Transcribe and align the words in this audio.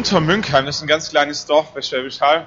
Untermünkheim, 0.00 0.64
das 0.64 0.76
ist 0.76 0.82
ein 0.82 0.88
ganz 0.88 1.10
kleines 1.10 1.44
Dorf 1.44 1.74
bei 1.74 1.82
Schwäbisch 1.82 2.22
Hall. 2.22 2.46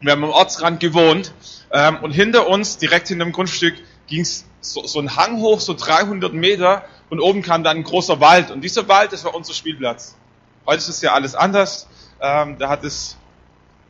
Wir 0.00 0.12
haben 0.12 0.22
am 0.22 0.30
Ortsrand 0.30 0.78
gewohnt 0.78 1.32
ähm, 1.72 1.98
und 2.02 2.12
hinter 2.12 2.46
uns, 2.46 2.78
direkt 2.78 3.08
hinter 3.08 3.24
dem 3.24 3.32
Grundstück, 3.32 3.74
ging 4.06 4.20
es 4.20 4.44
so, 4.60 4.86
so 4.86 5.00
einen 5.00 5.16
Hang 5.16 5.40
hoch, 5.40 5.58
so 5.58 5.74
300 5.74 6.32
Meter 6.34 6.84
und 7.10 7.18
oben 7.18 7.42
kam 7.42 7.64
dann 7.64 7.78
ein 7.78 7.82
großer 7.82 8.20
Wald 8.20 8.52
und 8.52 8.60
dieser 8.60 8.86
Wald, 8.86 9.12
das 9.12 9.24
war 9.24 9.34
unser 9.34 9.54
Spielplatz. 9.54 10.14
Heute 10.66 10.78
ist 10.78 10.88
es 10.88 11.02
ja 11.02 11.14
alles 11.14 11.34
anders. 11.34 11.88
Ähm, 12.20 12.58
da 12.60 12.68
hat 12.68 12.84
es 12.84 13.16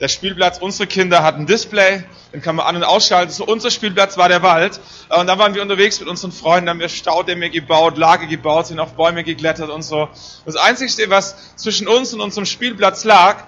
der 0.00 0.08
Spielplatz, 0.08 0.58
unsere 0.58 0.86
Kinder 0.86 1.22
hatten 1.24 1.46
Display, 1.46 2.04
den 2.32 2.40
kann 2.40 2.56
man 2.56 2.66
an- 2.66 2.76
und 2.76 2.84
ausschalten. 2.84 3.32
So 3.32 3.44
unser 3.44 3.70
Spielplatz 3.70 4.16
war 4.16 4.28
der 4.28 4.42
Wald. 4.42 4.80
Äh, 5.10 5.18
Und 5.18 5.26
da 5.26 5.38
waren 5.38 5.54
wir 5.54 5.62
unterwegs 5.62 5.98
mit 5.98 6.08
unseren 6.08 6.30
Freunden, 6.32 6.68
haben 6.70 6.78
wir 6.78 6.88
Staudämme 6.88 7.50
gebaut, 7.50 7.96
Lage 7.98 8.26
gebaut, 8.28 8.68
sind 8.68 8.78
auf 8.78 8.94
Bäume 8.94 9.24
geklettert 9.24 9.70
und 9.70 9.82
so. 9.82 10.08
Das 10.44 10.56
Einzige, 10.56 11.10
was 11.10 11.56
zwischen 11.56 11.88
uns 11.88 12.14
und 12.14 12.20
unserem 12.20 12.46
Spielplatz 12.46 13.04
lag, 13.04 13.44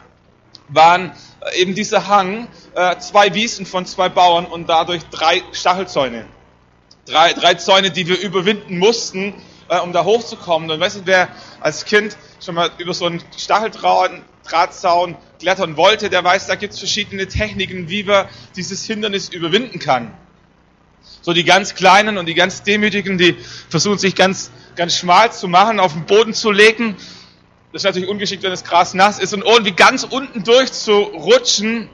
waren 0.68 1.12
äh, 1.52 1.60
eben 1.60 1.74
dieser 1.74 2.08
Hang, 2.08 2.48
äh, 2.74 2.96
zwei 2.98 3.32
Wiesen 3.34 3.64
von 3.66 3.86
zwei 3.86 4.08
Bauern 4.08 4.46
und 4.46 4.68
dadurch 4.68 5.02
drei 5.10 5.42
Stachelzäune. 5.52 6.26
Drei, 7.06 7.32
drei 7.32 7.54
Zäune, 7.54 7.90
die 7.90 8.06
wir 8.06 8.20
überwinden 8.20 8.78
mussten, 8.78 9.34
um 9.82 9.92
da 9.92 10.04
hochzukommen. 10.04 10.70
Und 10.70 10.80
weißt 10.80 10.96
du, 10.96 11.00
wer 11.04 11.28
als 11.60 11.84
Kind 11.84 12.16
schon 12.44 12.56
mal 12.56 12.70
über 12.78 12.92
so 12.92 13.06
einen 13.06 13.22
Stacheldraht 13.36 14.12
Drahtzaun 14.48 15.16
klettern 15.38 15.76
wollte, 15.76 16.10
der 16.10 16.24
weiß, 16.24 16.46
da 16.46 16.54
gibt 16.54 16.74
es 16.74 16.78
verschiedene 16.78 17.26
Techniken, 17.28 17.88
wie 17.88 18.04
man 18.04 18.28
dieses 18.56 18.84
Hindernis 18.84 19.28
überwinden 19.28 19.78
kann. 19.78 20.12
So 21.22 21.32
die 21.32 21.44
ganz 21.44 21.74
Kleinen 21.74 22.18
und 22.18 22.26
die 22.26 22.34
ganz 22.34 22.62
Demütigen, 22.62 23.18
die 23.18 23.36
versuchen 23.68 23.98
sich 23.98 24.14
ganz, 24.14 24.50
ganz 24.76 24.96
schmal 24.96 25.32
zu 25.32 25.48
machen, 25.48 25.80
auf 25.80 25.92
den 25.92 26.06
Boden 26.06 26.34
zu 26.34 26.50
legen. 26.50 26.96
Das 27.72 27.82
ist 27.82 27.84
natürlich 27.84 28.08
ungeschickt, 28.08 28.42
wenn 28.42 28.50
das 28.50 28.64
Gras 28.64 28.94
nass 28.94 29.18
ist 29.18 29.32
und 29.34 29.44
irgendwie 29.44 29.72
ganz 29.72 30.04
unten 30.04 30.44
durchzurutschen, 30.44 31.88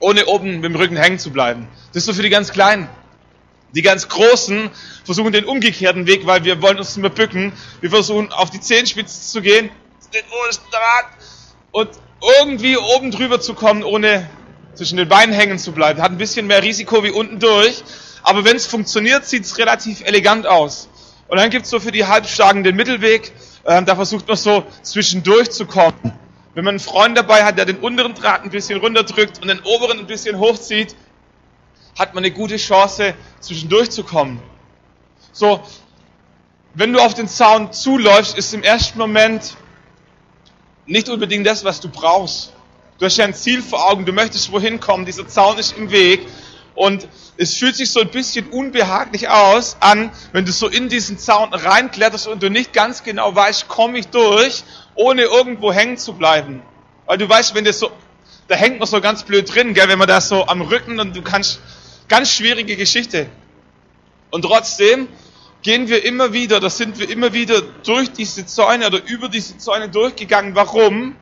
ohne 0.00 0.26
oben 0.26 0.56
mit 0.56 0.64
dem 0.64 0.76
Rücken 0.76 0.96
hängen 0.96 1.18
zu 1.18 1.30
bleiben. 1.30 1.68
Das 1.92 2.02
ist 2.02 2.06
so 2.06 2.12
für 2.12 2.22
die 2.22 2.30
ganz 2.30 2.52
Kleinen. 2.52 2.88
Die 3.74 3.82
ganz 3.82 4.08
Großen 4.08 4.70
versuchen 5.04 5.32
den 5.32 5.46
umgekehrten 5.46 6.06
Weg, 6.06 6.26
weil 6.26 6.44
wir 6.44 6.62
wollen 6.62 6.78
uns 6.78 6.96
nicht 6.96 7.02
mehr 7.02 7.10
bücken. 7.10 7.52
Wir 7.80 7.90
versuchen 7.90 8.32
auf 8.32 8.50
die 8.50 8.60
Zehenspitzen 8.60 9.22
zu 9.22 9.40
gehen, 9.40 9.70
den 10.12 10.22
Draht 10.70 11.06
und 11.74 11.90
irgendwie 12.38 12.76
oben 12.76 13.10
drüber 13.10 13.40
zu 13.40 13.52
kommen, 13.54 13.82
ohne 13.82 14.30
zwischen 14.74 14.96
den 14.96 15.08
Beinen 15.08 15.34
hängen 15.34 15.58
zu 15.58 15.72
bleiben. 15.72 16.00
Hat 16.00 16.12
ein 16.12 16.18
bisschen 16.18 16.46
mehr 16.46 16.62
Risiko 16.62 17.02
wie 17.02 17.10
unten 17.10 17.40
durch, 17.40 17.82
aber 18.22 18.44
wenn 18.44 18.54
es 18.54 18.64
funktioniert, 18.64 19.26
sieht 19.26 19.44
es 19.44 19.58
relativ 19.58 20.00
elegant 20.02 20.46
aus. 20.46 20.88
Und 21.26 21.36
dann 21.38 21.50
gibt's 21.50 21.70
so 21.70 21.80
für 21.80 21.90
die 21.90 22.06
Halbstarken 22.06 22.62
den 22.62 22.76
Mittelweg, 22.76 23.32
ähm, 23.66 23.86
da 23.86 23.96
versucht 23.96 24.28
man 24.28 24.36
so 24.36 24.62
zwischendurch 24.82 25.50
zu 25.50 25.66
kommen. 25.66 25.94
Wenn 26.54 26.64
man 26.64 26.72
einen 26.74 26.80
Freund 26.80 27.18
dabei 27.18 27.42
hat, 27.42 27.58
der 27.58 27.64
den 27.64 27.78
unteren 27.78 28.14
Draht 28.14 28.44
ein 28.44 28.50
bisschen 28.50 28.78
runterdrückt 28.78 29.42
und 29.42 29.48
den 29.48 29.58
oberen 29.60 29.98
ein 29.98 30.06
bisschen 30.06 30.38
hochzieht, 30.38 30.94
hat 31.98 32.14
man 32.14 32.22
eine 32.22 32.32
gute 32.32 32.56
Chance, 32.56 33.14
zwischendurch 33.40 33.90
zu 33.90 34.04
kommen. 34.04 34.40
So, 35.32 35.60
wenn 36.74 36.92
du 36.92 37.00
auf 37.00 37.14
den 37.14 37.26
Zaun 37.26 37.72
zuläufst, 37.72 38.38
ist 38.38 38.54
im 38.54 38.62
ersten 38.62 38.96
Moment 38.96 39.56
nicht 40.86 41.08
unbedingt 41.08 41.46
das, 41.46 41.64
was 41.64 41.80
du 41.80 41.88
brauchst. 41.88 42.52
Du 42.98 43.06
hast 43.06 43.16
ja 43.16 43.24
ein 43.24 43.34
Ziel 43.34 43.62
vor 43.62 43.90
Augen, 43.90 44.04
du 44.04 44.12
möchtest 44.12 44.52
wohin 44.52 44.80
kommen, 44.80 45.04
dieser 45.04 45.26
Zaun 45.26 45.58
ist 45.58 45.76
im 45.76 45.90
Weg 45.90 46.20
und 46.74 47.08
es 47.36 47.54
fühlt 47.56 47.74
sich 47.74 47.90
so 47.90 48.00
ein 48.00 48.10
bisschen 48.10 48.48
unbehaglich 48.50 49.28
aus 49.28 49.76
an, 49.80 50.10
wenn 50.32 50.44
du 50.44 50.52
so 50.52 50.68
in 50.68 50.88
diesen 50.88 51.18
Zaun 51.18 51.52
reinkletterst 51.52 52.28
und 52.28 52.42
du 52.42 52.50
nicht 52.50 52.72
ganz 52.72 53.02
genau 53.02 53.34
weißt, 53.34 53.66
komme 53.68 53.98
ich 53.98 54.08
durch, 54.08 54.62
ohne 54.94 55.22
irgendwo 55.22 55.72
hängen 55.72 55.98
zu 55.98 56.12
bleiben. 56.12 56.62
Weil 57.06 57.18
du 57.18 57.28
weißt, 57.28 57.54
wenn 57.54 57.64
das 57.64 57.80
so, 57.80 57.90
da 58.46 58.54
hängt 58.54 58.78
man 58.78 58.86
so 58.86 59.00
ganz 59.00 59.24
blöd 59.24 59.52
drin, 59.52 59.74
gell, 59.74 59.88
wenn 59.88 59.98
man 59.98 60.08
da 60.08 60.20
so 60.20 60.46
am 60.46 60.60
Rücken 60.60 61.00
und 61.00 61.16
du 61.16 61.22
kannst, 61.22 61.60
ganz 62.08 62.30
schwierige 62.30 62.76
Geschichte. 62.76 63.26
Und 64.30 64.42
trotzdem 64.42 65.08
gehen 65.64 65.88
wir 65.88 66.04
immer 66.04 66.32
wieder, 66.32 66.60
da 66.60 66.70
sind 66.70 66.98
wir 66.98 67.08
immer 67.10 67.32
wieder 67.32 67.62
durch 67.62 68.12
diese 68.12 68.46
Zäune 68.46 68.86
oder 68.86 69.02
über 69.04 69.28
diese 69.28 69.58
Zäune 69.58 69.88
durchgegangen. 69.88 70.54
Warum? 70.54 71.16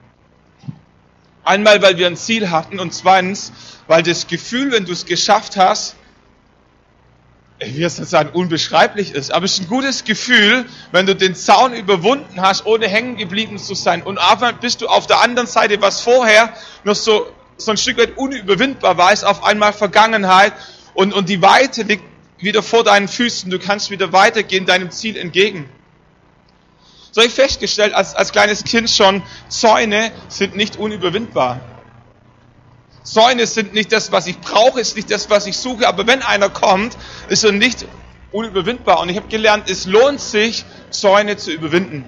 Einmal, 1.44 1.80
weil 1.80 1.96
wir 1.96 2.08
ein 2.08 2.16
Ziel 2.16 2.50
hatten 2.50 2.78
und 2.78 2.92
zweitens, 2.92 3.52
weil 3.86 4.02
das 4.02 4.26
Gefühl, 4.26 4.72
wenn 4.72 4.84
du 4.84 4.92
es 4.92 5.06
geschafft 5.06 5.56
hast, 5.56 5.96
ich 7.60 7.74
will 7.74 7.82
jetzt 7.82 8.00
nicht 8.00 8.10
sagen 8.10 8.30
unbeschreiblich 8.32 9.12
ist, 9.12 9.32
aber 9.32 9.44
es 9.44 9.52
ist 9.52 9.60
ein 9.60 9.68
gutes 9.68 10.02
Gefühl, 10.02 10.66
wenn 10.90 11.06
du 11.06 11.14
den 11.14 11.36
Zaun 11.36 11.72
überwunden 11.72 12.40
hast, 12.40 12.66
ohne 12.66 12.88
hängen 12.88 13.16
geblieben 13.16 13.58
zu 13.58 13.74
sein. 13.74 14.02
Und 14.02 14.18
auf 14.18 14.40
bist 14.60 14.80
du 14.80 14.88
auf 14.88 15.06
der 15.06 15.20
anderen 15.20 15.46
Seite, 15.46 15.80
was 15.80 16.00
vorher 16.00 16.52
noch 16.82 16.96
so, 16.96 17.28
so 17.56 17.70
ein 17.70 17.76
Stück 17.76 17.98
weit 17.98 18.18
unüberwindbar 18.18 18.98
war, 18.98 19.12
ist 19.12 19.22
auf 19.22 19.44
einmal 19.44 19.72
Vergangenheit 19.72 20.52
und, 20.94 21.14
und 21.14 21.28
die 21.28 21.40
Weite 21.40 21.82
liegt 21.84 22.02
wieder 22.42 22.62
vor 22.62 22.84
deinen 22.84 23.08
Füßen. 23.08 23.50
Du 23.50 23.58
kannst 23.58 23.90
wieder 23.90 24.12
weitergehen, 24.12 24.66
deinem 24.66 24.90
Ziel 24.90 25.16
entgegen. 25.16 25.68
So 27.10 27.20
habe 27.20 27.28
ich 27.28 27.34
festgestellt, 27.34 27.92
als, 27.94 28.14
als 28.14 28.32
kleines 28.32 28.64
Kind 28.64 28.88
schon, 28.88 29.22
Zäune 29.48 30.12
sind 30.28 30.56
nicht 30.56 30.76
unüberwindbar. 30.76 31.60
Zäune 33.02 33.46
sind 33.46 33.74
nicht 33.74 33.92
das, 33.92 34.12
was 34.12 34.26
ich 34.26 34.38
brauche, 34.38 34.80
ist 34.80 34.96
nicht 34.96 35.10
das, 35.10 35.28
was 35.28 35.46
ich 35.46 35.56
suche, 35.56 35.88
aber 35.88 36.06
wenn 36.06 36.22
einer 36.22 36.48
kommt, 36.48 36.96
ist 37.28 37.44
er 37.44 37.52
nicht 37.52 37.84
unüberwindbar. 38.30 39.00
Und 39.00 39.10
ich 39.10 39.16
habe 39.16 39.28
gelernt, 39.28 39.68
es 39.68 39.86
lohnt 39.86 40.20
sich, 40.20 40.64
Zäune 40.90 41.36
zu 41.36 41.52
überwinden. 41.52 42.06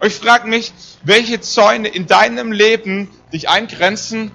Und 0.00 0.06
ich 0.06 0.14
frage 0.14 0.48
mich, 0.48 0.72
welche 1.02 1.40
Zäune 1.40 1.88
in 1.88 2.06
deinem 2.06 2.52
Leben 2.52 3.10
dich 3.32 3.48
eingrenzen, 3.48 4.30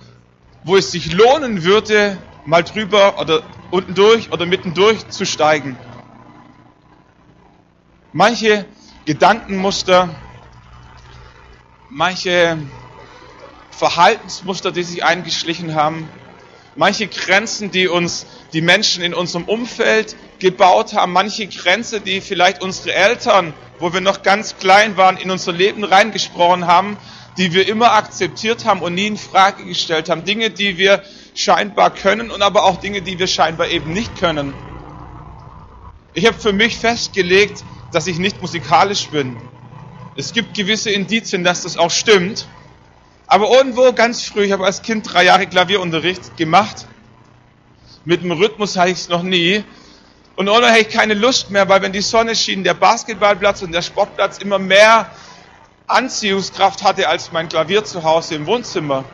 wo 0.63 0.75
es 0.75 0.91
sich 0.91 1.11
lohnen 1.13 1.63
würde, 1.63 2.17
mal 2.45 2.63
drüber 2.63 3.19
oder 3.19 3.43
unten 3.73 3.95
durch 3.95 4.31
oder 4.31 4.45
mitten 4.45 4.75
durch 4.75 5.07
zu 5.09 5.25
steigen. 5.25 5.75
Manche 8.11 8.65
Gedankenmuster, 9.05 10.13
manche 11.89 12.59
Verhaltensmuster, 13.71 14.71
die 14.71 14.83
sich 14.83 15.03
eingeschlichen 15.03 15.73
haben, 15.73 16.07
manche 16.75 17.07
Grenzen, 17.07 17.71
die 17.71 17.87
uns 17.87 18.27
die 18.53 18.61
Menschen 18.61 19.03
in 19.03 19.15
unserem 19.15 19.45
Umfeld 19.45 20.15
gebaut 20.37 20.93
haben, 20.93 21.11
manche 21.11 21.47
Grenze, 21.47 21.99
die 21.99 22.21
vielleicht 22.21 22.61
unsere 22.61 22.93
Eltern, 22.93 23.55
wo 23.79 23.91
wir 23.91 24.01
noch 24.01 24.21
ganz 24.21 24.55
klein 24.59 24.97
waren, 24.97 25.17
in 25.17 25.31
unser 25.31 25.51
Leben 25.51 25.83
reingesprochen 25.83 26.67
haben, 26.67 26.95
die 27.37 27.53
wir 27.53 27.67
immer 27.67 27.93
akzeptiert 27.93 28.65
haben 28.65 28.83
und 28.83 28.93
nie 28.93 29.07
in 29.07 29.17
Frage 29.17 29.65
gestellt 29.65 30.09
haben, 30.09 30.25
Dinge, 30.25 30.51
die 30.51 30.77
wir 30.77 31.01
scheinbar 31.35 31.91
können 31.93 32.31
und 32.31 32.41
aber 32.41 32.63
auch 32.65 32.79
Dinge, 32.79 33.01
die 33.01 33.17
wir 33.19 33.27
scheinbar 33.27 33.67
eben 33.67 33.91
nicht 33.91 34.17
können. 34.19 34.53
Ich 36.13 36.27
habe 36.27 36.37
für 36.37 36.53
mich 36.53 36.77
festgelegt, 36.77 37.63
dass 37.91 38.07
ich 38.07 38.19
nicht 38.19 38.41
musikalisch 38.41 39.07
bin. 39.09 39.37
Es 40.15 40.33
gibt 40.33 40.53
gewisse 40.53 40.91
Indizien, 40.91 41.43
dass 41.43 41.63
das 41.63 41.77
auch 41.77 41.91
stimmt. 41.91 42.47
Aber 43.25 43.49
irgendwo 43.49 43.93
ganz 43.93 44.23
früh, 44.23 44.43
ich 44.43 44.51
habe 44.51 44.65
als 44.65 44.83
Kind 44.83 45.11
drei 45.11 45.25
Jahre 45.25 45.47
Klavierunterricht 45.47 46.37
gemacht. 46.37 46.85
Mit 48.05 48.21
dem 48.21 48.31
Rhythmus 48.31 48.77
hatte 48.77 48.91
ich 48.91 48.97
es 48.97 49.09
noch 49.09 49.23
nie. 49.23 49.63
Und 50.35 50.47
irgendwann 50.47 50.71
hatte 50.71 50.81
ich 50.81 50.89
keine 50.89 51.13
Lust 51.13 51.49
mehr, 51.49 51.67
weil 51.69 51.81
wenn 51.81 51.93
die 51.93 52.01
Sonne 52.01 52.35
schien, 52.35 52.63
der 52.63 52.73
Basketballplatz 52.73 53.61
und 53.61 53.71
der 53.71 53.81
Sportplatz 53.81 54.37
immer 54.39 54.59
mehr 54.59 55.09
Anziehungskraft 55.87 56.83
hatte 56.83 57.07
als 57.07 57.31
mein 57.31 57.49
Klavier 57.49 57.83
zu 57.83 58.03
Hause 58.03 58.35
im 58.35 58.45
Wohnzimmer. 58.45 59.05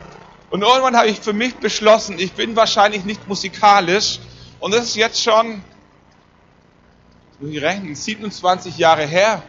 Und 0.50 0.62
irgendwann 0.62 0.96
habe 0.96 1.06
ich 1.06 1.20
für 1.20 1.32
mich 1.32 1.54
beschlossen, 1.54 2.18
ich 2.18 2.32
bin 2.32 2.56
wahrscheinlich 2.56 3.04
nicht 3.04 3.28
musikalisch. 3.28 4.18
Und 4.58 4.74
das 4.74 4.84
ist 4.84 4.96
jetzt 4.96 5.22
schon, 5.22 5.62
ich 7.40 7.62
rechnen, 7.62 7.94
27 7.94 8.76
Jahre 8.76 9.06
her. 9.06 9.42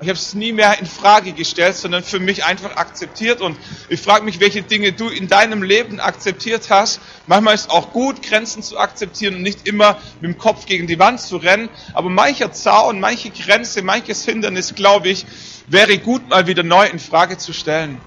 Ich 0.00 0.08
habe 0.08 0.18
es 0.18 0.34
nie 0.34 0.52
mehr 0.52 0.78
in 0.80 0.86
Frage 0.86 1.32
gestellt, 1.32 1.76
sondern 1.76 2.02
für 2.02 2.18
mich 2.18 2.44
einfach 2.44 2.76
akzeptiert. 2.76 3.40
Und 3.40 3.56
ich 3.88 4.00
frage 4.00 4.24
mich, 4.24 4.40
welche 4.40 4.62
Dinge 4.62 4.92
du 4.92 5.08
in 5.08 5.28
deinem 5.28 5.62
Leben 5.62 6.00
akzeptiert 6.00 6.68
hast. 6.70 7.00
Manchmal 7.26 7.54
ist 7.54 7.62
es 7.62 7.70
auch 7.70 7.92
gut, 7.92 8.22
Grenzen 8.22 8.62
zu 8.62 8.78
akzeptieren 8.78 9.36
und 9.36 9.42
nicht 9.42 9.68
immer 9.68 9.98
mit 10.20 10.32
dem 10.32 10.38
Kopf 10.38 10.66
gegen 10.66 10.86
die 10.86 10.98
Wand 10.98 11.20
zu 11.20 11.36
rennen. 11.36 11.68
Aber 11.92 12.08
mancher 12.08 12.52
Zaun, 12.52 13.00
manche 13.00 13.30
Grenze, 13.30 13.82
manches 13.82 14.24
Hindernis, 14.24 14.74
glaube 14.74 15.10
ich, 15.10 15.26
wäre 15.68 15.98
gut 15.98 16.28
mal 16.28 16.46
wieder 16.46 16.62
neu 16.62 16.86
in 16.86 16.98
Frage 16.98 17.38
zu 17.38 17.52
stellen. 17.52 18.00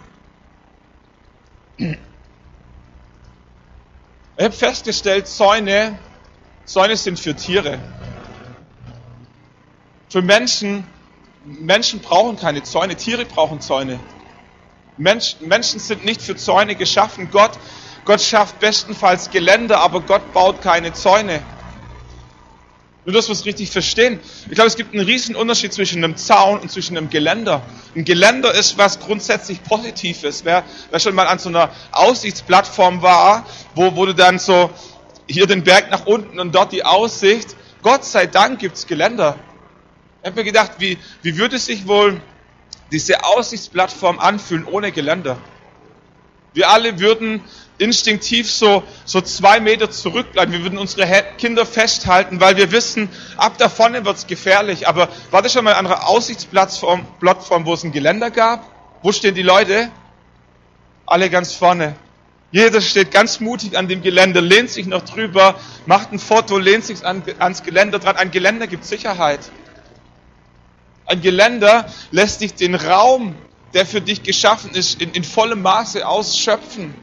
Ich 1.77 1.97
habe 4.39 4.51
festgestellt, 4.51 5.27
Zäune, 5.27 5.97
Zäune 6.65 6.95
sind 6.97 7.19
für 7.19 7.35
Tiere. 7.35 7.79
Für 10.09 10.21
Menschen, 10.21 10.85
Menschen 11.45 11.99
brauchen 11.99 12.37
keine 12.37 12.63
Zäune, 12.63 12.95
Tiere 12.95 13.25
brauchen 13.25 13.61
Zäune. 13.61 13.99
Mensch, 14.97 15.37
Menschen 15.41 15.79
sind 15.79 16.03
nicht 16.05 16.21
für 16.21 16.35
Zäune 16.35 16.75
geschaffen. 16.75 17.29
Gott, 17.31 17.51
Gott 18.05 18.21
schafft 18.21 18.59
bestenfalls 18.59 19.29
Geländer, 19.29 19.79
aber 19.79 20.01
Gott 20.01 20.33
baut 20.33 20.61
keine 20.61 20.93
Zäune. 20.93 21.41
Nur, 23.07 23.13
dass 23.13 23.29
wir 23.29 23.33
es 23.33 23.45
richtig 23.45 23.71
verstehen. 23.71 24.19
Ich 24.49 24.55
glaube, 24.55 24.67
es 24.67 24.75
gibt 24.75 24.93
einen 24.93 25.05
riesen 25.05 25.33
Unterschied 25.37 25.71
zwischen 25.71 26.03
einem 26.03 26.17
Zaun 26.17 26.59
und 26.59 26.69
zwischen 26.69 26.97
einem 26.97 27.09
Geländer. 27.09 27.61
Ein 27.95 28.03
Geländer 28.03 28.53
ist 28.53 28.77
was 28.77 28.99
grundsätzlich 28.99 29.63
Positives. 29.63 30.43
Wer, 30.43 30.65
wer 30.91 30.99
schon 30.99 31.15
mal 31.15 31.25
an 31.25 31.39
so 31.39 31.47
einer 31.47 31.69
Aussichtsplattform 31.93 33.01
war, 33.01 33.45
wo, 33.75 33.95
wo 33.95 34.05
du 34.07 34.13
dann 34.13 34.39
so 34.39 34.71
hier 35.25 35.47
den 35.47 35.63
Berg 35.63 35.89
nach 35.89 36.05
unten 36.05 36.37
und 36.37 36.53
dort 36.53 36.73
die 36.73 36.83
Aussicht. 36.83 37.55
Gott 37.81 38.03
sei 38.03 38.27
Dank 38.27 38.59
gibt's 38.59 38.87
Geländer. 38.87 39.37
Ich 40.21 40.27
habe 40.27 40.41
mir 40.41 40.43
gedacht, 40.43 40.71
wie, 40.79 40.97
wie 41.21 41.37
würde 41.37 41.59
sich 41.59 41.87
wohl 41.87 42.19
diese 42.91 43.23
Aussichtsplattform 43.23 44.19
anfühlen 44.19 44.65
ohne 44.65 44.91
Geländer? 44.91 45.37
Wir 46.53 46.69
alle 46.71 46.99
würden 46.99 47.41
instinktiv 47.77 48.51
so, 48.51 48.83
so 49.05 49.21
zwei 49.21 49.59
Meter 49.59 49.89
zurückbleiben. 49.89 50.53
Wir 50.53 50.63
würden 50.63 50.77
unsere 50.77 51.07
Kinder 51.37 51.65
festhalten, 51.65 52.39
weil 52.39 52.57
wir 52.57 52.71
wissen, 52.71 53.09
ab 53.37 53.57
da 53.57 53.69
vorne 53.69 54.05
wird's 54.05 54.27
gefährlich. 54.27 54.87
Aber 54.87 55.09
war 55.31 55.41
das 55.41 55.53
schon 55.53 55.63
mal 55.63 55.73
an 55.73 55.85
einer 55.85 56.07
Aussichtsplattform, 56.07 57.05
Plattform, 57.19 57.65
wo 57.65 57.73
es 57.73 57.83
ein 57.83 57.91
Geländer 57.91 58.31
gab? 58.31 58.65
Wo 59.03 59.11
stehen 59.11 59.35
die 59.35 59.43
Leute? 59.43 59.89
Alle 61.05 61.29
ganz 61.29 61.53
vorne. 61.53 61.95
Jeder 62.51 62.81
steht 62.81 63.11
ganz 63.11 63.39
mutig 63.39 63.77
an 63.77 63.87
dem 63.87 64.01
Geländer, 64.01 64.41
lehnt 64.41 64.69
sich 64.69 64.87
noch 64.87 65.03
drüber, 65.03 65.59
macht 65.85 66.13
ein 66.13 66.19
Foto, 66.19 66.57
lehnt 66.57 66.85
sich 66.85 67.05
an, 67.05 67.21
ans 67.39 67.63
Geländer 67.63 67.99
dran. 67.99 68.15
Ein 68.15 68.31
Geländer 68.31 68.67
gibt 68.67 68.85
Sicherheit. 68.85 69.41
Ein 71.05 71.21
Geländer 71.21 71.87
lässt 72.11 72.41
dich 72.41 72.53
den 72.53 72.75
Raum, 72.75 73.35
der 73.73 73.85
für 73.85 74.01
dich 74.01 74.23
geschaffen 74.23 74.71
ist, 74.71 75.01
in, 75.01 75.11
in 75.11 75.23
vollem 75.23 75.61
Maße 75.61 76.07
ausschöpfen. 76.07 76.93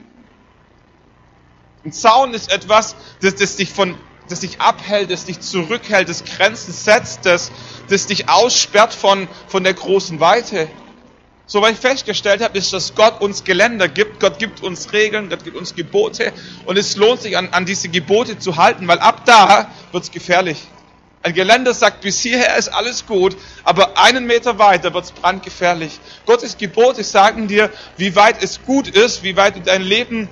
Ein 1.85 1.93
Zaun 1.93 2.33
ist 2.33 2.51
etwas, 2.51 2.97
das, 3.21 3.35
das 3.35 3.57
dich 3.57 3.71
von, 3.71 3.99
das 4.31 4.41
dich 4.41 4.61
abhält, 4.61 5.11
das 5.11 5.27
dich 5.27 5.41
zurückhält, 5.41 6.09
das 6.09 6.25
Grenzen 6.25 6.73
setzt, 6.73 7.27
das, 7.27 7.53
das 7.89 8.07
dich 8.07 8.29
aussperrt 8.31 8.95
von, 8.95 9.29
von 9.49 9.65
der 9.65 9.75
großen 9.75 10.19
Weite. 10.19 10.69
So, 11.47 11.61
was 11.61 11.73
ich 11.73 11.79
festgestellt 11.79 12.43
habe, 12.43 12.57
ist, 12.57 12.73
dass 12.73 12.95
Gott 12.95 13.21
uns 13.21 13.45
Geländer 13.45 13.87
gibt, 13.87 14.19
Gott 14.19 14.39
gibt 14.39 14.63
uns 14.63 14.95
Regeln, 14.95 15.29
Gott 15.29 15.45
gibt 15.45 15.59
uns 15.59 15.75
Gebote 15.75 16.33
und 16.65 16.79
es 16.79 16.97
lohnt 16.97 17.21
sich, 17.21 17.37
an, 17.37 17.51
an 17.51 17.67
diese 17.67 17.91
Gebote 17.91 18.39
zu 18.39 18.57
halten, 18.57 18.89
weil 18.89 18.99
ab 18.99 19.27
da 19.27 19.71
wird's 19.93 20.11
gefährlich. 20.11 20.63
Ein 21.23 21.35
Geländer 21.35 21.75
sagt, 21.75 22.01
bis 22.01 22.21
hierher 22.21 22.57
ist 22.57 22.69
alles 22.69 23.05
gut, 23.05 23.37
aber 23.63 23.99
einen 23.99 24.27
Meter 24.27 24.59
weiter 24.59 24.95
wird's 24.95 25.13
brandgefährlich. 25.13 26.01
Gottes 26.25 26.57
Gebote 26.57 27.05
sagen 27.05 27.47
dir, 27.47 27.71
wie 27.99 28.17
weit 28.17 28.43
es 28.43 28.63
gut 28.63 28.89
ist, 28.89 29.23
wie 29.23 29.37
weit 29.37 29.57
du 29.57 29.61
dein 29.61 29.83
Leben 29.83 30.31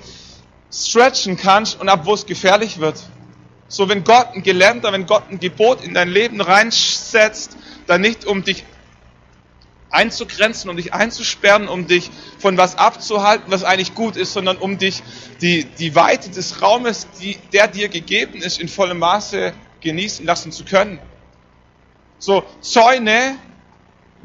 stretchen 0.73 1.37
kannst 1.37 1.79
und 1.79 1.87
ab 1.87 2.01
wo 2.05 2.13
es 2.13 2.25
gefährlich 2.25 2.79
wird. 2.79 2.99
So, 3.67 3.89
wenn 3.89 4.03
Gott 4.03 4.27
ein 4.33 4.43
Geländer, 4.43 4.91
wenn 4.91 5.05
Gott 5.05 5.23
ein 5.29 5.39
Gebot 5.39 5.83
in 5.83 5.93
dein 5.93 6.09
Leben 6.09 6.41
reinsetzt, 6.41 7.57
dann 7.87 8.01
nicht 8.01 8.25
um 8.25 8.43
dich 8.43 8.63
einzugrenzen, 9.89 10.69
um 10.69 10.75
dich 10.75 10.93
einzusperren, 10.93 11.67
um 11.67 11.87
dich 11.87 12.09
von 12.39 12.57
was 12.57 12.77
abzuhalten, 12.77 13.51
was 13.51 13.63
eigentlich 13.63 13.93
gut 13.93 14.15
ist, 14.15 14.33
sondern 14.33 14.57
um 14.57 14.79
dich 14.79 15.03
die, 15.41 15.65
die 15.65 15.95
Weite 15.95 16.31
des 16.31 16.61
Raumes, 16.61 17.07
die, 17.21 17.37
der 17.53 17.67
dir 17.67 17.89
gegeben 17.89 18.41
ist, 18.41 18.59
in 18.59 18.67
vollem 18.67 18.99
Maße 18.99 19.53
genießen 19.81 20.25
lassen 20.25 20.51
zu 20.51 20.65
können. 20.65 20.99
So, 22.17 22.43
Zäune 22.61 23.37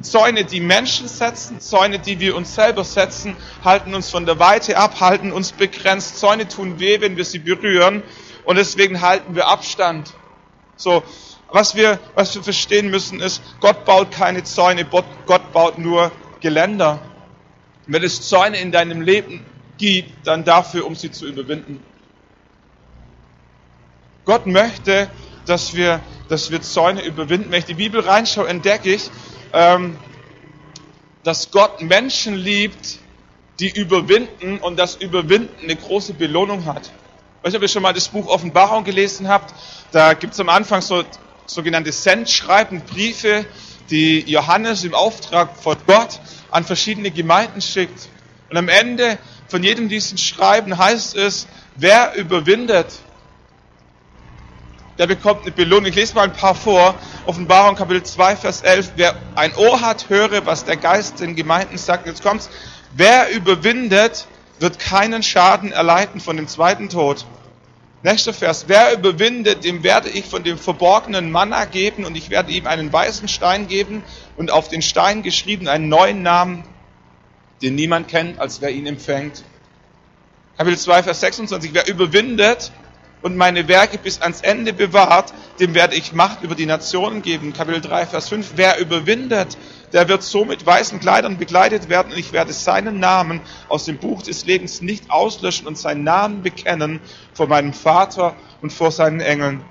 Zäune, 0.00 0.44
die 0.44 0.60
Menschen 0.60 1.08
setzen, 1.08 1.60
Zäune, 1.60 1.98
die 1.98 2.20
wir 2.20 2.36
uns 2.36 2.54
selber 2.54 2.84
setzen, 2.84 3.36
halten 3.64 3.94
uns 3.94 4.10
von 4.10 4.26
der 4.26 4.38
Weite 4.38 4.76
ab, 4.76 5.00
halten 5.00 5.32
uns 5.32 5.52
begrenzt. 5.52 6.18
Zäune 6.18 6.46
tun 6.46 6.78
weh, 6.78 7.00
wenn 7.00 7.16
wir 7.16 7.24
sie 7.24 7.40
berühren 7.40 8.02
und 8.44 8.56
deswegen 8.56 9.00
halten 9.00 9.34
wir 9.34 9.48
Abstand. 9.48 10.14
So, 10.76 11.02
was 11.50 11.74
wir, 11.74 11.98
was 12.14 12.34
wir 12.34 12.42
verstehen 12.42 12.90
müssen 12.90 13.20
ist, 13.20 13.42
Gott 13.60 13.84
baut 13.84 14.12
keine 14.12 14.44
Zäune, 14.44 14.84
Gott 14.84 15.52
baut 15.52 15.78
nur 15.78 16.12
Geländer. 16.40 17.00
Wenn 17.86 18.04
es 18.04 18.28
Zäune 18.28 18.58
in 18.58 18.70
deinem 18.70 19.00
Leben 19.00 19.44
gibt, 19.78 20.26
dann 20.26 20.44
dafür, 20.44 20.86
um 20.86 20.94
sie 20.94 21.10
zu 21.10 21.26
überwinden. 21.26 21.82
Gott 24.24 24.46
möchte, 24.46 25.10
dass 25.46 25.74
wir, 25.74 26.00
dass 26.28 26.50
wir 26.50 26.60
Zäune 26.60 27.02
überwinden. 27.02 27.50
Wenn 27.50 27.60
ich 27.60 27.64
die 27.64 27.74
Bibel 27.74 28.00
reinschaue, 28.00 28.46
entdecke 28.46 28.94
ich, 28.94 29.10
ähm, 29.52 29.96
dass 31.22 31.50
Gott 31.50 31.82
Menschen 31.82 32.34
liebt, 32.34 32.98
die 33.60 33.70
überwinden 33.70 34.58
und 34.58 34.78
das 34.78 34.96
Überwinden 34.96 35.64
eine 35.64 35.76
große 35.76 36.14
Belohnung 36.14 36.64
hat. 36.64 36.82
Ich 36.86 37.44
weiß 37.44 37.52
nicht, 37.52 37.56
ob 37.56 37.62
ihr 37.62 37.68
schon 37.68 37.82
mal 37.82 37.92
das 37.92 38.08
Buch 38.08 38.26
Offenbarung 38.28 38.84
gelesen 38.84 39.28
habt. 39.28 39.54
Da 39.92 40.14
gibt 40.14 40.34
es 40.34 40.40
am 40.40 40.48
Anfang 40.48 40.80
so 40.80 41.04
sogenannte 41.46 41.92
Sendschreiben, 41.92 42.82
Briefe, 42.82 43.46
die 43.90 44.20
Johannes 44.20 44.84
im 44.84 44.94
Auftrag 44.94 45.56
von 45.56 45.76
Gott 45.86 46.20
an 46.50 46.64
verschiedene 46.64 47.10
Gemeinden 47.10 47.60
schickt. 47.60 48.08
Und 48.50 48.56
am 48.56 48.68
Ende 48.68 49.18
von 49.48 49.62
jedem 49.62 49.88
diesen 49.88 50.18
Schreiben 50.18 50.78
heißt 50.78 51.16
es, 51.16 51.46
wer 51.76 52.14
überwindet, 52.14 52.86
der 54.98 55.06
bekommt 55.06 55.42
eine 55.42 55.52
Belohnung. 55.52 55.86
Ich 55.86 55.94
lese 55.94 56.14
mal 56.14 56.24
ein 56.24 56.32
paar 56.32 56.54
vor. 56.54 56.94
Offenbarung 57.24 57.76
Kapitel 57.76 58.02
2, 58.02 58.36
Vers 58.36 58.62
11. 58.62 58.92
Wer 58.96 59.14
ein 59.36 59.54
Ohr 59.56 59.80
hat, 59.80 60.08
höre, 60.08 60.44
was 60.44 60.64
der 60.64 60.76
Geist 60.76 61.20
den 61.20 61.36
Gemeinden 61.36 61.78
sagt. 61.78 62.06
Jetzt 62.06 62.22
kommt's. 62.22 62.50
Wer 62.94 63.30
überwindet, 63.30 64.26
wird 64.58 64.78
keinen 64.78 65.22
Schaden 65.22 65.72
erleiden 65.72 66.20
von 66.20 66.36
dem 66.36 66.48
zweiten 66.48 66.88
Tod. 66.88 67.26
Nächster 68.02 68.32
Vers. 68.32 68.64
Wer 68.68 68.92
überwindet, 68.92 69.64
dem 69.64 69.82
werde 69.82 70.08
ich 70.08 70.24
von 70.24 70.42
dem 70.42 70.58
verborgenen 70.58 71.30
Manna 71.30 71.64
geben 71.64 72.04
und 72.04 72.16
ich 72.16 72.30
werde 72.30 72.50
ihm 72.50 72.66
einen 72.66 72.92
weißen 72.92 73.28
Stein 73.28 73.68
geben 73.68 74.02
und 74.36 74.50
auf 74.50 74.68
den 74.68 74.82
Stein 74.82 75.22
geschrieben 75.22 75.68
einen 75.68 75.88
neuen 75.88 76.22
Namen, 76.22 76.64
den 77.62 77.74
niemand 77.74 78.08
kennt, 78.08 78.38
als 78.38 78.60
wer 78.60 78.70
ihn 78.70 78.86
empfängt. 78.86 79.44
Kapitel 80.56 80.78
2, 80.78 81.04
Vers 81.04 81.20
26. 81.20 81.74
Wer 81.74 81.88
überwindet, 81.88 82.72
und 83.22 83.36
meine 83.36 83.68
Werke 83.68 83.98
bis 83.98 84.20
ans 84.20 84.40
Ende 84.40 84.72
bewahrt, 84.72 85.32
dem 85.60 85.74
werde 85.74 85.96
ich 85.96 86.12
Macht 86.12 86.42
über 86.42 86.54
die 86.54 86.66
Nationen 86.66 87.22
geben. 87.22 87.52
Kapitel 87.52 87.80
3, 87.80 88.06
Vers 88.06 88.28
5. 88.28 88.52
Wer 88.56 88.78
überwindet, 88.78 89.58
der 89.92 90.08
wird 90.08 90.22
so 90.22 90.44
mit 90.44 90.64
weißen 90.64 91.00
Kleidern 91.00 91.38
begleitet 91.38 91.88
werden 91.88 92.12
und 92.12 92.18
ich 92.18 92.32
werde 92.32 92.52
seinen 92.52 93.00
Namen 93.00 93.40
aus 93.68 93.84
dem 93.84 93.98
Buch 93.98 94.22
des 94.22 94.44
Lebens 94.44 94.80
nicht 94.82 95.10
auslöschen 95.10 95.66
und 95.66 95.78
seinen 95.78 96.04
Namen 96.04 96.42
bekennen 96.42 97.00
vor 97.32 97.48
meinem 97.48 97.72
Vater 97.72 98.36
und 98.60 98.72
vor 98.72 98.92
seinen 98.92 99.20
Engeln. 99.20 99.64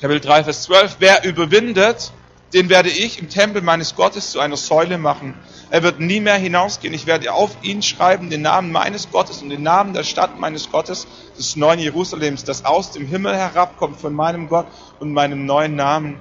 Kapitel 0.00 0.20
3, 0.20 0.44
Vers 0.44 0.62
12. 0.64 0.96
Wer 0.98 1.24
überwindet, 1.24 2.12
den 2.52 2.68
werde 2.68 2.88
ich 2.88 3.18
im 3.18 3.28
Tempel 3.28 3.62
meines 3.62 3.96
Gottes 3.96 4.30
zu 4.30 4.40
einer 4.40 4.56
Säule 4.56 4.98
machen. 4.98 5.34
Er 5.70 5.82
wird 5.82 5.98
nie 5.98 6.20
mehr 6.20 6.36
hinausgehen. 6.36 6.94
Ich 6.94 7.06
werde 7.06 7.32
auf 7.32 7.56
ihn 7.62 7.82
schreiben 7.82 8.30
den 8.30 8.42
Namen 8.42 8.70
meines 8.70 9.10
Gottes 9.10 9.42
und 9.42 9.50
den 9.50 9.62
Namen 9.62 9.94
der 9.94 10.04
Stadt 10.04 10.38
meines 10.38 10.70
Gottes, 10.70 11.06
des 11.36 11.56
neuen 11.56 11.80
Jerusalems, 11.80 12.44
das 12.44 12.64
aus 12.64 12.92
dem 12.92 13.06
Himmel 13.06 13.36
herabkommt 13.36 14.00
von 14.00 14.14
meinem 14.14 14.48
Gott 14.48 14.66
und 15.00 15.12
meinem 15.12 15.44
neuen 15.44 15.74
Namen. 15.74 16.18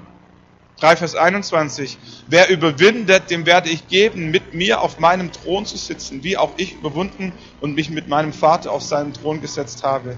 3 0.79 0.97
Vers 0.97 1.15
21. 1.15 1.97
Wer 2.27 2.50
überwindet, 2.50 3.29
dem 3.29 3.45
werde 3.45 3.69
ich 3.69 3.88
geben, 3.88 4.31
mit 4.31 4.53
mir 4.53 4.81
auf 4.81 5.00
meinem 5.00 5.31
Thron 5.31 5.65
zu 5.65 5.77
sitzen, 5.77 6.23
wie 6.23 6.38
auch 6.38 6.51
ich 6.57 6.73
überwunden 6.73 7.31
und 7.61 7.75
mich 7.75 7.89
mit 7.89 8.07
meinem 8.07 8.33
Vater 8.33 8.71
auf 8.71 8.81
seinen 8.81 9.13
Thron 9.13 9.41
gesetzt 9.41 9.83
habe. 9.83 10.17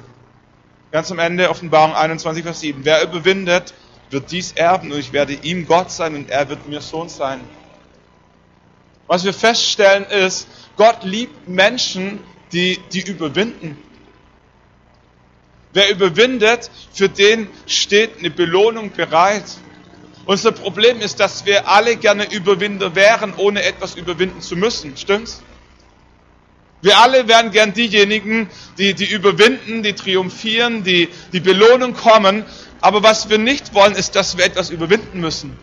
Ganz 0.91 1.11
am 1.11 1.19
Ende 1.19 1.49
Offenbarung 1.49 1.93
21 1.93 2.43
Vers 2.43 2.61
7. 2.61 2.85
Wer 2.85 3.03
überwindet, 3.03 3.73
wird 4.09 4.31
dies 4.31 4.53
erben 4.53 4.91
und 4.91 4.99
ich 4.99 5.13
werde 5.13 5.33
ihm 5.33 5.65
Gott 5.67 5.91
sein 5.91 6.15
und 6.15 6.29
er 6.29 6.49
wird 6.49 6.67
mir 6.67 6.81
Sohn 6.81 7.09
sein. 7.09 7.41
Was 9.07 9.23
wir 9.23 9.33
feststellen 9.33 10.05
ist, 10.05 10.47
Gott 10.75 11.03
liebt 11.03 11.47
Menschen, 11.47 12.19
die, 12.51 12.79
die 12.91 13.01
überwinden. 13.01 13.77
Wer 15.73 15.89
überwindet, 15.91 16.71
für 16.93 17.09
den 17.09 17.49
steht 17.65 18.19
eine 18.19 18.29
Belohnung 18.29 18.91
bereit. 18.91 19.45
Unser 20.25 20.51
Problem 20.51 20.99
ist, 20.99 21.19
dass 21.19 21.45
wir 21.45 21.67
alle 21.67 21.95
gerne 21.95 22.31
Überwinder 22.31 22.95
wären, 22.95 23.33
ohne 23.37 23.63
etwas 23.63 23.95
überwinden 23.95 24.41
zu 24.41 24.55
müssen. 24.55 24.97
Stimmt's? 24.97 25.41
Wir 26.81 26.99
alle 26.99 27.27
wären 27.27 27.51
gern 27.51 27.73
diejenigen, 27.73 28.49
die, 28.77 28.93
die 28.93 29.05
überwinden, 29.05 29.81
die 29.83 29.93
triumphieren, 29.93 30.83
die, 30.83 31.09
die 31.33 31.39
Belohnung 31.39 31.93
kommen. 31.93 32.45
Aber 32.81 33.01
was 33.01 33.29
wir 33.29 33.39
nicht 33.39 33.73
wollen, 33.73 33.95
ist, 33.95 34.15
dass 34.15 34.37
wir 34.37 34.45
etwas 34.45 34.69
überwinden 34.69 35.19
müssen. 35.19 35.57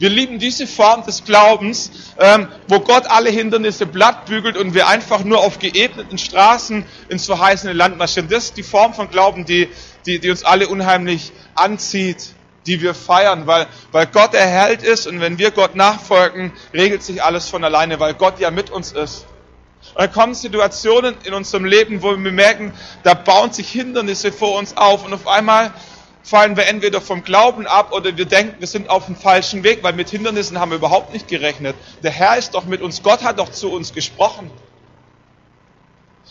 Wir 0.00 0.08
lieben 0.08 0.38
diese 0.38 0.66
Form 0.66 1.04
des 1.04 1.24
Glaubens, 1.24 1.90
ähm, 2.18 2.48
wo 2.68 2.80
Gott 2.80 3.06
alle 3.06 3.28
Hindernisse 3.28 3.84
blattbügelt 3.84 4.56
und 4.56 4.72
wir 4.72 4.88
einfach 4.88 5.24
nur 5.24 5.40
auf 5.40 5.58
geebneten 5.58 6.16
Straßen 6.16 6.86
ins 7.10 7.26
verheißene 7.26 7.74
Land 7.74 7.98
marschieren. 7.98 8.30
Das 8.30 8.44
ist 8.44 8.56
die 8.56 8.62
Form 8.62 8.94
von 8.94 9.10
Glauben, 9.10 9.44
die, 9.44 9.68
die, 10.06 10.18
die 10.18 10.30
uns 10.30 10.42
alle 10.42 10.68
unheimlich 10.68 11.32
anzieht, 11.54 12.30
die 12.66 12.80
wir 12.80 12.94
feiern, 12.94 13.46
weil, 13.46 13.66
weil 13.92 14.06
Gott 14.06 14.32
der 14.32 14.46
Held 14.46 14.82
ist 14.82 15.06
und 15.06 15.20
wenn 15.20 15.38
wir 15.38 15.50
Gott 15.50 15.74
nachfolgen, 15.74 16.52
regelt 16.72 17.02
sich 17.02 17.22
alles 17.22 17.50
von 17.50 17.62
alleine, 17.62 18.00
weil 18.00 18.14
Gott 18.14 18.40
ja 18.40 18.50
mit 18.50 18.70
uns 18.70 18.92
ist. 18.92 19.26
Dann 19.94 20.12
kommen 20.12 20.34
Situationen 20.34 21.14
in 21.24 21.34
unserem 21.34 21.64
Leben, 21.64 22.02
wo 22.02 22.16
wir 22.16 22.32
merken, 22.32 22.72
da 23.02 23.14
bauen 23.14 23.52
sich 23.52 23.70
Hindernisse 23.70 24.32
vor 24.32 24.58
uns 24.58 24.76
auf 24.76 25.04
und 25.04 25.12
auf 25.12 25.26
einmal 25.26 25.72
fallen 26.22 26.56
wir 26.56 26.66
entweder 26.66 27.00
vom 27.00 27.24
Glauben 27.24 27.66
ab 27.66 27.92
oder 27.92 28.16
wir 28.16 28.24
denken, 28.24 28.56
wir 28.60 28.66
sind 28.66 28.88
auf 28.88 29.06
dem 29.06 29.16
falschen 29.16 29.64
Weg, 29.64 29.82
weil 29.82 29.94
mit 29.94 30.10
Hindernissen 30.10 30.58
haben 30.60 30.70
wir 30.70 30.76
überhaupt 30.76 31.12
nicht 31.12 31.28
gerechnet. 31.28 31.74
Der 32.02 32.10
Herr 32.10 32.36
ist 32.36 32.54
doch 32.54 32.64
mit 32.66 32.82
uns, 32.82 33.02
Gott 33.02 33.22
hat 33.22 33.38
doch 33.38 33.50
zu 33.50 33.72
uns 33.72 33.92
gesprochen. 33.92 34.50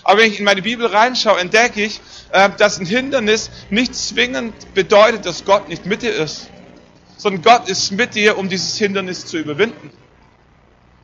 Aber 0.03 0.21
wenn 0.21 0.31
ich 0.31 0.39
in 0.39 0.45
meine 0.45 0.61
Bibel 0.61 0.85
reinschaue, 0.85 1.39
entdecke 1.39 1.83
ich, 1.83 1.99
äh, 2.31 2.49
dass 2.57 2.79
ein 2.79 2.85
Hindernis 2.85 3.51
nicht 3.69 3.93
zwingend 3.95 4.73
bedeutet, 4.73 5.25
dass 5.25 5.43
Gott 5.45 5.67
nicht 5.67 5.85
mit 5.85 6.01
dir 6.01 6.15
ist, 6.15 6.49
sondern 7.17 7.41
Gott 7.41 7.69
ist 7.69 7.91
mit 7.91 8.15
dir, 8.15 8.37
um 8.37 8.47
dieses 8.47 8.77
Hindernis 8.77 9.25
zu 9.25 9.37
überwinden. 9.37 9.91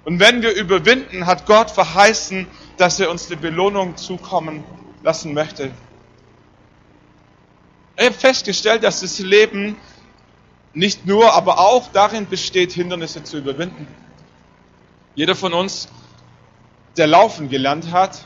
Und 0.05 0.19
wenn 0.19 0.43
wir 0.43 0.53
überwinden, 0.53 1.25
hat 1.25 1.47
Gott 1.47 1.71
verheißen, 1.71 2.47
dass 2.77 2.99
er 2.99 3.09
uns 3.09 3.27
die 3.27 3.35
Belohnung 3.35 3.97
zukommen 3.97 4.63
lassen 5.03 5.33
möchte. 5.33 5.71
Ich 7.97 8.05
habe 8.05 8.13
festgestellt, 8.13 8.83
dass 8.83 9.01
das 9.01 9.17
Leben 9.19 9.75
nicht 10.73 11.05
nur, 11.05 11.33
aber 11.33 11.57
auch 11.57 11.91
darin 11.91 12.27
besteht, 12.27 12.71
Hindernisse 12.71 13.23
zu 13.23 13.37
überwinden. 13.37 13.87
Jeder 15.15 15.33
von 15.33 15.53
uns, 15.53 15.87
der 16.97 17.07
laufen 17.07 17.49
gelernt 17.49 17.91
hat, 17.91 18.23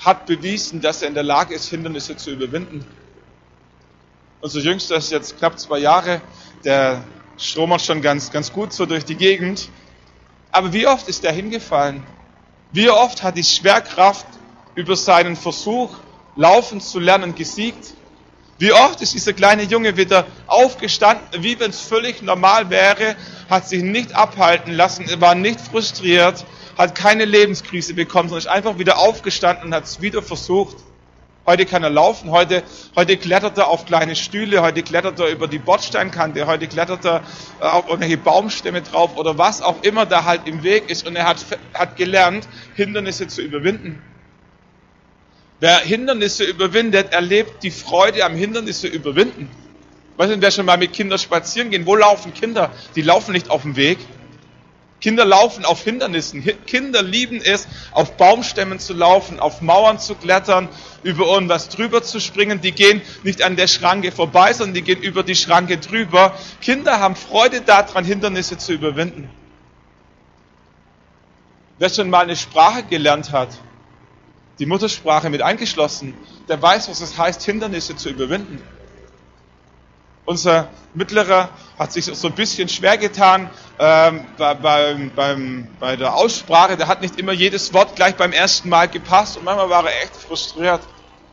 hat 0.00 0.26
bewiesen, 0.26 0.80
dass 0.80 1.00
er 1.02 1.08
in 1.08 1.14
der 1.14 1.22
Lage 1.22 1.54
ist, 1.54 1.70
Hindernisse 1.70 2.16
zu 2.16 2.30
überwinden. 2.30 2.84
Unser 4.40 4.60
Jüngster 4.60 4.96
ist 4.96 5.10
jetzt 5.10 5.38
knapp 5.38 5.58
zwei 5.58 5.78
Jahre, 5.78 6.20
der 6.64 7.04
stromert 7.38 7.80
schon 7.80 8.02
ganz, 8.02 8.30
ganz 8.30 8.52
gut 8.52 8.72
so 8.72 8.84
durch 8.84 9.04
die 9.04 9.16
Gegend. 9.16 9.70
Aber 10.50 10.72
wie 10.72 10.86
oft 10.86 11.08
ist 11.08 11.24
er 11.24 11.32
hingefallen? 11.32 12.02
Wie 12.72 12.90
oft 12.90 13.22
hat 13.22 13.36
die 13.36 13.44
Schwerkraft 13.44 14.26
über 14.74 14.96
seinen 14.96 15.36
Versuch, 15.36 15.90
laufen 16.36 16.80
zu 16.80 16.98
lernen, 16.98 17.34
gesiegt? 17.34 17.94
Wie 18.58 18.72
oft 18.72 19.00
ist 19.00 19.14
dieser 19.14 19.32
kleine 19.34 19.62
Junge 19.62 19.96
wieder 19.96 20.26
aufgestanden, 20.48 21.42
wie 21.44 21.58
wenn 21.60 21.70
es 21.70 21.80
völlig 21.80 22.22
normal 22.22 22.70
wäre, 22.70 23.14
hat 23.48 23.68
sich 23.68 23.82
nicht 23.82 24.14
abhalten 24.14 24.72
lassen, 24.72 25.06
war 25.20 25.36
nicht 25.36 25.60
frustriert, 25.60 26.44
hat 26.76 26.94
keine 26.94 27.24
Lebenskrise 27.24 27.94
bekommen, 27.94 28.28
sondern 28.28 28.46
ist 28.46 28.52
einfach 28.52 28.78
wieder 28.78 28.98
aufgestanden 28.98 29.66
und 29.66 29.74
hat 29.74 29.84
es 29.84 30.00
wieder 30.00 30.22
versucht. 30.22 30.76
Heute 31.48 31.64
kann 31.64 31.82
er 31.82 31.88
laufen, 31.88 32.30
heute, 32.30 32.62
heute 32.94 33.16
klettert 33.16 33.56
er 33.56 33.68
auf 33.68 33.86
kleine 33.86 34.16
Stühle, 34.16 34.60
heute 34.60 34.82
klettert 34.82 35.18
er 35.18 35.28
über 35.28 35.48
die 35.48 35.58
Bordsteinkante, 35.58 36.46
heute 36.46 36.66
klettert 36.66 37.06
er 37.06 37.22
äh, 37.58 37.64
auf 37.64 37.88
irgendwelche 37.88 38.18
Baumstämme 38.18 38.82
drauf 38.82 39.16
oder 39.16 39.38
was 39.38 39.62
auch 39.62 39.82
immer 39.82 40.04
da 40.04 40.24
halt 40.24 40.42
im 40.44 40.62
Weg 40.62 40.90
ist 40.90 41.06
und 41.06 41.16
er 41.16 41.24
hat, 41.24 41.42
hat 41.72 41.96
gelernt, 41.96 42.46
Hindernisse 42.74 43.28
zu 43.28 43.40
überwinden. 43.40 44.02
Wer 45.58 45.78
Hindernisse 45.78 46.44
überwindet, 46.44 47.14
erlebt 47.14 47.62
die 47.62 47.70
Freude 47.70 48.26
am 48.26 48.34
Hindernisse 48.34 48.86
überwinden. 48.86 49.48
Weißt 50.18 50.30
du, 50.30 50.42
wer 50.42 50.50
schon 50.50 50.66
mal 50.66 50.76
mit 50.76 50.92
Kindern 50.92 51.18
spazieren 51.18 51.70
gehen, 51.70 51.86
wo 51.86 51.96
laufen 51.96 52.34
Kinder? 52.34 52.72
Die 52.94 53.00
laufen 53.00 53.32
nicht 53.32 53.48
auf 53.48 53.62
dem 53.62 53.74
Weg, 53.74 53.96
Kinder 55.00 55.24
laufen 55.24 55.64
auf 55.64 55.84
Hindernissen. 55.84 56.44
Kinder 56.66 57.02
lieben 57.02 57.40
es, 57.40 57.68
auf 57.92 58.16
Baumstämmen 58.16 58.80
zu 58.80 58.94
laufen, 58.94 59.38
auf 59.38 59.60
Mauern 59.60 60.00
zu 60.00 60.16
klettern, 60.16 60.68
über 61.04 61.26
irgendwas 61.26 61.68
drüber 61.68 62.02
zu 62.02 62.20
springen. 62.20 62.60
Die 62.60 62.72
gehen 62.72 63.00
nicht 63.22 63.42
an 63.42 63.54
der 63.54 63.68
Schranke 63.68 64.10
vorbei, 64.10 64.52
sondern 64.52 64.74
die 64.74 64.82
gehen 64.82 65.00
über 65.00 65.22
die 65.22 65.36
Schranke 65.36 65.78
drüber. 65.78 66.36
Kinder 66.60 66.98
haben 66.98 67.14
Freude 67.14 67.60
daran, 67.60 68.04
Hindernisse 68.04 68.58
zu 68.58 68.72
überwinden. 68.72 69.30
Wer 71.78 71.90
schon 71.90 72.10
mal 72.10 72.24
eine 72.24 72.34
Sprache 72.34 72.82
gelernt 72.82 73.30
hat, 73.30 73.50
die 74.58 74.66
Muttersprache 74.66 75.30
mit 75.30 75.42
eingeschlossen, 75.42 76.14
der 76.48 76.60
weiß, 76.60 76.88
was 76.88 77.00
es 77.00 77.16
heißt, 77.16 77.44
Hindernisse 77.44 77.94
zu 77.94 78.08
überwinden. 78.08 78.60
Unser 80.28 80.68
Mittlerer 80.92 81.48
hat 81.78 81.90
sich 81.90 82.04
so 82.04 82.28
ein 82.28 82.34
bisschen 82.34 82.68
schwer 82.68 82.98
getan 82.98 83.48
ähm, 83.78 84.26
bei, 84.36 84.52
bei, 84.52 85.10
beim, 85.16 85.68
bei 85.80 85.96
der 85.96 86.14
Aussprache. 86.14 86.76
Der 86.76 86.86
hat 86.86 87.00
nicht 87.00 87.18
immer 87.18 87.32
jedes 87.32 87.72
Wort 87.72 87.96
gleich 87.96 88.14
beim 88.14 88.32
ersten 88.32 88.68
Mal 88.68 88.88
gepasst 88.88 89.38
und 89.38 89.44
manchmal 89.44 89.70
war 89.70 89.86
er 89.86 90.02
echt 90.02 90.14
frustriert. 90.14 90.82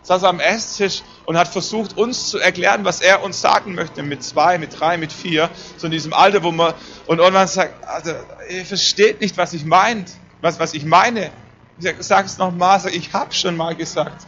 Saß 0.03 0.23
am 0.23 0.39
Esstisch 0.39 1.03
und 1.25 1.37
hat 1.37 1.49
versucht, 1.49 1.97
uns 1.97 2.29
zu 2.29 2.39
erklären, 2.39 2.85
was 2.85 3.01
er 3.01 3.21
uns 3.21 3.41
sagen 3.41 3.75
möchte 3.75 4.01
mit 4.01 4.23
zwei, 4.23 4.57
mit 4.57 4.79
drei, 4.79 4.95
mit 4.95 5.11
vier, 5.11 5.49
so 5.75 5.87
in 5.87 5.91
diesem 5.91 6.13
Alter, 6.13 6.41
wo 6.43 6.53
man 6.53 6.73
und 7.05 7.19
irgendwann 7.19 7.49
sagt, 7.49 7.85
also, 7.85 8.13
ihr 8.49 8.65
versteht 8.65 9.19
nicht, 9.19 9.35
was 9.35 9.51
ich 9.51 9.65
meint, 9.65 10.09
was, 10.39 10.57
was 10.57 10.73
ich 10.73 10.85
meine. 10.85 11.31
Ich 11.77 11.93
sage 11.99 12.27
es 12.27 12.37
nochmal, 12.37 12.79
sag, 12.79 12.95
ich 12.95 13.11
habe 13.11 13.33
schon 13.33 13.57
mal 13.57 13.75
gesagt. 13.75 14.25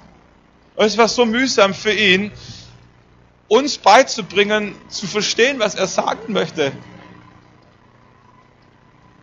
Und 0.76 0.86
es 0.86 0.98
war 0.98 1.08
so 1.08 1.26
mühsam 1.26 1.74
für 1.74 1.94
ihn, 1.94 2.34
uns 3.48 3.78
beizubringen, 3.78 4.76
zu 4.90 5.08
verstehen, 5.08 5.60
was 5.60 5.76
er 5.76 5.88
sagen 5.88 6.34
möchte. 6.34 6.72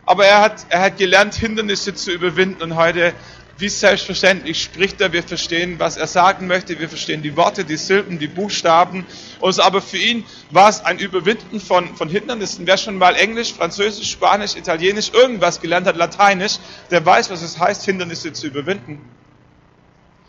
Aber 0.05 0.25
er 0.25 0.41
hat, 0.41 0.65
er 0.69 0.81
hat 0.81 0.97
gelernt, 0.97 1.35
Hindernisse 1.35 1.95
zu 1.95 2.11
überwinden 2.11 2.61
und 2.61 2.75
heute, 2.75 3.13
wie 3.57 3.69
selbstverständlich, 3.69 4.61
spricht 4.61 5.01
er. 5.01 5.13
Wir 5.13 5.23
verstehen, 5.23 5.79
was 5.79 5.97
er 5.97 6.07
sagen 6.07 6.45
möchte. 6.45 6.77
Wir 6.77 6.89
verstehen 6.89 7.23
die 7.23 7.35
Worte, 7.37 7.63
die 7.63 7.77
Silben, 7.77 8.19
die 8.19 8.27
Buchstaben. 8.27 9.05
Und 9.39 9.59
aber 9.59 9.81
für 9.81 9.97
ihn 9.97 10.25
war 10.51 10.69
es 10.69 10.83
ein 10.83 10.99
Überwinden 10.99 11.59
von, 11.59 11.95
von 11.95 12.09
Hindernissen. 12.09 12.67
Wer 12.67 12.77
schon 12.77 12.97
mal 12.97 13.15
Englisch, 13.15 13.53
Französisch, 13.53 14.11
Spanisch, 14.11 14.55
Italienisch, 14.55 15.11
irgendwas 15.13 15.61
gelernt 15.61 15.87
hat, 15.87 15.95
Lateinisch, 15.95 16.57
der 16.91 17.03
weiß, 17.03 17.29
was 17.29 17.41
es 17.41 17.57
heißt, 17.57 17.83
Hindernisse 17.85 18.33
zu 18.33 18.47
überwinden. 18.47 19.01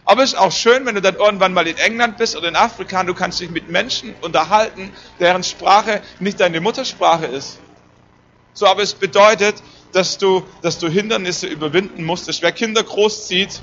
Aber 0.06 0.22
es 0.22 0.32
ist 0.32 0.38
auch 0.38 0.52
schön, 0.52 0.86
wenn 0.86 0.94
du 0.94 1.02
dann 1.02 1.16
irgendwann 1.16 1.52
mal 1.52 1.66
in 1.66 1.76
England 1.76 2.16
bist 2.16 2.36
oder 2.36 2.46
in 2.48 2.54
Afrika 2.54 3.00
und 3.00 3.08
du 3.08 3.14
kannst 3.14 3.40
dich 3.40 3.50
mit 3.50 3.68
Menschen 3.68 4.14
unterhalten, 4.20 4.92
deren 5.18 5.42
Sprache 5.42 6.00
nicht 6.20 6.38
deine 6.38 6.60
Muttersprache 6.60 7.26
ist. 7.26 7.58
So, 8.54 8.66
aber 8.66 8.82
es 8.82 8.94
bedeutet, 8.94 9.56
dass 9.92 10.16
du, 10.16 10.46
dass 10.62 10.78
du 10.78 10.88
Hindernisse 10.88 11.48
überwinden 11.48 12.04
musstest. 12.04 12.40
Wer 12.40 12.52
Kinder 12.52 12.84
großzieht, 12.84 13.60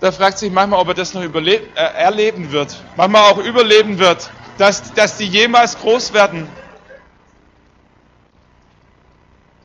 der 0.00 0.12
fragt 0.12 0.38
sich 0.38 0.52
manchmal, 0.52 0.80
ob 0.80 0.88
er 0.88 0.94
das 0.94 1.14
noch 1.14 1.22
äh, 1.22 1.60
erleben 1.74 2.52
wird. 2.52 2.80
Manchmal 2.96 3.22
auch 3.32 3.38
überleben 3.38 3.98
wird, 3.98 4.30
dass, 4.56 4.94
dass 4.94 5.16
die 5.16 5.26
jemals 5.26 5.76
groß 5.78 6.12
werden. 6.12 6.48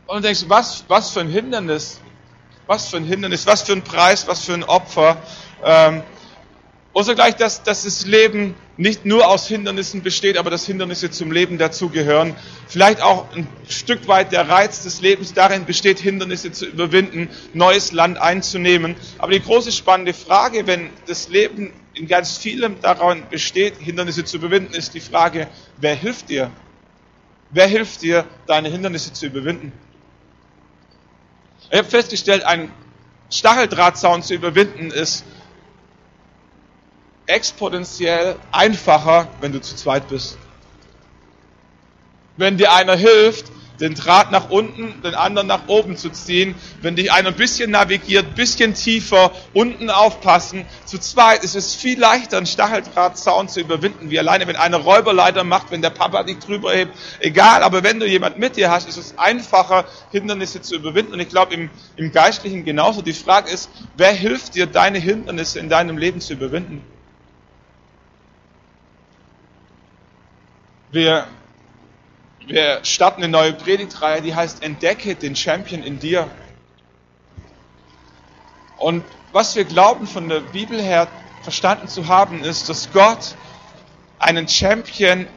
Und 0.07 0.17
du 0.17 0.21
denkst, 0.23 0.45
was, 0.47 0.83
was 0.87 1.11
für 1.11 1.19
ein 1.19 1.29
Hindernis. 1.29 2.01
Was 2.71 2.87
für 2.87 2.95
ein 2.95 3.03
Hindernis, 3.03 3.45
was 3.47 3.63
für 3.63 3.73
ein 3.73 3.81
Preis, 3.81 4.29
was 4.29 4.45
für 4.45 4.53
ein 4.53 4.63
Opfer. 4.63 5.21
Ähm, 5.61 6.03
und 6.93 7.03
sogleich, 7.03 7.35
dass, 7.35 7.63
dass 7.63 7.83
das 7.83 8.05
Leben 8.05 8.55
nicht 8.77 9.05
nur 9.05 9.27
aus 9.27 9.45
Hindernissen 9.45 10.03
besteht, 10.03 10.37
aber 10.37 10.49
dass 10.51 10.67
Hindernisse 10.67 11.11
zum 11.11 11.33
Leben 11.33 11.57
dazugehören. 11.57 12.33
Vielleicht 12.69 13.01
auch 13.01 13.29
ein 13.35 13.45
Stück 13.67 14.07
weit 14.07 14.31
der 14.31 14.47
Reiz 14.47 14.83
des 14.83 15.01
Lebens 15.01 15.33
darin 15.33 15.65
besteht, 15.65 15.99
Hindernisse 15.99 16.53
zu 16.53 16.65
überwinden, 16.65 17.27
neues 17.53 17.91
Land 17.91 18.17
einzunehmen. 18.17 18.95
Aber 19.17 19.33
die 19.33 19.41
große 19.41 19.73
spannende 19.73 20.13
Frage, 20.13 20.65
wenn 20.65 20.91
das 21.07 21.27
Leben 21.27 21.73
in 21.93 22.07
ganz 22.07 22.37
vielem 22.37 22.79
daran 22.79 23.23
besteht, 23.29 23.79
Hindernisse 23.79 24.23
zu 24.23 24.37
überwinden, 24.37 24.73
ist 24.73 24.93
die 24.93 25.01
Frage, 25.01 25.49
wer 25.75 25.95
hilft 25.95 26.29
dir? 26.29 26.49
Wer 27.49 27.67
hilft 27.67 28.01
dir, 28.01 28.23
deine 28.47 28.69
Hindernisse 28.69 29.11
zu 29.11 29.25
überwinden? 29.25 29.73
Ich 31.71 31.77
habe 31.77 31.87
festgestellt, 31.89 32.43
einen 32.43 32.71
Stacheldrahtzaun 33.29 34.23
zu 34.23 34.33
überwinden 34.33 34.91
ist 34.91 35.23
exponentiell 37.27 38.35
einfacher, 38.51 39.29
wenn 39.39 39.53
du 39.53 39.61
zu 39.61 39.75
zweit 39.77 40.09
bist. 40.09 40.37
Wenn 42.35 42.57
dir 42.57 42.73
einer 42.73 42.97
hilft, 42.97 43.45
den 43.81 43.95
Draht 43.95 44.31
nach 44.31 44.49
unten, 44.49 45.01
den 45.01 45.15
anderen 45.15 45.47
nach 45.47 45.67
oben 45.67 45.97
zu 45.97 46.09
ziehen. 46.11 46.55
Wenn 46.81 46.95
dich 46.95 47.11
einer 47.11 47.29
ein 47.29 47.35
bisschen 47.35 47.71
navigiert, 47.71 48.27
ein 48.27 48.35
bisschen 48.35 48.75
tiefer, 48.75 49.31
unten 49.53 49.89
aufpassen. 49.89 50.65
Zu 50.85 50.99
zweit 50.99 51.43
ist 51.43 51.55
es 51.55 51.73
viel 51.73 51.99
leichter, 51.99 52.37
einen 52.37 52.45
Stacheldrahtzaun 52.45 53.49
zu 53.49 53.59
überwinden, 53.59 54.11
wie 54.11 54.19
alleine, 54.19 54.47
wenn 54.47 54.55
einer 54.55 54.77
Räuberleiter 54.77 55.43
macht, 55.43 55.71
wenn 55.71 55.81
der 55.81 55.89
Papa 55.89 56.23
dich 56.23 56.37
drüber 56.37 56.73
hebt. 56.73 56.95
Egal, 57.19 57.63
aber 57.63 57.83
wenn 57.83 57.99
du 57.99 58.05
jemand 58.05 58.37
mit 58.37 58.55
dir 58.55 58.69
hast, 58.69 58.87
ist 58.87 58.97
es 58.97 59.17
einfacher, 59.17 59.85
Hindernisse 60.11 60.61
zu 60.61 60.75
überwinden. 60.75 61.13
Und 61.13 61.19
ich 61.19 61.29
glaube, 61.29 61.53
im, 61.55 61.69
im 61.95 62.11
Geistlichen 62.11 62.63
genauso. 62.63 63.01
Die 63.01 63.13
Frage 63.13 63.49
ist, 63.49 63.69
wer 63.97 64.11
hilft 64.11 64.53
dir, 64.55 64.67
deine 64.67 64.99
Hindernisse 64.99 65.59
in 65.59 65.69
deinem 65.69 65.97
Leben 65.97 66.21
zu 66.21 66.33
überwinden? 66.33 66.83
Wir 70.91 71.25
wir 72.47 72.79
starten 72.83 73.23
eine 73.23 73.31
neue 73.31 73.53
Predigtreihe, 73.53 74.21
die 74.21 74.35
heißt 74.35 74.63
Entdecke 74.63 75.15
den 75.15 75.35
Champion 75.35 75.83
in 75.83 75.99
dir. 75.99 76.29
Und 78.77 79.03
was 79.31 79.55
wir 79.55 79.63
glauben 79.63 80.07
von 80.07 80.27
der 80.27 80.39
Bibel 80.39 80.81
her 80.81 81.07
verstanden 81.43 81.87
zu 81.87 82.07
haben, 82.07 82.43
ist, 82.43 82.67
dass 82.69 82.91
Gott 82.91 83.35
einen 84.19 84.47
Champion 84.47 85.27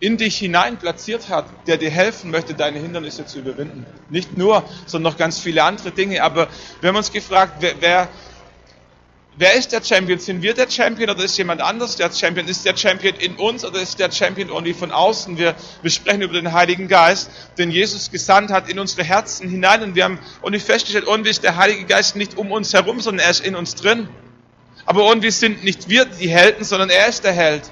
in 0.00 0.16
dich 0.16 0.36
hinein 0.38 0.76
platziert 0.76 1.28
hat, 1.28 1.46
der 1.66 1.78
dir 1.78 1.90
helfen 1.90 2.30
möchte, 2.30 2.54
deine 2.54 2.78
Hindernisse 2.78 3.26
zu 3.26 3.38
überwinden. 3.38 3.86
Nicht 4.10 4.36
nur, 4.36 4.64
sondern 4.86 5.12
noch 5.12 5.18
ganz 5.18 5.38
viele 5.38 5.62
andere 5.62 5.92
Dinge. 5.92 6.22
Aber 6.22 6.48
wir 6.80 6.88
haben 6.88 6.96
uns 6.96 7.12
gefragt, 7.12 7.54
wer, 7.60 7.74
wer, 7.80 8.08
wer 9.36 9.54
ist 9.54 9.72
der 9.72 9.82
Champion? 9.82 10.18
Sind 10.18 10.42
wir 10.42 10.54
der 10.54 10.70
Champion 10.70 11.10
oder 11.10 11.24
ist 11.24 11.36
jemand 11.36 11.60
anders 11.60 11.96
der 11.96 12.12
Champion? 12.12 12.46
Ist 12.46 12.64
der 12.64 12.76
Champion 12.76 13.14
in 13.16 13.36
uns 13.36 13.64
oder 13.64 13.80
ist 13.80 13.98
der 13.98 14.10
Champion 14.10 14.48
irgendwie 14.48 14.74
von 14.74 14.90
außen? 14.90 15.38
Wir, 15.38 15.54
wir 15.82 15.90
sprechen 15.90 16.22
über 16.22 16.34
den 16.34 16.52
Heiligen 16.52 16.88
Geist, 16.88 17.30
den 17.58 17.70
Jesus 17.70 18.10
gesandt 18.10 18.50
hat 18.50 18.68
in 18.68 18.78
unsere 18.78 19.04
Herzen 19.04 19.48
hinein 19.48 19.82
und 19.82 19.94
wir 19.94 20.04
haben 20.04 20.18
irgendwie 20.42 20.60
festgestellt, 20.60 21.06
irgendwie 21.06 21.30
ist 21.30 21.42
der 21.42 21.56
Heilige 21.56 21.84
Geist 21.84 22.16
nicht 22.16 22.36
um 22.36 22.52
uns 22.52 22.72
herum, 22.72 23.00
sondern 23.00 23.24
er 23.24 23.30
ist 23.30 23.44
in 23.44 23.54
uns 23.54 23.74
drin. 23.74 24.08
Aber 24.86 25.08
irgendwie 25.08 25.30
sind 25.30 25.64
nicht 25.64 25.88
wir 25.88 26.04
die 26.04 26.28
Helden, 26.28 26.64
sondern 26.64 26.90
er 26.90 27.08
ist 27.08 27.24
der 27.24 27.32
Held. 27.32 27.70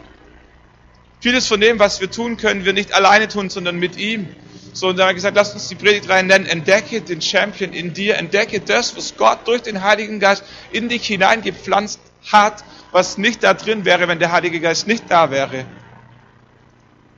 Vieles 1.21 1.47
von 1.47 1.61
dem, 1.61 1.79
was 1.79 2.01
wir 2.01 2.11
tun, 2.11 2.37
können 2.37 2.65
wir 2.65 2.73
nicht 2.73 2.95
alleine 2.95 3.29
tun, 3.29 3.49
sondern 3.49 3.77
mit 3.77 3.97
ihm. 3.97 4.29
So, 4.75 4.89
und 4.89 4.97
dann 4.99 5.05
haben 5.05 5.11
wir 5.11 5.15
gesagt, 5.17 5.37
lass 5.37 5.53
uns 5.53 5.69
die 5.69 5.75
Predigt 5.75 6.09
rein 6.09 6.27
nennen. 6.27 6.47
Entdecke 6.47 7.03
den 7.03 7.21
Champion 7.21 7.73
in 7.73 7.93
dir. 7.93 8.17
Entdecke 8.17 8.61
das, 8.61 8.97
was 8.97 9.17
Gott 9.17 9.47
durch 9.47 9.63
den 9.63 9.83
Heiligen 9.83 10.19
Geist 10.19 10.45
in 10.71 10.89
dich 10.89 11.07
hineingepflanzt 11.07 12.01
hat, 12.31 12.65
was 12.91 13.19
nicht 13.19 13.43
da 13.43 13.53
drin 13.53 13.85
wäre, 13.85 14.09
wenn 14.09 14.19
der 14.19 14.33
Heilige 14.33 14.61
Geist 14.61 14.87
nicht 14.87 15.05
da 15.11 15.31
wäre. 15.31 15.67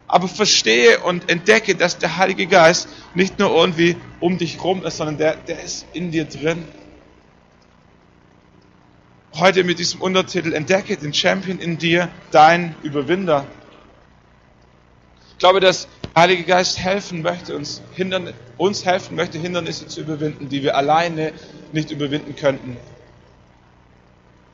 Aber 0.09 0.29
verstehe 0.29 1.01
und 1.01 1.31
entdecke, 1.31 1.77
dass 1.77 1.99
der 1.99 2.17
Heilige 2.17 2.47
Geist 2.47 2.89
nicht 3.15 3.39
nur 3.39 3.55
irgendwie 3.55 3.97
um 4.21 4.37
dich 4.37 4.63
rum 4.63 4.85
ist, 4.85 4.97
sondern 4.97 5.19
der, 5.19 5.37
der 5.37 5.63
ist 5.63 5.87
in 5.93 6.11
dir 6.11 6.25
drin. 6.25 6.65
Heute 9.37 9.65
mit 9.65 9.79
diesem 9.79 10.01
Untertitel 10.01 10.53
Entdecke 10.53 10.97
den 10.97 11.15
Champion 11.15 11.59
in 11.59 11.79
dir, 11.79 12.09
dein 12.31 12.75
Überwinder. 12.83 13.47
Ich 15.33 15.39
glaube, 15.39 15.59
dass 15.59 15.89
Heilige 16.17 16.45
Geist 16.45 16.79
helfen 16.79 17.23
möchte, 17.23 17.57
uns, 17.57 17.83
hindern, 17.93 18.33
uns 18.57 18.85
helfen 18.85 19.17
möchte, 19.17 19.39
Hindernisse 19.39 19.89
zu 19.89 20.01
überwinden, 20.01 20.49
die 20.49 20.63
wir 20.63 20.77
alleine 20.77 21.33
nicht 21.73 21.91
überwinden 21.91 22.37
könnten. 22.37 22.77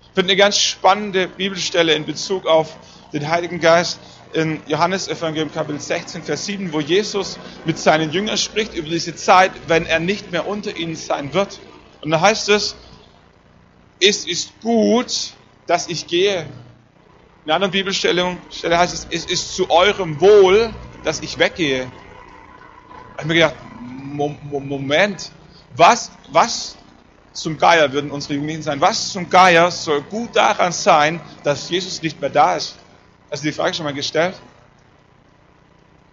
Ich 0.02 0.09
finde 0.14 0.33
eine 0.33 0.37
ganz 0.37 0.59
spannende 0.59 1.29
Bibelstelle 1.29 1.95
in 1.95 2.07
Bezug 2.07 2.47
auf 2.47 2.76
den 3.12 3.29
Heiligen 3.29 3.61
Geist 3.61 4.00
in 4.33 4.62
Johannes 4.67 5.09
Evangelium 5.09 5.52
Kapitel 5.52 5.81
16, 5.81 6.23
Vers 6.23 6.47
7, 6.47 6.73
wo 6.73 6.81
Jesus 6.81 7.38
mit 7.67 7.79
seinen 7.79 8.11
Jüngern 8.11 8.38
spricht 8.38 8.75
über 8.75 8.88
diese 8.88 9.14
Zeit, 9.14 9.52
wenn 9.67 9.85
er 9.85 9.99
nicht 9.99 10.33
mehr 10.33 10.47
unter 10.47 10.76
ihnen 10.76 10.97
sein 10.97 11.35
wird. 11.35 11.61
Und 12.00 12.11
da 12.11 12.21
heißt 12.21 12.49
es, 12.49 12.75
es 14.00 14.26
ist 14.26 14.59
gut, 14.62 15.33
dass 15.67 15.88
ich 15.88 16.07
gehe, 16.07 16.40
in 16.40 16.47
einer 17.45 17.57
anderen 17.57 17.73
Bibelstelle 17.73 18.38
heißt 18.62 18.95
es, 18.95 19.07
es 19.11 19.26
ist 19.26 19.55
zu 19.55 19.71
eurem 19.71 20.21
Wohl, 20.21 20.73
dass 21.02 21.21
ich 21.21 21.38
weggehe. 21.38 21.90
Ich 23.12 23.19
habe 23.19 23.28
mir 23.28 23.35
gedacht, 23.35 23.57
Moment, 23.83 25.30
was, 25.76 26.11
was 26.30 26.76
zum 27.33 27.59
Geier 27.59 27.92
würden 27.92 28.11
unsere 28.11 28.35
Jugendlichen 28.35 28.62
sein? 28.62 28.80
Was 28.80 29.11
zum 29.11 29.28
Geier 29.30 29.71
soll 29.71 30.02
gut 30.02 30.35
daran 30.35 30.73
sein, 30.73 31.21
dass 31.42 31.71
Jesus 31.71 32.02
nicht 32.02 32.21
mehr 32.21 32.30
da 32.30 32.57
ist? 32.57 32.76
Hast 33.30 33.45
du 33.45 33.49
die 33.49 33.52
Frage 33.52 33.75
schon 33.75 33.85
mal 33.85 33.95
gestellt? 33.95 34.35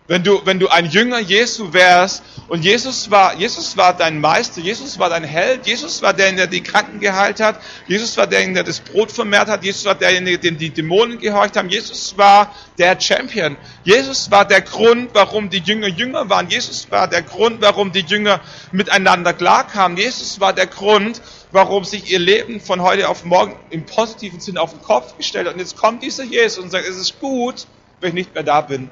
Wenn 0.07 0.23
du, 0.23 0.41
wenn 0.45 0.57
du 0.57 0.69
ein 0.69 0.85
Jünger 0.85 1.19
Jesu 1.19 1.73
wärst 1.73 2.23
und 2.47 2.63
Jesus 2.63 3.11
war, 3.11 3.35
Jesus 3.35 3.75
war 3.75 3.95
dein 3.95 4.21
Meister, 4.21 4.61
Jesus 4.61 4.97
war 4.99 5.09
dein 5.09 5.25
Held, 5.25 5.67
Jesus 5.67 6.01
war 6.01 6.13
derjenige, 6.13 6.43
der 6.43 6.47
die 6.47 6.63
Kranken 6.63 7.01
geheilt 7.01 7.41
hat, 7.41 7.59
Jesus 7.87 8.15
war 8.15 8.25
derjenige, 8.25 8.55
der 8.55 8.63
das 8.63 8.79
Brot 8.79 9.11
vermehrt 9.11 9.49
hat, 9.49 9.65
Jesus 9.65 9.83
war 9.83 9.95
derjenige, 9.95 10.39
dem 10.39 10.57
die 10.57 10.69
Dämonen 10.69 11.19
gehorcht 11.19 11.57
haben, 11.57 11.67
Jesus 11.67 12.17
war 12.17 12.55
der 12.77 12.97
Champion. 13.01 13.57
Jesus 13.83 14.31
war 14.31 14.45
der 14.45 14.61
Grund, 14.61 15.09
warum 15.11 15.49
die 15.49 15.59
Jünger 15.59 15.87
Jünger 15.87 16.29
waren. 16.29 16.49
Jesus 16.49 16.89
war 16.89 17.09
der 17.09 17.23
Grund, 17.23 17.61
warum 17.61 17.91
die 17.91 18.05
Jünger 18.07 18.39
miteinander 18.71 19.33
klarkamen. 19.33 19.97
Jesus 19.97 20.39
war 20.39 20.53
der 20.53 20.67
Grund, 20.67 21.21
warum 21.51 21.83
sich 21.83 22.09
ihr 22.09 22.19
Leben 22.19 22.61
von 22.61 22.81
heute 22.81 23.09
auf 23.09 23.25
morgen 23.25 23.57
im 23.71 23.85
positiven 23.85 24.39
Sinn 24.39 24.57
auf 24.57 24.71
den 24.71 24.81
Kopf 24.81 25.17
gestellt 25.17 25.47
hat. 25.47 25.55
Und 25.55 25.59
jetzt 25.59 25.75
kommt 25.75 26.01
dieser 26.01 26.23
Jesus 26.23 26.63
und 26.63 26.69
sagt, 26.69 26.87
es 26.87 26.95
ist 26.95 27.19
gut, 27.19 27.67
wenn 27.99 28.09
ich 28.09 28.13
nicht 28.13 28.33
mehr 28.33 28.43
da 28.43 28.61
bin. 28.61 28.89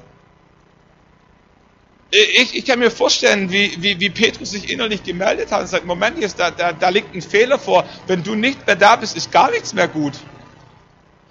Ich, 2.10 2.54
ich 2.54 2.64
kann 2.64 2.78
mir 2.78 2.90
vorstellen, 2.90 3.50
wie, 3.50 3.82
wie, 3.82 3.98
wie 3.98 4.10
Petrus 4.10 4.52
sich 4.52 4.70
innerlich 4.70 5.02
gemeldet 5.02 5.50
hat 5.50 5.62
und 5.62 5.66
sagt, 5.66 5.84
Moment, 5.86 6.18
jetzt, 6.18 6.38
da, 6.38 6.50
da, 6.50 6.72
da 6.72 6.88
liegt 6.88 7.14
ein 7.14 7.22
Fehler 7.22 7.58
vor. 7.58 7.84
Wenn 8.06 8.22
du 8.22 8.36
nicht 8.36 8.66
mehr 8.66 8.76
da 8.76 8.96
bist, 8.96 9.16
ist 9.16 9.32
gar 9.32 9.50
nichts 9.50 9.74
mehr 9.74 9.88
gut. 9.88 10.14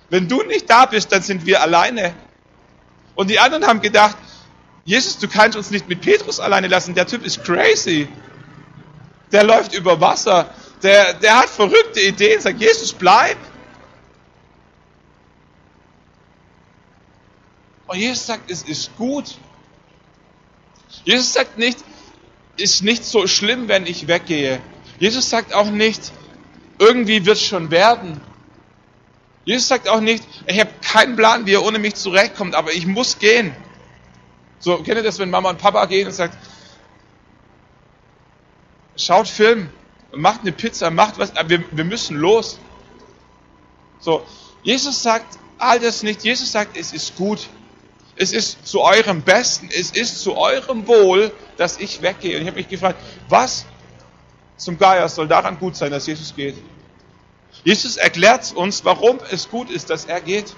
Wenn 0.09 0.27
du 0.27 0.43
nicht 0.43 0.69
da 0.69 0.85
bist, 0.85 1.11
dann 1.11 1.21
sind 1.21 1.45
wir 1.45 1.61
alleine. 1.61 2.13
Und 3.15 3.29
die 3.29 3.39
anderen 3.39 3.65
haben 3.65 3.81
gedacht, 3.81 4.17
Jesus, 4.83 5.17
du 5.17 5.27
kannst 5.27 5.57
uns 5.57 5.71
nicht 5.71 5.87
mit 5.87 6.01
Petrus 6.01 6.39
alleine 6.39 6.67
lassen, 6.67 6.93
der 6.93 7.07
Typ 7.07 7.25
ist 7.25 7.43
crazy. 7.43 8.07
Der 9.31 9.43
läuft 9.43 9.73
über 9.73 9.99
Wasser, 9.99 10.53
der, 10.83 11.13
der 11.15 11.39
hat 11.39 11.49
verrückte 11.49 12.01
Ideen, 12.01 12.41
sagt, 12.41 12.59
Jesus, 12.59 12.93
bleib. 12.93 13.37
Und 17.87 17.97
Jesus 17.97 18.27
sagt, 18.27 18.51
es 18.51 18.61
ist 18.63 18.95
gut. 18.97 19.37
Jesus 21.05 21.33
sagt 21.33 21.57
nicht, 21.57 21.77
ist 22.57 22.83
nicht 22.83 23.05
so 23.05 23.27
schlimm, 23.27 23.67
wenn 23.67 23.85
ich 23.85 24.07
weggehe. 24.07 24.61
Jesus 24.99 25.29
sagt 25.29 25.53
auch 25.53 25.69
nicht, 25.69 26.11
irgendwie 26.79 27.25
wird 27.25 27.37
es 27.37 27.43
schon 27.43 27.71
werden. 27.71 28.19
Jesus 29.45 29.67
sagt 29.67 29.87
auch 29.87 29.99
nicht, 29.99 30.23
ich 30.47 30.59
habe 30.59 30.71
keinen 30.81 31.15
Plan, 31.15 31.45
wie 31.45 31.53
er 31.53 31.63
ohne 31.63 31.79
mich 31.79 31.95
zurechtkommt, 31.95 32.55
aber 32.55 32.73
ich 32.73 32.87
muss 32.87 33.19
gehen. 33.19 33.55
So, 34.59 34.77
kennt 34.77 34.97
ihr 34.97 35.03
das, 35.03 35.19
wenn 35.19 35.29
Mama 35.29 35.51
und 35.51 35.59
Papa 35.59 35.85
gehen 35.85 36.07
und 36.07 36.13
sagt, 36.13 36.35
schaut 38.95 39.27
Film, 39.27 39.69
macht 40.11 40.41
eine 40.41 40.51
Pizza, 40.51 40.89
macht 40.89 41.19
was, 41.19 41.33
wir, 41.47 41.63
wir 41.71 41.85
müssen 41.85 42.17
los. 42.17 42.57
So, 43.99 44.25
Jesus 44.63 45.03
sagt 45.03 45.37
all 45.59 45.79
das 45.79 46.01
nicht. 46.01 46.23
Jesus 46.23 46.51
sagt, 46.51 46.75
es 46.77 46.93
ist 46.93 47.15
gut. 47.15 47.47
Es 48.17 48.31
ist 48.31 48.65
zu 48.65 48.81
eurem 48.81 49.21
Besten, 49.21 49.69
es 49.71 49.91
ist 49.91 50.21
zu 50.21 50.37
eurem 50.37 50.87
Wohl, 50.87 51.31
dass 51.57 51.77
ich 51.77 52.01
weggehe. 52.01 52.35
Und 52.35 52.43
ich 52.43 52.47
habe 52.47 52.57
mich 52.57 52.69
gefragt, 52.69 52.99
was 53.27 53.65
zum 54.57 54.77
Geier 54.77 55.09
soll 55.09 55.27
daran 55.27 55.59
gut 55.59 55.75
sein, 55.75 55.91
dass 55.91 56.07
Jesus 56.07 56.33
geht? 56.33 56.55
Jesus 57.63 57.97
erklärt 57.97 58.53
uns, 58.53 58.85
warum 58.85 59.19
es 59.31 59.49
gut 59.49 59.69
ist, 59.69 59.89
dass 59.89 60.05
er 60.05 60.21
geht. 60.21 60.55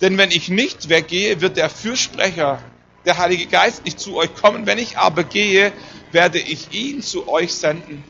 Denn 0.00 0.18
wenn 0.18 0.30
ich 0.30 0.48
nicht 0.48 0.88
weggehe, 0.88 1.40
wird 1.40 1.56
der 1.56 1.70
Fürsprecher, 1.70 2.60
der 3.04 3.18
Heilige 3.18 3.46
Geist, 3.46 3.84
nicht 3.84 4.00
zu 4.00 4.16
euch 4.16 4.34
kommen. 4.34 4.66
Wenn 4.66 4.78
ich 4.78 4.98
aber 4.98 5.24
gehe, 5.24 5.72
werde 6.10 6.38
ich 6.38 6.72
ihn 6.72 7.02
zu 7.02 7.28
euch 7.28 7.54
senden. 7.54 8.02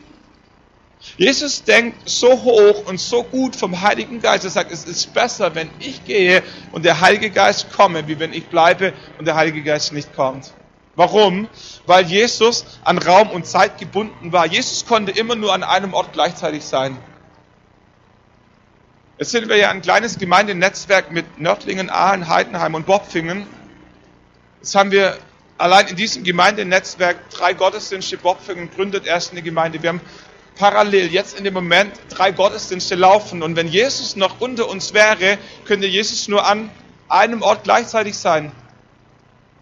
Jesus 1.16 1.62
denkt 1.62 2.08
so 2.08 2.42
hoch 2.42 2.86
und 2.86 2.98
so 2.98 3.22
gut 3.22 3.54
vom 3.54 3.82
Heiligen 3.82 4.20
Geist. 4.20 4.44
Er 4.44 4.50
sagt, 4.50 4.72
es 4.72 4.84
ist 4.84 5.14
besser, 5.14 5.54
wenn 5.54 5.70
ich 5.78 6.04
gehe 6.04 6.42
und 6.72 6.84
der 6.84 7.00
Heilige 7.00 7.30
Geist 7.30 7.72
komme, 7.72 8.08
wie 8.08 8.18
wenn 8.18 8.32
ich 8.32 8.48
bleibe 8.48 8.92
und 9.18 9.26
der 9.26 9.36
Heilige 9.36 9.62
Geist 9.62 9.92
nicht 9.92 10.14
kommt. 10.14 10.52
Warum? 10.96 11.48
Weil 11.86 12.06
Jesus 12.06 12.64
an 12.84 12.98
Raum 12.98 13.30
und 13.30 13.46
Zeit 13.46 13.78
gebunden 13.78 14.32
war. 14.32 14.46
Jesus 14.46 14.86
konnte 14.86 15.12
immer 15.12 15.34
nur 15.34 15.52
an 15.52 15.62
einem 15.62 15.94
Ort 15.94 16.12
gleichzeitig 16.12 16.64
sein. 16.64 16.96
Jetzt 19.18 19.30
sind 19.30 19.48
wir 19.48 19.56
ja 19.56 19.70
ein 19.70 19.82
kleines 19.82 20.18
Gemeindenetzwerk 20.18 21.12
mit 21.12 21.38
Nördlingen, 21.38 21.90
Aalen, 21.90 22.28
Heidenheim 22.28 22.74
und 22.74 22.86
Bopfingen. 22.86 23.46
Jetzt 24.60 24.74
haben 24.74 24.90
wir 24.90 25.16
allein 25.56 25.86
in 25.86 25.96
diesem 25.96 26.24
Gemeindenetzwerk 26.24 27.30
drei 27.30 27.54
Gottesdienste. 27.54 28.16
Bopfingen 28.16 28.70
gründet 28.70 29.06
erst 29.06 29.30
eine 29.32 29.42
Gemeinde. 29.42 29.82
Wir 29.82 29.90
haben 29.90 30.00
parallel 30.56 31.12
jetzt 31.12 31.38
in 31.38 31.44
dem 31.44 31.54
Moment 31.54 31.92
drei 32.10 32.30
Gottesdienste 32.30 32.94
laufen. 32.94 33.42
Und 33.42 33.56
wenn 33.56 33.68
Jesus 33.68 34.16
noch 34.16 34.40
unter 34.40 34.68
uns 34.68 34.94
wäre, 34.94 35.38
könnte 35.64 35.86
Jesus 35.86 36.28
nur 36.28 36.46
an 36.46 36.70
einem 37.08 37.42
Ort 37.42 37.64
gleichzeitig 37.64 38.16
sein. 38.16 38.52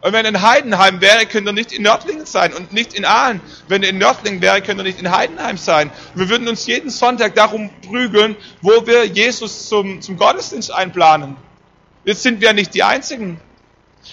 Und 0.02 0.12
wenn 0.12 0.24
er 0.24 0.30
in 0.30 0.42
Heidenheim 0.42 1.00
wäre, 1.00 1.26
könnte 1.26 1.50
er 1.50 1.52
nicht 1.52 1.70
in 1.70 1.82
Nördlingen 1.82 2.26
sein 2.26 2.52
und 2.52 2.72
nicht 2.72 2.92
in 2.92 3.04
Aalen. 3.04 3.40
Wenn 3.68 3.84
er 3.84 3.90
in 3.90 3.98
Nördlingen 3.98 4.40
wäre, 4.40 4.60
könnte 4.60 4.82
er 4.82 4.86
nicht 4.86 4.98
in 4.98 5.14
Heidenheim 5.16 5.56
sein. 5.56 5.92
Wir 6.14 6.28
würden 6.28 6.48
uns 6.48 6.66
jeden 6.66 6.90
Sonntag 6.90 7.36
darum 7.36 7.70
prügeln, 7.86 8.34
wo 8.62 8.84
wir 8.86 9.06
Jesus 9.06 9.68
zum, 9.68 10.02
zum 10.02 10.16
Gottesdienst 10.16 10.72
einplanen. 10.72 11.36
Jetzt 12.04 12.24
sind 12.24 12.40
wir 12.40 12.52
nicht 12.52 12.74
die 12.74 12.82
Einzigen. 12.82 13.40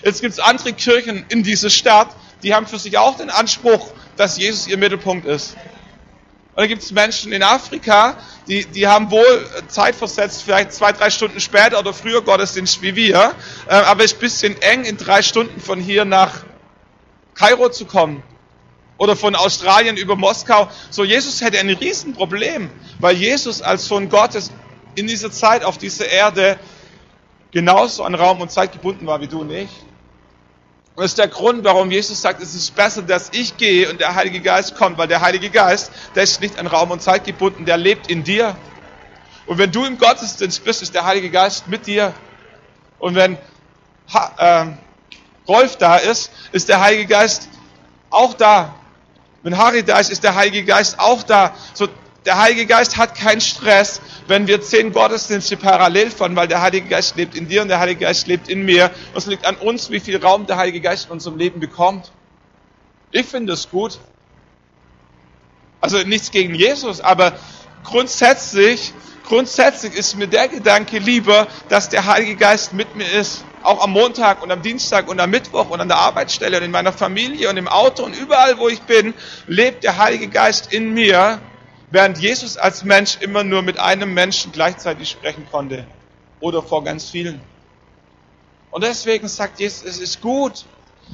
Jetzt 0.04 0.22
gibt 0.22 0.34
es 0.34 0.39
andere 0.39 0.74
Kirchen 0.74 1.26
in 1.30 1.42
dieser 1.42 1.72
Stadt, 1.72 2.15
die 2.44 2.54
haben 2.54 2.68
für 2.68 2.78
sich 2.78 2.98
auch 3.00 3.18
den 3.18 3.32
Anspruch, 3.32 3.89
dass 4.15 4.38
Jesus 4.38 4.68
ihr 4.68 4.78
Mittelpunkt 4.78 5.26
ist. 5.26 5.58
Und 6.60 6.63
dann 6.63 6.69
gibt 6.72 6.84
es 6.84 6.91
Menschen 6.91 7.32
in 7.32 7.41
Afrika, 7.41 8.17
die, 8.50 8.65
die 8.65 8.86
haben 8.86 9.12
wohl 9.12 9.50
zeitversetzt, 9.69 10.43
vielleicht 10.43 10.74
zwei, 10.74 10.91
drei 10.91 11.10
Stunden 11.10 11.39
später 11.39 11.80
oder 11.80 11.93
früher 11.93 12.22
Gottesdienst 12.22 12.82
wie 12.82 12.98
wir, 12.98 13.34
äh, 13.69 13.76
aber 13.76 14.04
es 14.04 14.12
ist 14.12 14.17
ein 14.17 14.19
bisschen 14.19 14.62
eng, 14.62 14.84
in 14.84 14.98
drei 14.98 15.22
Stunden 15.22 15.62
von 15.62 15.80
hier 15.80 16.04
nach 16.04 16.43
Kairo 17.34 17.69
zu 17.69 17.86
kommen. 17.86 18.24
Oder 18.98 19.15
von 19.15 19.36
Australien 19.36 19.95
über 19.95 20.17
Moskau. 20.17 20.67
So, 20.89 21.06
Jesus 21.06 21.39
hätte 21.39 21.60
ein 21.60 21.69
Riesenproblem, 21.69 22.69
weil 23.00 23.15
Jesus 23.15 23.62
als 23.62 23.86
Sohn 23.86 24.10
Gottes 24.10 24.52
in 24.95 25.08
dieser 25.08 25.32
Zeit 25.32 25.63
auf 25.63 25.78
dieser 25.78 26.10
Erde 26.10 26.60
genauso 27.52 28.04
an 28.04 28.15
Raum 28.15 28.41
und 28.41 28.52
Zeit 28.52 28.74
gebunden 28.74 29.08
war 29.08 29.22
wie 29.22 29.28
du 29.28 29.39
und 29.39 29.52
ich. 29.52 29.69
Und 31.00 31.04
das 31.04 31.12
ist 31.12 31.18
der 31.18 31.30
Grund, 31.30 31.64
warum 31.64 31.92
Jesus 31.92 32.22
sagt, 32.22 32.44
es 32.44 32.54
ist 32.54 32.76
besser, 32.76 33.02
dass 33.02 33.30
ich 33.32 33.56
gehe 33.56 33.90
und 33.90 34.02
der 34.02 34.16
Heilige 34.16 34.42
Geist 34.42 34.76
kommt, 34.76 34.98
weil 34.98 35.08
der 35.08 35.22
Heilige 35.22 35.50
Geist, 35.50 35.94
der 36.14 36.24
ist 36.24 36.42
nicht 36.42 36.60
an 36.60 36.68
Raum 36.68 36.92
und 36.92 37.02
Zeit 37.02 37.24
gebunden, 37.24 37.64
der 37.64 37.78
lebt 37.78 38.10
in 38.10 38.26
dir. 38.26 38.58
Und 39.46 39.60
wenn 39.60 39.72
du 39.72 39.86
im 39.86 39.98
Gottesdienst 39.98 40.62
bist, 40.66 40.82
ist 40.82 40.94
der 40.94 41.06
Heilige 41.06 41.30
Geist 41.30 41.70
mit 41.70 41.88
dir. 41.88 42.14
Und 42.98 43.16
wenn 43.16 43.38
äh, 44.40 44.66
Rolf 45.48 45.78
da 45.78 45.96
ist, 45.96 46.32
ist 46.52 46.68
der 46.68 46.82
Heilige 46.82 47.06
Geist 47.06 47.48
auch 48.10 48.34
da. 48.34 48.76
Wenn 49.42 49.58
Harry 49.58 49.84
da 49.84 50.00
ist, 50.00 50.12
ist 50.12 50.26
der 50.26 50.36
Heilige 50.36 50.66
Geist 50.66 51.00
auch 51.00 51.24
da. 51.24 51.56
So, 51.76 51.88
der 52.26 52.38
Heilige 52.38 52.66
Geist 52.66 52.98
hat 52.98 53.16
keinen 53.16 53.42
Stress, 53.42 54.02
wenn 54.28 54.48
wir 54.48 54.62
zehn 54.62 54.92
Gottesdienste 54.92 55.58
parallel 55.58 56.12
fahren, 56.12 56.36
weil 56.36 56.48
der 56.48 56.62
Heilige 56.62 56.88
Geist 56.88 57.16
lebt 57.16 57.36
in 57.36 57.48
dir 57.48 57.62
und 57.62 57.70
der 57.70 57.80
Heilige 57.80 58.02
Geist 58.02 58.28
lebt 58.28 58.50
in 58.50 58.66
mir. 58.66 58.92
Und 59.14 59.18
es 59.18 59.26
liegt 59.26 59.46
an 59.46 59.56
uns, 59.56 59.90
wie 59.90 60.00
viel 60.00 60.22
Raum 60.22 60.46
der 60.46 60.58
Heilige 60.58 60.82
Geist 60.82 61.06
in 61.06 61.12
unserem 61.12 61.38
Leben 61.38 61.60
bekommt. 61.60 62.12
Ich 63.12 63.26
finde 63.26 63.54
es 63.54 63.70
gut. 63.70 64.00
Also 65.82 65.98
nichts 66.00 66.32
gegen 66.32 66.56
Jesus, 66.56 67.00
aber 67.00 67.34
grundsätzlich, 67.86 68.94
grundsätzlich 69.26 69.94
ist 69.96 70.16
mir 70.18 70.28
der 70.28 70.50
Gedanke 70.50 71.00
lieber, 71.00 71.48
dass 71.70 71.88
der 71.88 72.06
Heilige 72.06 72.36
Geist 72.36 72.74
mit 72.74 72.96
mir 72.96 73.10
ist. 73.10 73.46
Auch 73.64 73.84
am 73.84 73.92
Montag 73.92 74.42
und 74.44 74.52
am 74.52 74.62
Dienstag 74.62 75.08
und 75.08 75.20
am 75.20 75.30
Mittwoch 75.30 75.70
und 75.70 75.82
an 75.82 75.88
der 75.88 75.98
Arbeitsstelle 75.98 76.58
und 76.58 76.64
in 76.64 76.72
meiner 76.72 76.94
Familie 76.94 77.50
und 77.50 77.58
im 77.58 77.68
Auto 77.68 78.04
und 78.04 78.16
überall, 78.16 78.58
wo 78.58 78.68
ich 78.70 78.82
bin, 78.82 79.14
lebt 79.48 79.84
der 79.84 79.98
Heilige 79.98 80.28
Geist 80.28 80.72
in 80.72 80.94
mir, 80.94 81.40
während 81.91 82.17
Jesus 82.19 82.58
als 82.58 82.84
Mensch 82.84 83.17
immer 83.19 83.43
nur 83.43 83.62
mit 83.62 83.80
einem 83.80 84.13
Menschen 84.13 84.52
gleichzeitig 84.52 85.10
sprechen 85.10 85.47
konnte 85.49 85.86
oder 86.39 86.62
vor 86.62 86.84
ganz 86.84 87.10
vielen. 87.10 87.41
Und 88.71 88.84
deswegen 88.84 89.28
sagt 89.28 89.60
Jesus, 89.60 89.84
es 89.84 89.99
ist 89.99 90.21
gut, 90.21 90.65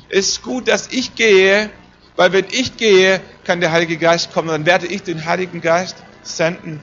es 0.10 0.30
ist 0.30 0.44
gut, 0.44 0.68
dass 0.68 0.88
ich 0.88 1.16
gehe, 1.16 1.70
weil 2.16 2.34
wenn 2.34 2.46
ich 2.52 2.76
gehe, 2.78 3.22
kann 3.44 3.62
der 3.62 3.72
Heilige 3.72 3.98
Geist 3.98 4.34
kommen, 4.34 4.50
dann 4.50 4.66
werde 4.66 4.88
ich 4.88 5.04
den 5.04 5.26
Heiligen 5.26 5.62
Geist 5.62 5.96
senden. 6.24 6.82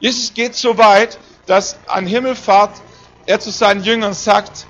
Jesus 0.00 0.34
geht 0.34 0.54
so 0.54 0.78
weit, 0.78 1.18
dass 1.46 1.78
an 1.86 2.06
Himmelfahrt 2.06 2.80
er 3.26 3.40
zu 3.40 3.50
seinen 3.50 3.82
Jüngern 3.82 4.14
sagt, 4.14 4.66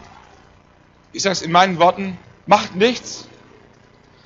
ich 1.13 1.23
sage 1.23 1.33
es 1.35 1.43
in 1.43 1.53
meinen 1.53 1.79
Worten, 1.79 2.19
macht 2.47 2.75
nichts, 2.75 3.27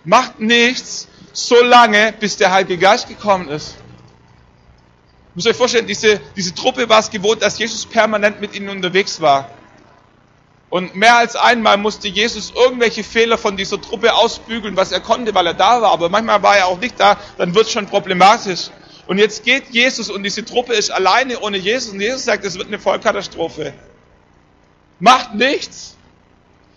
macht 0.04 0.40
nichts, 0.40 1.08
so 1.32 1.62
lange, 1.62 2.14
bis 2.18 2.36
der 2.36 2.52
Heilige 2.52 2.78
Geist 2.78 3.08
gekommen 3.08 3.48
ist. 3.48 3.76
Ihr 5.30 5.36
müsst 5.36 5.46
euch 5.46 5.56
vorstellen, 5.56 5.86
diese, 5.86 6.20
diese 6.36 6.54
Truppe 6.54 6.88
war 6.88 7.00
es 7.00 7.10
gewohnt, 7.10 7.42
dass 7.42 7.58
Jesus 7.58 7.86
permanent 7.86 8.40
mit 8.40 8.54
ihnen 8.54 8.68
unterwegs 8.68 9.20
war. 9.20 9.48
Und 10.70 10.94
mehr 10.94 11.16
als 11.16 11.34
einmal 11.34 11.76
musste 11.76 12.08
Jesus 12.08 12.52
irgendwelche 12.54 13.02
Fehler 13.02 13.38
von 13.38 13.56
dieser 13.56 13.80
Truppe 13.80 14.14
ausbügeln, 14.14 14.76
was 14.76 14.92
er 14.92 15.00
konnte, 15.00 15.34
weil 15.34 15.46
er 15.46 15.54
da 15.54 15.82
war. 15.82 15.90
Aber 15.92 16.08
manchmal 16.08 16.42
war 16.42 16.56
er 16.56 16.66
auch 16.66 16.78
nicht 16.78 16.98
da, 16.98 17.16
dann 17.38 17.54
wird 17.54 17.66
es 17.66 17.72
schon 17.72 17.86
problematisch. 17.86 18.70
Und 19.08 19.18
jetzt 19.18 19.44
geht 19.44 19.70
Jesus 19.70 20.08
und 20.08 20.22
diese 20.22 20.44
Truppe 20.44 20.74
ist 20.74 20.90
alleine 20.90 21.40
ohne 21.40 21.56
Jesus. 21.56 21.92
Und 21.92 22.00
Jesus 22.00 22.24
sagt, 22.24 22.44
es 22.44 22.56
wird 22.56 22.68
eine 22.68 22.78
Vollkatastrophe. 22.78 23.72
Macht 25.00 25.34
nichts. 25.34 25.96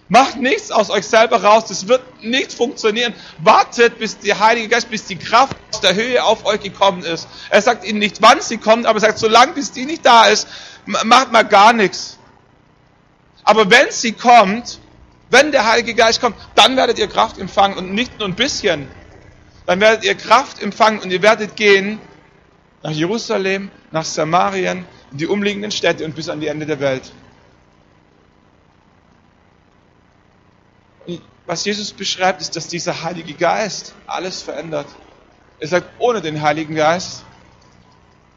Macht 0.10 0.38
nichts 0.38 0.70
aus 0.72 0.90
euch 0.90 1.06
selber 1.06 1.44
raus. 1.44 1.66
Das 1.68 1.88
wird 1.88 2.02
nicht 2.24 2.54
funktionieren. 2.54 3.14
Wartet, 3.40 4.00
bis 4.00 4.20
der 4.20 4.40
Heilige 4.40 4.68
Geist, 4.68 4.90
bis 4.90 5.06
die 5.06 5.16
Kraft 5.16 5.56
aus 5.72 5.82
der 5.82 5.96
Höhe 5.96 6.24
auf 6.24 6.46
euch 6.46 6.62
gekommen 6.62 7.04
ist. 7.04 7.28
Er 7.50 7.62
sagt 7.62 7.86
ihnen 7.86 8.00
nicht, 8.00 8.22
wann 8.22 8.42
sie 8.42 8.58
kommt, 8.58 8.86
aber 8.86 8.98
er 8.98 9.02
sagt, 9.02 9.20
solange 9.20 9.54
bis 9.54 9.72
die 9.72 9.86
nicht 9.86 10.06
da 10.06 10.26
ist, 10.26 10.48
macht 10.86 11.32
mal 11.32 11.44
gar 11.44 11.74
nichts. 11.74 12.18
Aber 13.44 13.70
wenn 13.70 13.92
sie 13.92 14.14
kommt, 14.14 14.80
wenn 15.30 15.52
der 15.52 15.66
Heilige 15.68 15.96
Geist 15.96 16.22
kommt, 16.22 16.36
dann 16.56 16.78
werdet 16.78 17.00
ihr 17.00 17.08
Kraft 17.08 17.38
empfangen 17.38 17.78
und 17.78 17.94
nicht 17.94 18.20
nur 18.20 18.28
ein 18.28 18.36
bisschen. 18.36 18.88
Dann 19.66 19.80
werdet 19.80 20.04
ihr 20.04 20.16
Kraft 20.16 20.62
empfangen 20.62 21.00
und 21.00 21.12
ihr 21.12 21.22
werdet 21.22 21.56
gehen 21.56 22.00
nach 22.84 22.92
Jerusalem, 22.92 23.72
nach 23.92 24.06
Samarien, 24.06 24.86
in 25.12 25.18
die 25.18 25.28
umliegenden 25.28 25.72
Städte 25.72 26.06
und 26.06 26.16
bis 26.16 26.30
an 26.30 26.42
die 26.42 26.48
Ende 26.48 26.66
der 26.66 26.80
Welt. 26.80 27.12
Was 31.46 31.66
Jesus 31.66 31.92
beschreibt, 31.92 32.42
ist, 32.42 32.56
dass 32.56 32.68
dieser 32.68 33.04
Heilige 33.04 33.34
Geist 33.34 33.94
alles 34.08 34.42
verändert. 34.42 34.88
Er 35.60 35.68
sagt, 35.68 35.88
ohne 36.00 36.22
den 36.22 36.42
Heiligen 36.42 36.76
Geist, 36.76 37.24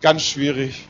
ganz 0.01 0.23
schwierig. 0.23 0.89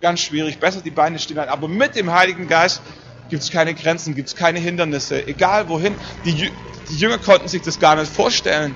Ganz 0.00 0.20
schwierig. 0.20 0.58
Besser 0.58 0.80
die 0.80 0.90
Beine 0.90 1.18
stehen. 1.18 1.38
Aber 1.38 1.68
mit 1.68 1.96
dem 1.96 2.12
Heiligen 2.12 2.46
Geist 2.46 2.82
gibt 3.30 3.42
es 3.42 3.50
keine 3.50 3.74
Grenzen, 3.74 4.14
gibt 4.14 4.28
es 4.28 4.36
keine 4.36 4.58
Hindernisse, 4.58 5.26
egal 5.26 5.68
wohin. 5.68 5.94
Die, 6.24 6.50
die 6.88 6.96
Jünger 6.96 7.18
konnten 7.18 7.48
sich 7.48 7.62
das 7.62 7.78
gar 7.78 7.96
nicht 7.96 8.12
vorstellen. 8.12 8.74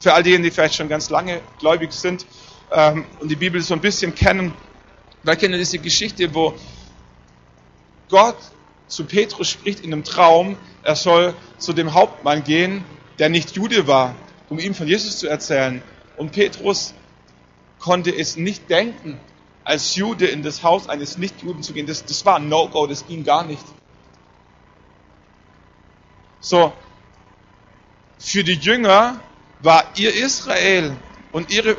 Für 0.00 0.14
all 0.14 0.22
diejenigen, 0.22 0.44
die 0.44 0.50
vielleicht 0.50 0.74
schon 0.74 0.88
ganz 0.88 1.10
lange 1.10 1.40
gläubig 1.58 1.92
sind 1.92 2.26
ähm, 2.72 3.06
und 3.20 3.28
die 3.30 3.36
Bibel 3.36 3.60
so 3.60 3.74
ein 3.74 3.80
bisschen 3.80 4.14
kennen, 4.14 4.52
wir 5.22 5.36
kennen 5.36 5.58
diese 5.58 5.78
Geschichte, 5.78 6.34
wo 6.34 6.54
Gott 8.10 8.36
zu 8.86 9.04
Petrus 9.04 9.48
spricht 9.48 9.80
in 9.80 9.92
einem 9.92 10.04
Traum, 10.04 10.56
er 10.82 10.96
soll 10.96 11.34
zu 11.58 11.72
dem 11.72 11.94
Hauptmann 11.94 12.44
gehen, 12.44 12.84
der 13.18 13.28
nicht 13.28 13.52
Jude 13.52 13.86
war, 13.86 14.14
um 14.48 14.58
ihm 14.58 14.74
von 14.74 14.86
Jesus 14.86 15.18
zu 15.18 15.28
erzählen. 15.28 15.82
Und 16.16 16.32
Petrus 16.32 16.94
konnte 17.78 18.14
es 18.14 18.36
nicht 18.36 18.70
denken, 18.70 19.18
als 19.64 19.96
Jude 19.96 20.26
in 20.26 20.42
das 20.42 20.62
Haus 20.62 20.88
eines 20.88 21.16
Nichtjuden 21.16 21.62
zu 21.62 21.72
gehen, 21.72 21.86
das, 21.86 22.04
das 22.04 22.24
war 22.26 22.36
ein 22.36 22.48
No-Go, 22.48 22.86
das 22.86 23.06
ging 23.06 23.24
gar 23.24 23.44
nicht. 23.44 23.64
So, 26.40 26.72
für 28.18 28.44
die 28.44 28.54
Jünger 28.54 29.20
war 29.60 29.84
ihr 29.96 30.14
Israel 30.14 30.94
und 31.32 31.50
ihre 31.50 31.78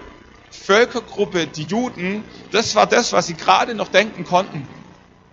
Völkergruppe, 0.49 1.45
die 1.45 1.63
Juden, 1.63 2.23
das 2.51 2.75
war 2.75 2.87
das, 2.87 3.13
was 3.13 3.27
sie 3.27 3.35
gerade 3.35 3.75
noch 3.75 3.89
denken 3.89 4.25
konnten. 4.25 4.67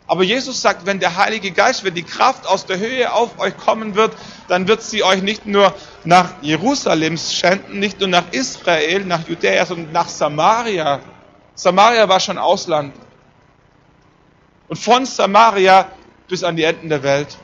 Aber 0.07 0.25
Jesus 0.25 0.61
sagt, 0.61 0.85
wenn 0.85 1.01
der 1.01 1.17
Heilige 1.17 1.53
Geist, 1.53 1.85
wenn 1.85 1.95
die 1.95 2.03
Kraft 2.03 2.47
aus 2.47 2.67
der 2.67 2.79
Höhe 2.79 3.12
auf 3.12 3.38
euch 3.38 3.57
kommen 3.57 3.95
wird, 3.95 4.12
dann 4.49 4.69
wird 4.69 4.83
sie 4.83 5.05
euch 5.05 5.23
nicht 5.23 5.47
nur 5.47 5.75
nach 6.05 6.35
Jerusalem 6.43 7.17
schänden, 7.17 7.79
nicht 7.79 8.01
nur 8.01 8.09
nach 8.09 8.25
Israel, 8.33 9.05
nach 9.05 9.27
Judäa, 9.29 9.65
sondern 9.65 9.93
nach 9.93 10.09
Samaria 10.09 11.01
Samaria 11.55 12.09
war 12.09 12.21
schon 12.21 12.38
Ausland. 12.38 12.95
Und 14.69 14.77
von 14.79 15.05
Samaria 15.05 15.91
bis 16.29 16.45
an 16.45 16.57
die 16.57 16.65
Enden 16.65 16.88
der 16.88 17.03
Welt. 17.03 17.37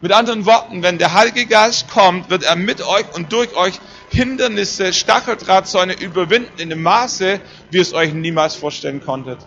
Mit 0.00 0.12
anderen 0.12 0.46
Worten, 0.46 0.82
wenn 0.82 0.98
der 0.98 1.14
Heilige 1.14 1.46
Geist 1.46 1.88
kommt, 1.90 2.30
wird 2.30 2.44
er 2.44 2.56
mit 2.56 2.82
euch 2.82 3.04
und 3.14 3.32
durch 3.32 3.54
euch 3.56 3.78
Hindernisse, 4.08 4.92
Stacheldrahtzäune 4.92 5.94
überwinden 5.94 6.58
in 6.58 6.70
dem 6.70 6.82
Maße, 6.82 7.40
wie 7.70 7.78
es 7.78 7.92
euch 7.92 8.12
niemals 8.12 8.54
vorstellen 8.54 9.04
konntet. 9.04 9.38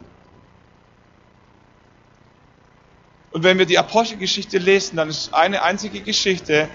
Und 3.32 3.44
wenn 3.44 3.58
wir 3.58 3.66
die 3.66 3.78
Apostelgeschichte 3.78 4.58
lesen, 4.58 4.98
dann 4.98 5.10
ist 5.10 5.34
eine 5.34 5.62
einzige 5.62 6.02
Geschichte, 6.02 6.70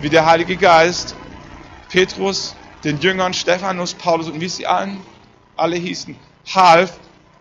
wie 0.00 0.08
der 0.08 0.26
Heilige 0.26 0.56
Geist 0.56 1.16
Petrus, 1.88 2.56
den 2.84 2.98
Jüngern, 2.98 3.34
Stephanus, 3.34 3.94
Paulus 3.94 4.28
und 4.28 4.40
wie 4.40 4.48
sie 4.48 4.66
allen, 4.66 5.00
alle 5.56 5.76
hießen, 5.76 6.16
half, 6.46 6.98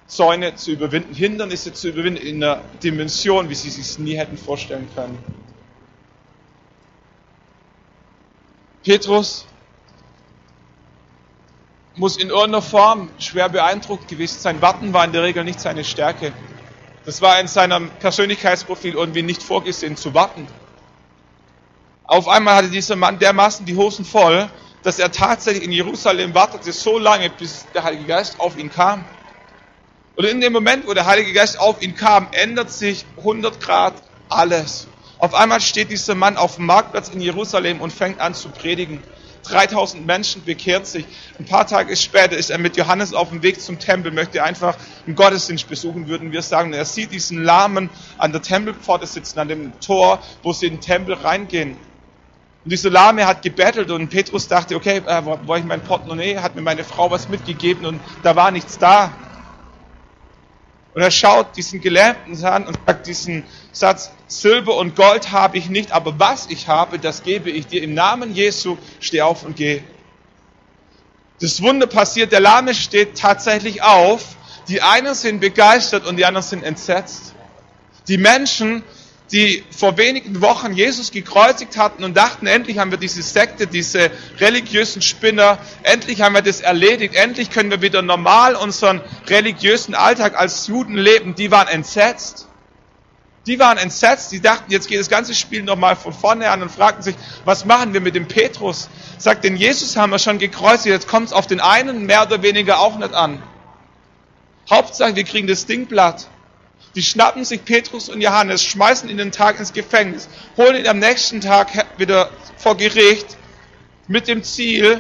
Zäune 0.08 0.56
zu 0.56 0.72
überwinden, 0.72 1.14
Hindernisse 1.14 1.74
zu 1.74 1.90
überwinden 1.90 2.22
in 2.26 2.44
einer 2.44 2.62
Dimension, 2.82 3.50
wie 3.50 3.56
sie 3.56 3.70
sich 3.70 4.00
nie 4.00 4.18
hätten 4.18 4.38
vorstellen 4.38 4.88
können. 4.96 5.18
Petrus 8.84 9.46
muss 11.96 12.16
in 12.16 12.30
irgendeiner 12.30 12.62
Form 12.62 13.10
schwer 13.20 13.50
beeindruckt 13.50 14.08
gewesen 14.08 14.40
sein. 14.40 14.62
Warten 14.62 14.94
war 14.94 15.04
in 15.04 15.12
der 15.12 15.24
Regel 15.24 15.44
nicht 15.44 15.60
seine 15.60 15.84
Stärke. 15.84 16.32
Das 17.08 17.22
war 17.22 17.39
in 17.39 17.48
seinem 17.48 17.89
Persönlichkeitsprofil 18.00 18.96
irgendwie 18.96 19.22
nicht 19.22 19.41
vorgesehen 19.41 19.96
zu 19.96 20.13
warten. 20.13 20.46
Auf 22.04 22.28
einmal 22.28 22.56
hatte 22.56 22.70
dieser 22.70 22.98
Mann 22.98 23.17
dermaßen 23.17 23.65
die 23.65 23.78
Hosen 23.78 24.04
voll, 24.04 24.50
dass 24.84 25.00
er 25.00 25.10
tatsächlich 25.10 25.63
in 25.63 25.72
Jerusalem 25.72 26.36
wartete 26.36 26.74
so 26.74 27.00
lange, 27.00 27.30
bis 27.30 27.65
der 27.74 27.86
Heilige 27.86 28.08
Geist 28.08 28.41
auf 28.41 28.58
ihn 28.58 28.70
kam. 28.70 29.06
Und 30.17 30.26
in 30.26 30.41
dem 30.41 30.52
Moment, 30.52 30.86
wo 30.86 30.93
der 30.93 31.06
Heilige 31.06 31.32
Geist 31.32 31.58
auf 31.62 31.82
ihn 31.82 31.96
kam, 31.96 32.28
ändert 32.34 32.72
sich 32.72 33.06
100 33.20 33.62
Grad 33.62 33.93
alles. 34.28 34.89
Auf 35.17 35.34
einmal 35.34 35.62
steht 35.62 35.89
dieser 35.91 36.13
Mann 36.13 36.36
auf 36.36 36.58
dem 36.58 36.65
Marktplatz 36.65 37.08
in 37.08 37.22
Jerusalem 37.22 37.80
und 37.80 37.93
fängt 37.93 38.20
an 38.20 38.34
zu 38.34 38.50
predigen. 38.50 39.02
3000 39.50 40.06
Menschen 40.06 40.44
bekehrt 40.44 40.88
sich. 40.88 41.06
Ein 41.40 41.46
paar 41.46 41.68
Tage 41.68 41.96
später 41.96 42.38
ist 42.38 42.50
er 42.50 42.58
mit 42.58 42.78
Johannes 42.78 43.14
auf 43.14 43.30
dem 43.30 43.44
Weg 43.44 43.62
zum 43.62 43.80
Tempel, 43.80 44.12
möchte 44.12 44.44
einfach 44.44 44.78
einen 45.06 45.16
Gottesdienst 45.16 45.68
besuchen, 45.68 46.08
würden 46.08 46.32
wir 46.32 46.42
sagen. 46.42 46.74
Er 46.74 46.86
sieht 46.86 47.12
diesen 47.12 47.44
Lahmen 47.44 47.90
an 48.18 48.32
der 48.32 48.42
Tempelpforte 48.42 49.08
sitzen, 49.08 49.40
an 49.40 49.48
dem 49.48 49.80
Tor, 49.80 50.22
wo 50.44 50.54
sie 50.54 50.68
in 50.68 50.76
den 50.76 50.82
Tempel 50.82 51.16
reingehen. 51.16 51.78
Und 52.64 52.72
dieser 52.72 52.90
Lahme 52.90 53.26
hat 53.26 53.44
gebettelt 53.44 53.92
und 53.92 54.10
Petrus 54.10 54.50
dachte, 54.50 54.76
okay, 54.76 55.02
äh, 55.06 55.24
wo, 55.24 55.40
wo 55.46 55.56
ich 55.56 55.64
mein 55.64 55.82
Portemonnaie, 55.82 56.38
hat 56.40 56.56
mir 56.56 56.62
meine 56.62 56.84
Frau 56.84 57.10
was 57.10 57.30
mitgegeben 57.30 57.86
und 57.86 58.02
da 58.24 58.36
war 58.36 58.52
nichts 58.52 58.78
da. 58.78 59.27
Und 60.98 61.04
er 61.04 61.12
schaut 61.12 61.56
diesen 61.56 61.80
Gelähmten 61.80 62.44
an 62.44 62.66
und 62.66 62.80
sagt 62.88 63.06
diesen 63.06 63.44
Satz, 63.72 64.10
Silber 64.26 64.78
und 64.78 64.96
Gold 64.96 65.32
habe 65.32 65.56
ich 65.60 65.70
nicht, 65.70 65.92
aber 65.92 66.20
was 66.20 66.48
ich 66.50 66.68
habe, 66.68 66.98
das 66.98 67.22
gebe 67.22 67.52
ich 67.52 67.68
dir. 67.68 67.84
Im 67.84 67.94
Namen 67.94 68.34
Jesu, 68.34 68.80
steh 69.00 69.22
auf 69.22 69.44
und 69.44 69.56
geh. 69.56 69.84
Das 71.40 71.62
Wunder 71.62 71.86
passiert, 71.86 72.32
der 72.32 72.40
Lahme 72.40 72.74
steht 72.74 73.16
tatsächlich 73.16 73.84
auf. 73.84 74.26
Die 74.70 74.82
einen 74.82 75.14
sind 75.14 75.40
begeistert 75.40 76.08
und 76.08 76.18
die 76.18 76.26
anderen 76.26 76.48
sind 76.48 76.64
entsetzt. 76.64 77.36
Die 78.08 78.18
Menschen, 78.18 78.82
die 79.32 79.63
vor 79.72 79.98
wenigen 79.98 80.42
Wochen 80.42 80.74
Jesus 80.74 81.12
gekreuzigt 81.12 81.78
hatten 81.78 82.04
und 82.04 82.16
dachten, 82.16 82.48
endlich 82.48 82.78
haben 82.78 82.92
wir 82.92 82.98
diese 82.98 83.22
Sekte, 83.22 83.68
diese 83.68 84.10
religiösen 84.40 85.02
Spinner, 85.02 85.58
endlich 85.84 86.22
haben 86.22 86.34
wir 86.34 86.42
das 86.42 86.62
erledigt, 86.62 87.16
endlich 87.16 87.52
können 87.52 87.70
wir 87.70 87.82
wieder 87.82 88.02
normal 88.02 88.56
unseren 88.56 89.02
religiösen 89.28 89.96
Alltag 89.96 90.40
als 90.40 90.68
Juden 90.68 90.96
leben, 90.96 91.36
die 91.36 91.52
waren 91.52 91.68
entsetzt. 91.68 92.48
Die 93.48 93.60
waren 93.60 93.78
entsetzt, 93.78 94.34
die 94.34 94.42
dachten, 94.42 94.72
jetzt 94.72 94.90
geht 94.90 95.00
das 95.00 95.10
ganze 95.10 95.34
Spiel 95.34 95.63
nochmal 95.63 95.96
von 95.96 96.12
vorne 96.13 96.50
an 96.50 96.62
und 96.62 96.70
fragten 96.70 97.02
sich, 97.02 97.16
was 97.46 97.63
machen 97.63 97.94
wir 97.94 98.02
mit 98.02 98.13
dem 98.13 98.28
Petrus? 98.28 98.90
Sagt, 99.18 99.46
den 99.46 99.56
Jesus 99.56 99.96
haben 99.96 100.10
wir 100.10 100.20
schon 100.20 100.38
gekreuzigt, 100.38 100.88
jetzt 100.88 101.08
kommt 101.08 101.28
es 101.28 101.34
auf 101.34 101.48
den 101.48 101.62
einen 101.62 102.06
mehr 102.06 102.24
oder 102.24 102.44
weniger 102.44 102.80
auch 102.80 102.98
nicht 102.98 103.13
an. 103.13 103.42
Hauptsache, 104.70 105.16
wir 105.16 105.24
kriegen 105.24 105.48
das 105.48 105.66
Ding 105.66 105.88
platt. 105.88 106.28
Die 106.98 107.04
schnappen 107.04 107.46
sich 107.46 107.64
Petrus 107.64 108.10
und 108.10 108.22
Johannes, 108.22 108.64
schmeißen 108.64 109.08
ihn 109.08 109.18
den 109.18 109.32
Tag 109.32 109.60
ins 109.60 109.72
Gefängnis, 109.72 110.28
holen 110.58 110.78
ihn 110.78 110.88
am 110.88 110.98
nächsten 110.98 111.42
Tag 111.42 111.70
wieder 112.00 112.32
vor 112.58 112.76
Gericht 112.76 113.38
mit 114.08 114.28
dem 114.28 114.42
Ziel, 114.42 115.00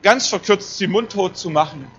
ganz 0.00 0.28
verkürzt 0.28 0.78
sie 0.78 0.86
mundtot 0.86 1.36
zu 1.36 1.50
machen. 1.50 1.90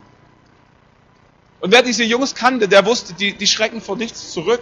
Und 1.60 1.74
wer 1.74 1.84
diese 1.84 2.06
Jungs 2.06 2.34
kannte, 2.34 2.70
der 2.70 2.86
wusste, 2.86 3.14
die, 3.14 3.34
die 3.34 3.46
schrecken 3.46 3.82
vor 3.82 3.98
nichts 3.98 4.32
zurück. 4.32 4.62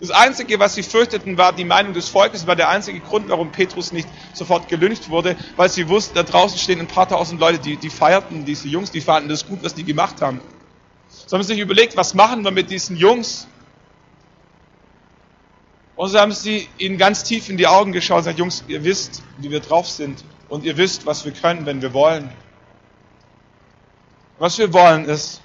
Das 0.00 0.10
Einzige, 0.10 0.58
was 0.58 0.76
sie 0.76 0.82
fürchteten, 0.82 1.36
war 1.36 1.52
die 1.52 1.66
Meinung 1.66 1.92
des 1.92 2.08
Volkes, 2.08 2.46
war 2.46 2.56
der 2.56 2.70
einzige 2.70 3.00
Grund, 3.00 3.28
warum 3.28 3.52
Petrus 3.52 3.92
nicht 3.92 4.08
sofort 4.32 4.68
gelüncht 4.68 5.10
wurde, 5.10 5.36
weil 5.56 5.68
sie 5.68 5.90
wussten, 5.90 6.14
da 6.14 6.22
draußen 6.22 6.58
stehen 6.58 6.80
ein 6.80 6.86
paar 6.86 7.06
tausend 7.06 7.42
Leute, 7.42 7.58
die, 7.58 7.76
die 7.76 7.90
feierten 7.90 8.46
diese 8.46 8.68
Jungs, 8.68 8.90
die 8.90 9.02
fanden 9.02 9.28
das 9.28 9.46
gut, 9.46 9.58
was 9.62 9.74
die 9.74 9.84
gemacht 9.84 10.22
haben. 10.22 10.40
So 11.26 11.36
haben 11.36 11.42
sie 11.42 11.54
sich 11.54 11.60
überlegt, 11.60 11.96
was 11.96 12.14
machen 12.14 12.44
wir 12.44 12.50
mit 12.50 12.70
diesen 12.70 12.96
Jungs? 12.96 13.46
Und 15.96 16.08
so 16.08 16.20
haben 16.20 16.32
sie 16.32 16.68
ihnen 16.78 16.96
ganz 16.96 17.24
tief 17.24 17.48
in 17.48 17.56
die 17.56 17.66
Augen 17.66 17.92
geschaut 17.92 18.18
und 18.18 18.24
gesagt, 18.24 18.38
Jungs, 18.38 18.64
ihr 18.68 18.84
wisst, 18.84 19.22
wie 19.38 19.50
wir 19.50 19.60
drauf 19.60 19.88
sind. 19.88 20.24
Und 20.48 20.64
ihr 20.64 20.76
wisst, 20.76 21.06
was 21.06 21.24
wir 21.24 21.32
können, 21.32 21.66
wenn 21.66 21.82
wir 21.82 21.92
wollen. 21.92 22.30
Was 24.38 24.56
wir 24.58 24.72
wollen 24.72 25.06
ist, 25.06 25.42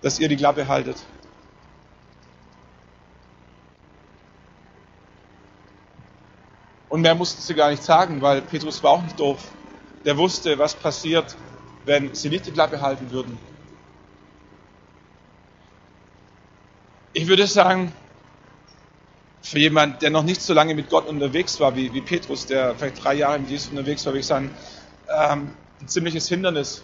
dass 0.00 0.18
ihr 0.18 0.28
die 0.28 0.36
Klappe 0.36 0.66
haltet. 0.66 0.96
Und 6.88 7.02
mehr 7.02 7.14
mussten 7.14 7.40
sie 7.40 7.54
gar 7.54 7.70
nicht 7.70 7.84
sagen, 7.84 8.20
weil 8.20 8.42
Petrus 8.42 8.82
war 8.82 8.92
auch 8.92 9.02
nicht 9.02 9.20
doof. 9.20 9.38
Der 10.04 10.16
wusste, 10.16 10.58
was 10.58 10.74
passiert, 10.74 11.36
wenn 11.84 12.14
sie 12.14 12.30
nicht 12.30 12.46
die 12.46 12.52
Klappe 12.52 12.80
halten 12.80 13.10
würden. 13.10 13.38
Ich 17.12 17.26
würde 17.26 17.48
sagen, 17.48 17.92
für 19.42 19.58
jemanden, 19.58 19.98
der 19.98 20.10
noch 20.10 20.22
nicht 20.22 20.40
so 20.40 20.54
lange 20.54 20.76
mit 20.76 20.90
Gott 20.90 21.08
unterwegs 21.08 21.58
war, 21.58 21.74
wie, 21.74 21.92
wie 21.92 22.00
Petrus, 22.00 22.46
der 22.46 22.76
vielleicht 22.76 23.02
drei 23.02 23.14
Jahre 23.14 23.40
mit 23.40 23.50
Jesus 23.50 23.70
unterwegs 23.70 24.06
war, 24.06 24.12
würde 24.12 24.20
ich 24.20 24.26
sagen, 24.26 24.54
ähm, 25.08 25.50
ein 25.80 25.88
ziemliches 25.88 26.28
Hindernis. 26.28 26.82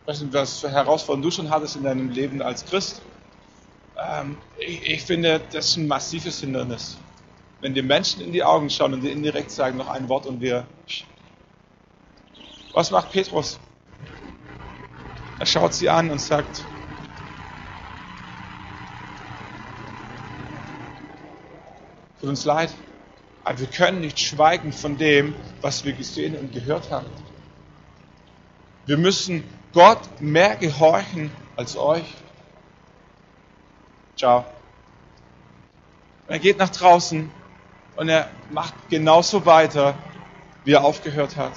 Ich 0.00 0.06
weiß 0.06 0.20
nicht, 0.20 0.32
was 0.34 0.60
für 0.60 0.70
Herausforderungen 0.70 1.22
du 1.22 1.30
schon 1.32 1.50
hattest 1.50 1.74
in 1.74 1.82
deinem 1.82 2.10
Leben 2.10 2.42
als 2.42 2.64
Christ. 2.64 3.02
Ähm, 3.96 4.36
ich, 4.56 4.82
ich, 4.82 5.02
finde, 5.02 5.40
das 5.50 5.70
ist 5.70 5.76
ein 5.78 5.88
massives 5.88 6.38
Hindernis. 6.38 6.96
Wenn 7.60 7.74
die 7.74 7.82
Menschen 7.82 8.22
in 8.22 8.32
die 8.32 8.44
Augen 8.44 8.70
schauen 8.70 8.94
und 8.94 9.00
dir 9.00 9.10
indirekt 9.10 9.50
sagen, 9.50 9.78
noch 9.78 9.88
ein 9.88 10.08
Wort 10.08 10.26
und 10.26 10.40
wir. 10.40 10.64
Was 12.72 12.92
macht 12.92 13.10
Petrus? 13.10 13.58
Er 15.40 15.46
schaut 15.46 15.74
sie 15.74 15.88
an 15.88 16.10
und 16.10 16.20
sagt, 16.20 16.66
Tut 22.24 22.30
uns 22.30 22.46
leid, 22.46 22.72
aber 23.44 23.58
wir 23.58 23.66
können 23.66 24.00
nicht 24.00 24.18
schweigen 24.18 24.72
von 24.72 24.96
dem, 24.96 25.34
was 25.60 25.84
wir 25.84 25.92
gesehen 25.92 26.34
und 26.38 26.54
gehört 26.54 26.90
haben. 26.90 27.06
Wir 28.86 28.96
müssen 28.96 29.44
Gott 29.74 30.00
mehr 30.20 30.56
gehorchen 30.56 31.30
als 31.54 31.76
euch. 31.76 32.06
Ciao. 34.16 34.46
er 36.26 36.38
geht 36.38 36.56
nach 36.56 36.70
draußen 36.70 37.30
und 37.96 38.08
er 38.08 38.30
macht 38.50 38.72
genauso 38.88 39.44
weiter, 39.44 39.94
wie 40.64 40.72
er 40.72 40.82
aufgehört 40.82 41.36
hat. 41.36 41.52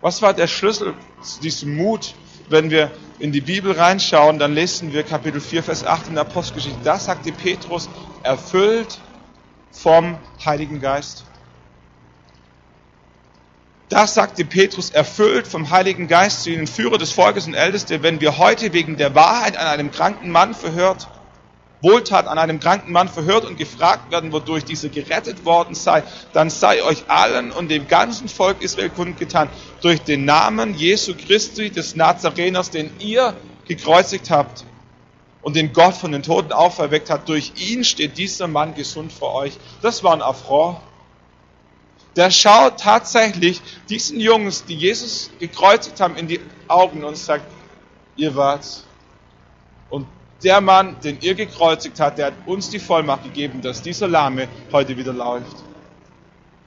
Was 0.00 0.22
war 0.22 0.32
der 0.32 0.46
Schlüssel 0.46 0.94
zu 1.20 1.42
diesem 1.42 1.76
Mut, 1.76 2.14
wenn 2.48 2.70
wir 2.70 2.90
in 3.18 3.32
die 3.32 3.42
Bibel 3.42 3.72
reinschauen, 3.72 4.38
dann 4.38 4.54
lesen 4.54 4.94
wir 4.94 5.02
Kapitel 5.02 5.42
4, 5.42 5.62
Vers 5.62 5.84
8 5.84 6.08
in 6.08 6.14
der 6.14 6.22
Apostelgeschichte. 6.22 6.78
Da 6.82 6.98
sagte 6.98 7.32
Petrus, 7.32 7.90
erfüllt 8.26 8.98
vom 9.72 10.18
Heiligen 10.44 10.80
Geist. 10.80 11.24
Da 13.88 14.06
sagte 14.06 14.44
Petrus, 14.44 14.90
erfüllt 14.90 15.46
vom 15.46 15.70
Heiligen 15.70 16.08
Geist 16.08 16.42
zu 16.42 16.50
ihnen, 16.50 16.66
Führer 16.66 16.98
des 16.98 17.12
Volkes 17.12 17.46
und 17.46 17.54
Älteste, 17.54 18.02
wenn 18.02 18.20
wir 18.20 18.36
heute 18.36 18.72
wegen 18.72 18.96
der 18.96 19.14
Wahrheit 19.14 19.56
an 19.56 19.68
einem 19.68 19.92
kranken 19.92 20.30
Mann 20.30 20.54
verhört, 20.54 21.08
Wohltat 21.82 22.26
an 22.26 22.38
einem 22.38 22.58
kranken 22.58 22.90
Mann 22.90 23.08
verhört 23.08 23.44
und 23.44 23.58
gefragt 23.58 24.10
werden, 24.10 24.32
wodurch 24.32 24.64
dieser 24.64 24.88
gerettet 24.88 25.44
worden 25.44 25.76
sei, 25.76 26.02
dann 26.32 26.50
sei 26.50 26.82
euch 26.82 27.04
allen 27.08 27.52
und 27.52 27.70
dem 27.70 27.86
ganzen 27.86 28.28
Volk 28.28 28.60
Israel 28.60 28.90
kundgetan, 28.90 29.48
durch 29.82 30.02
den 30.02 30.24
Namen 30.24 30.74
Jesu 30.74 31.14
Christi 31.14 31.70
des 31.70 31.94
Nazareners, 31.94 32.70
den 32.70 32.90
ihr 32.98 33.36
gekreuzigt 33.68 34.30
habt 34.30 34.64
und 35.46 35.54
den 35.54 35.72
Gott 35.72 35.94
von 35.94 36.10
den 36.10 36.24
Toten 36.24 36.50
auferweckt 36.50 37.08
hat, 37.08 37.28
durch 37.28 37.52
ihn 37.54 37.84
steht 37.84 38.18
dieser 38.18 38.48
Mann 38.48 38.74
gesund 38.74 39.12
vor 39.12 39.32
euch. 39.34 39.56
Das 39.80 40.02
war 40.02 40.12
ein 40.12 40.20
Affront. 40.20 40.78
Der 42.16 42.32
schaut 42.32 42.80
tatsächlich 42.80 43.62
diesen 43.88 44.18
Jungs, 44.18 44.64
die 44.64 44.74
Jesus 44.74 45.30
gekreuzigt 45.38 46.00
haben, 46.00 46.16
in 46.16 46.26
die 46.26 46.40
Augen 46.66 47.04
und 47.04 47.16
sagt, 47.16 47.44
ihr 48.16 48.34
wart's. 48.34 48.86
Und 49.88 50.08
der 50.42 50.60
Mann, 50.60 50.96
den 51.04 51.20
ihr 51.20 51.36
gekreuzigt 51.36 52.00
habt, 52.00 52.18
der 52.18 52.26
hat 52.26 52.34
uns 52.46 52.70
die 52.70 52.80
Vollmacht 52.80 53.22
gegeben, 53.22 53.62
dass 53.62 53.82
dieser 53.82 54.08
Lahme 54.08 54.48
heute 54.72 54.96
wieder 54.96 55.12
läuft. 55.12 55.58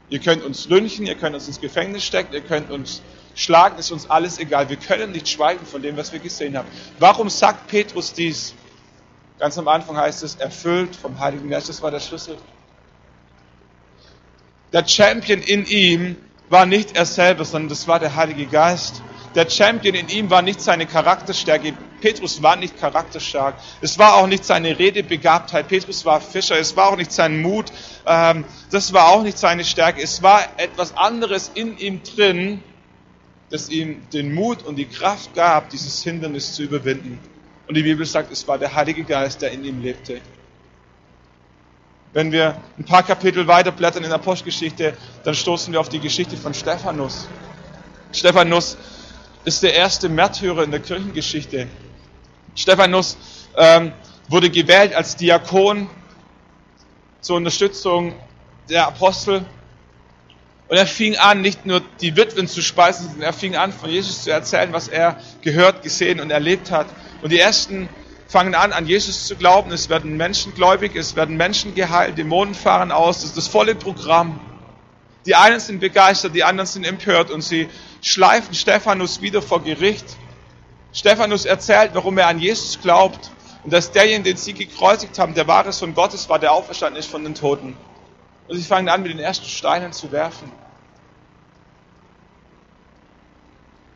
Ihr 0.08 0.20
könnt 0.20 0.42
uns 0.42 0.70
lynchen, 0.70 1.06
ihr 1.06 1.16
könnt 1.16 1.36
uns 1.36 1.50
ins 1.50 1.60
Gefängnis 1.60 2.06
stecken, 2.06 2.34
ihr 2.34 2.40
könnt 2.40 2.72
uns 2.72 3.02
schlagen, 3.36 3.78
ist 3.78 3.92
uns 3.92 4.10
alles 4.10 4.40
egal. 4.40 4.70
Wir 4.70 4.78
können 4.78 5.12
nicht 5.12 5.28
schweigen 5.28 5.66
von 5.66 5.82
dem, 5.82 5.98
was 5.98 6.14
wir 6.14 6.20
gesehen 6.20 6.58
haben. 6.58 6.70
Warum 6.98 7.30
sagt 7.30 7.68
Petrus 7.68 8.14
dies? 8.14 8.56
Ganz 9.40 9.58
am 9.58 9.70
Anfang 9.70 9.96
heißt 9.96 10.22
es, 10.24 10.36
erfüllt 10.36 10.96
vom 10.98 11.18
Heiligen 11.18 11.50
Geist, 11.50 11.70
das 11.70 11.82
war 11.82 11.92
der 11.92 12.02
Schlüssel. 12.02 12.38
Der 14.74 14.86
Champion 14.86 15.42
in 15.42 15.66
ihm 15.66 16.18
war 16.50 16.66
nicht 16.66 16.98
er 16.98 17.06
selber, 17.06 17.46
sondern 17.46 17.70
das 17.70 17.88
war 17.88 18.00
der 18.00 18.16
Heilige 18.16 18.46
Geist. 18.48 19.02
Der 19.36 19.50
Champion 19.50 19.96
in 19.96 20.10
ihm 20.10 20.30
war 20.30 20.42
nicht 20.42 20.60
seine 20.60 20.86
Charakterstärke. 20.86 21.74
Petrus 22.02 22.44
war 22.44 22.58
nicht 22.58 22.78
charakterstark. 22.80 23.56
Es 23.80 23.98
war 23.98 24.16
auch 24.16 24.28
nicht 24.28 24.44
seine 24.44 24.78
Redebegabtheit. 24.78 25.68
Petrus 25.68 26.04
war 26.04 26.20
Fischer. 26.20 26.58
Es 26.58 26.76
war 26.76 26.90
auch 26.90 26.98
nicht 26.98 27.12
sein 27.12 27.42
Mut. 27.42 27.72
Ähm, 28.06 28.44
das 28.72 28.92
war 28.92 29.10
auch 29.10 29.24
nicht 29.24 29.38
seine 29.38 29.64
Stärke. 29.64 30.02
Es 30.02 30.22
war 30.22 30.42
etwas 30.58 30.98
anderes 30.98 31.52
in 31.54 31.78
ihm 31.78 32.02
drin, 32.04 32.62
das 33.52 33.70
ihm 33.70 34.02
den 34.12 34.34
Mut 34.34 34.64
und 34.64 34.76
die 34.76 34.88
Kraft 34.88 35.34
gab, 35.34 35.70
dieses 35.70 36.04
Hindernis 36.04 36.54
zu 36.54 36.64
überwinden. 36.64 37.20
Und 37.70 37.76
die 37.76 37.84
Bibel 37.84 38.04
sagt, 38.04 38.32
es 38.32 38.48
war 38.48 38.58
der 38.58 38.74
Heilige 38.74 39.04
Geist, 39.04 39.44
der 39.44 39.52
in 39.52 39.64
ihm 39.64 39.80
lebte. 39.80 40.22
Wenn 42.14 42.32
wir 42.32 42.60
ein 42.80 42.84
paar 42.84 43.04
Kapitel 43.04 43.46
weiterblättern 43.46 44.04
in 44.04 44.10
der 44.10 44.18
Apostelgeschichte, 44.18 44.98
dann 45.24 45.36
stoßen 45.36 45.72
wir 45.72 45.80
auf 45.80 45.88
die 45.88 46.00
Geschichte 46.00 46.36
von 46.36 46.56
Stephanus. 46.56 47.30
Stephanus 48.12 48.76
ist 49.46 49.62
der 49.62 49.76
erste 49.76 50.10
Märtyrer 50.10 50.64
in 50.64 50.72
der 50.72 50.80
Kirchengeschichte. 50.80 51.68
Stephanus 52.56 53.18
ähm, 53.56 53.94
wurde 54.30 54.50
gewählt 54.50 54.96
als 54.96 55.16
Diakon 55.16 55.92
zur 57.22 57.36
Unterstützung 57.36 58.16
der 58.68 58.88
Apostel. 58.88 59.46
Und 60.70 60.78
er 60.78 60.86
fing 60.86 61.18
an, 61.18 61.42
nicht 61.42 61.66
nur 61.66 61.82
die 62.00 62.16
Witwen 62.16 62.48
zu 62.48 62.62
speisen, 62.62 63.08
sondern 63.08 63.24
er 63.24 63.34
fing 63.34 63.56
an, 63.56 63.74
von 63.74 63.90
Jesus 63.90 64.24
zu 64.24 64.32
erzählen, 64.32 64.72
was 64.72 64.88
er 64.88 65.20
gehört, 65.42 65.82
gesehen 65.82 66.20
und 66.20 66.30
erlebt 66.30 66.70
hat. 66.70 66.86
Und 67.24 67.32
die 67.32 67.40
ersten 67.40 67.90
fangen 68.28 68.54
an, 68.54 68.72
an 68.72 68.86
Jesus 68.86 69.26
zu 69.26 69.36
glauben. 69.36 69.72
Es 69.72 69.90
werden 69.90 70.16
Menschen 70.16 70.54
gläubig, 70.54 70.96
es 70.96 71.16
werden 71.16 71.38
Menschen 71.38 71.74
geheilt, 71.74 72.20
Dämonen 72.20 72.54
fahren 72.54 72.92
aus. 72.92 73.22
Das 73.22 73.32
ist 73.32 73.38
das 73.38 73.48
volle 73.48 73.74
Programm. 73.74 74.40
Die 75.26 75.36
einen 75.36 75.60
sind 75.60 75.80
begeistert, 75.80 76.36
die 76.36 76.44
anderen 76.44 76.68
sind 76.68 76.86
empört 76.86 77.32
und 77.32 77.42
sie 77.42 77.68
schleifen 78.02 78.54
Stephanus 78.54 79.22
wieder 79.22 79.42
vor 79.42 79.64
Gericht. 79.64 80.06
Stephanus 80.94 81.46
erzählt, 81.46 81.92
warum 81.94 82.18
er 82.20 82.28
an 82.28 82.40
Jesus 82.40 82.80
glaubt 82.80 83.32
und 83.64 83.74
dass 83.74 83.92
derjenige, 83.92 84.30
den 84.30 84.38
sie 84.38 84.54
gekreuzigt 84.54 85.18
haben, 85.18 85.34
der 85.34 85.48
wahre 85.48 85.74
Sohn 85.74 85.96
Gottes 85.96 86.30
war, 86.30 86.38
der 86.38 86.54
auferstanden 86.54 87.00
ist 87.00 87.10
von 87.10 87.24
den 87.24 87.34
Toten. 87.34 87.76
Und 88.50 88.58
sie 88.58 88.64
fangen 88.64 88.90
an, 88.90 89.04
mit 89.04 89.12
den 89.12 89.20
ersten 89.20 89.46
Steinen 89.46 89.94
zu 89.94 90.12
werfen. 90.12 90.52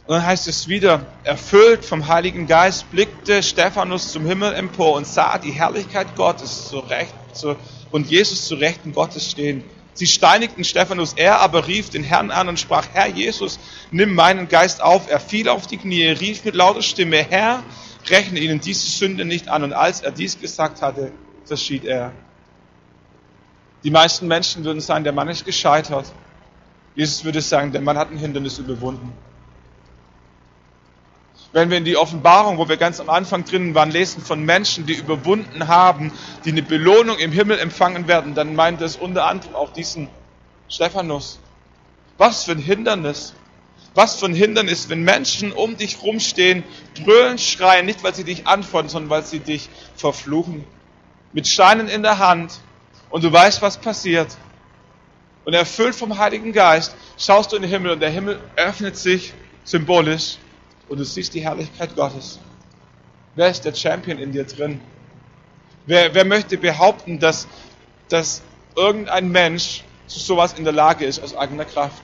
Und 0.06 0.16
dann 0.16 0.26
heißt 0.26 0.48
es 0.48 0.68
wieder, 0.68 1.06
erfüllt 1.24 1.84
vom 1.84 2.08
Heiligen 2.08 2.46
Geist 2.46 2.92
blickte 2.92 3.42
Stephanus 3.42 4.12
zum 4.12 4.26
Himmel 4.26 4.54
empor 4.54 4.94
und 4.94 5.08
sah 5.08 5.40
die 5.40 5.52
Herrlichkeit 5.52 6.16
Gottes 6.16 6.68
zu 6.70 6.80
Recht, 6.80 7.14
zu, 7.34 7.56
und 7.90 8.12
Jesus 8.12 8.48
zu 8.48 8.56
Rechten 8.56 8.94
Gottes 8.94 9.32
stehen. 9.32 9.64
Sie 9.96 10.06
steinigten 10.06 10.64
Stephanus, 10.64 11.14
er 11.14 11.40
aber 11.40 11.68
rief 11.68 11.90
den 11.90 12.04
Herrn 12.04 12.30
an 12.30 12.48
und 12.48 12.60
sprach, 12.60 12.86
Herr 12.94 13.08
Jesus, 13.08 13.60
nimm 13.90 14.14
meinen 14.14 14.50
Geist 14.50 14.84
auf. 14.84 15.10
Er 15.10 15.20
fiel 15.20 15.50
auf 15.50 15.66
die 15.66 15.78
Knie, 15.78 16.06
rief 16.08 16.44
mit 16.44 16.54
lauter 16.54 16.82
Stimme, 16.84 17.18
Herr, 17.18 17.64
rechne 18.08 18.40
ihnen 18.40 18.60
diese 18.60 18.86
Sünde 18.86 19.26
nicht 19.26 19.48
an. 19.48 19.64
Und 19.64 19.74
als 19.74 20.02
er 20.02 20.12
dies 20.12 20.40
gesagt 20.40 20.82
hatte, 20.84 21.12
verschied 21.46 21.86
er. 21.86 22.12
Die 23.84 23.92
meisten 23.92 24.28
Menschen 24.28 24.64
würden 24.64 24.82
sagen, 24.82 25.04
der 25.04 25.14
Mann 25.14 25.28
ist 25.28 25.46
gescheitert. 25.46 26.06
Jesus 26.96 27.24
würde 27.24 27.42
sagen, 27.42 27.72
der 27.72 27.82
Mann 27.82 27.98
hat 27.98 28.12
ein 28.12 28.18
Hindernis 28.18 28.58
überwunden. 28.60 29.14
Wenn 31.52 31.70
wir 31.70 31.78
in 31.78 31.86
die 31.86 31.98
Offenbarung, 31.98 32.58
wo 32.58 32.68
wir 32.68 32.78
ganz 32.78 33.00
am 33.00 33.10
Anfang 33.10 33.46
drinnen 33.46 33.76
waren, 33.76 33.92
lesen 33.92 34.24
von 34.24 34.44
Menschen, 34.44 34.88
die 34.88 34.94
überwunden 34.94 35.68
haben, 35.68 36.12
die 36.46 36.52
eine 36.52 36.64
Belohnung 36.64 37.20
im 37.20 37.32
Himmel 37.32 37.60
empfangen 37.60 38.08
werden, 38.08 38.34
dann 38.34 38.56
meint 38.56 38.82
das 38.82 38.96
unter 38.96 39.26
anderem 39.26 39.54
auch 39.54 39.72
diesen 39.72 40.10
Stephanus. 40.68 41.40
Was 42.18 42.46
für 42.46 42.54
ein 42.54 42.58
Hindernis. 42.58 43.34
Was 43.96 44.16
für 44.16 44.26
ein 44.26 44.34
Hindernis, 44.34 44.90
wenn 44.90 45.04
Menschen 45.04 45.52
um 45.52 45.78
dich 45.78 46.02
rumstehen, 46.02 46.64
brüllen, 47.04 47.38
schreien, 47.38 47.86
nicht 47.86 48.04
weil 48.04 48.16
sie 48.16 48.24
dich 48.24 48.48
anfordern, 48.48 48.90
sondern 48.90 49.10
weil 49.12 49.24
sie 49.24 49.40
dich 49.40 49.70
verfluchen. 49.96 50.64
Mit 51.34 51.48
Steinen 51.48 51.88
in 51.88 52.02
der 52.02 52.18
Hand 52.18 52.60
und 53.14 53.24
du 53.24 53.32
weißt, 53.32 53.62
was 53.62 53.78
passiert. 53.78 54.36
Und 55.46 55.54
erfüllt 55.54 55.94
vom 55.94 56.18
Heiligen 56.18 56.52
Geist 56.52 56.96
schaust 57.16 57.52
du 57.52 57.58
in 57.58 57.62
den 57.62 57.70
Himmel 57.70 57.92
und 57.92 58.00
der 58.00 58.10
Himmel 58.10 58.40
öffnet 58.56 58.98
sich 58.98 59.36
symbolisch 59.64 60.40
und 60.90 60.98
du 60.98 61.06
siehst 61.06 61.36
die 61.36 61.42
Herrlichkeit 61.42 61.96
Gottes. 61.96 62.40
Wer 63.36 63.50
ist 63.50 63.66
der 63.66 63.76
Champion 63.76 64.18
in 64.18 64.32
dir 64.32 64.46
drin? 64.46 64.82
Wer, 65.86 66.16
wer 66.16 66.26
möchte 66.26 66.58
behaupten, 66.58 67.20
dass, 67.20 67.48
dass 68.10 68.42
irgendein 68.76 69.30
Mensch 69.30 69.84
zu 70.08 70.18
sowas 70.18 70.54
in 70.54 70.64
der 70.64 70.74
Lage 70.74 71.06
ist 71.06 71.22
aus 71.22 71.38
eigener 71.38 71.66
Kraft? 71.66 72.02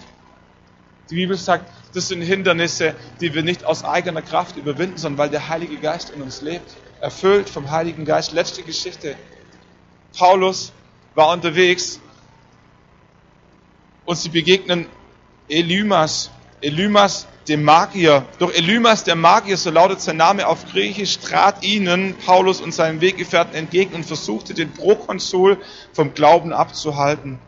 Die 1.09 1.15
Bibel 1.15 1.37
sagt, 1.37 1.71
das 1.95 2.09
sind 2.09 2.21
Hindernisse, 2.21 2.93
die 3.19 3.33
wir 3.33 3.41
nicht 3.41 3.63
aus 3.63 3.83
eigener 3.83 4.21
Kraft 4.21 4.57
überwinden, 4.57 4.97
sondern 4.97 5.17
weil 5.17 5.29
der 5.31 5.49
Heilige 5.49 5.77
Geist 5.77 6.11
in 6.11 6.21
uns 6.21 6.43
lebt. 6.43 6.75
Erfüllt 7.01 7.49
vom 7.49 7.71
Heiligen 7.71 8.05
Geist. 8.05 8.31
Letzte 8.31 8.61
Geschichte. 8.61 9.15
Paulus 10.15 10.71
war 11.19 11.34
unterwegs 11.34 11.99
und 14.05 14.17
sie 14.17 14.29
begegnen 14.29 14.86
Elymas. 15.49 16.32
Elymas 16.62 17.27
dem 17.49 17.63
Magier. 17.63 18.25
Doch 18.38 18.53
Elymas, 18.53 19.03
der 19.03 19.15
Magier, 19.15 19.58
so 19.58 19.69
lautet 19.69 19.99
sein 19.99 20.15
Name 20.15 20.47
auf 20.47 20.65
Griechisch, 20.71 21.19
trat 21.19 21.62
ihnen, 21.63 22.15
Paulus 22.25 22.62
und 22.62 22.73
seinen 22.73 23.01
Weggefährten 23.01 23.53
entgegen 23.53 23.95
und 23.95 24.05
versuchte 24.05 24.53
den 24.53 24.71
Prokonsul 24.71 25.58
vom 25.91 26.13
Glauben 26.13 26.53
abzuhalten. 26.53 27.39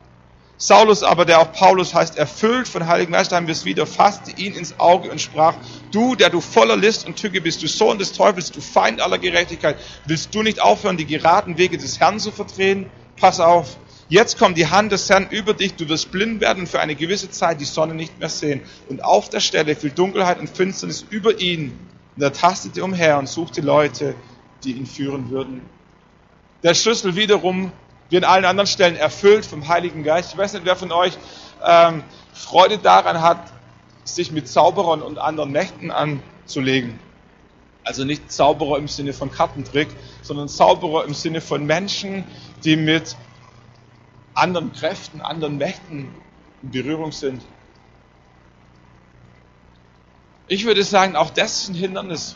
Saulus 0.58 1.02
aber, 1.02 1.24
der 1.24 1.40
auch 1.40 1.54
Paulus 1.54 1.94
heißt, 1.94 2.18
erfüllt 2.18 2.68
von 2.68 2.88
Heiligen 2.88 3.14
Geist, 3.14 3.32
haben 3.32 3.48
wir 3.48 3.54
es 3.54 3.64
wieder, 3.64 3.86
fasste 3.86 4.32
ihn 4.32 4.54
ins 4.54 4.80
Auge 4.82 5.10
und 5.10 5.22
sprach, 5.22 5.56
du, 5.92 6.16
der 6.16 6.30
du 6.30 6.42
voller 6.42 6.76
List 6.76 7.08
und 7.08 7.16
Tücke 7.16 7.40
bist, 7.40 7.64
du 7.64 7.68
Sohn 7.68 7.98
des 7.98 8.12
Teufels, 8.12 8.52
du 8.52 8.60
Feind 8.60 9.00
aller 9.00 9.18
Gerechtigkeit, 9.18 9.78
willst 10.06 10.36
du 10.36 10.44
nicht 10.44 10.62
aufhören, 10.62 10.98
die 10.98 11.06
geraden 11.06 11.58
Wege 11.58 11.78
des 11.78 12.02
Herrn 12.02 12.20
zu 12.20 12.32
verdrehen? 12.32 12.90
Pass 13.22 13.40
auf, 13.40 13.78
Jetzt 14.10 14.38
kommt 14.38 14.58
die 14.58 14.68
Hand 14.68 14.92
des 14.92 15.10
Herrn 15.10 15.30
über 15.30 15.54
dich, 15.54 15.76
du 15.76 15.88
wirst 15.88 16.12
blind 16.12 16.42
werden 16.42 16.64
und 16.64 16.68
für 16.68 16.82
eine 16.82 16.96
gewisse 16.96 17.32
Zeit 17.32 17.62
die 17.62 17.66
Sonne 17.66 17.94
nicht 17.94 18.20
mehr 18.20 18.28
sehen. 18.28 18.60
Und 18.90 19.06
auf 19.06 19.30
der 19.30 19.40
Stelle 19.40 19.74
fiel 19.74 19.92
Dunkelheit 19.92 20.38
und 20.38 20.50
Finsternis 20.50 21.06
über 21.10 21.40
ihn. 21.40 21.80
Und 22.18 22.22
er 22.22 22.34
tastete 22.34 22.84
umher 22.84 23.18
und 23.20 23.30
suchte 23.30 23.62
Leute, 23.62 24.16
die 24.66 24.74
ihn 24.74 24.86
führen 24.86 25.30
würden. 25.30 25.62
Der 26.62 26.74
Schlüssel 26.74 27.16
wiederum, 27.16 27.72
wie 28.10 28.18
an 28.18 28.26
allen 28.26 28.44
anderen 28.44 28.68
Stellen, 28.68 28.98
erfüllt 28.98 29.46
vom 29.46 29.70
Heiligen 29.70 30.04
Geist. 30.04 30.34
Ich 30.34 30.38
weiß 30.38 30.52
nicht, 30.52 30.66
wer 30.66 30.76
von 30.76 30.92
euch 30.92 31.18
ähm, 31.66 32.04
Freude 32.34 32.80
daran 32.80 33.22
hat, 33.22 33.40
sich 34.04 34.34
mit 34.34 34.50
Zauberern 34.50 35.02
und 35.02 35.20
anderen 35.20 35.52
Mächten 35.52 35.90
anzulegen. 35.90 37.00
Also 37.84 38.06
nicht 38.06 38.32
Zauberer 38.32 38.78
im 38.78 38.88
Sinne 38.88 39.14
von 39.14 39.32
Kartentrick, 39.32 39.90
sondern 40.22 40.48
Zauberer 40.48 41.06
im 41.06 41.14
Sinne 41.14 41.42
von 41.42 41.66
Menschen, 41.66 42.24
die 42.64 42.76
mit 42.76 43.16
anderen 44.34 44.72
Kräften, 44.72 45.22
anderen 45.22 45.58
Mächten 45.58 46.14
in 46.62 46.72
Berührung 46.72 47.12
sind. 47.12 47.42
Ich 50.48 50.66
würde 50.66 50.84
sagen, 50.84 51.16
auch 51.16 51.30
das 51.30 51.64
ist 51.64 51.70
ein 51.70 51.76
Hindernis. 51.76 52.36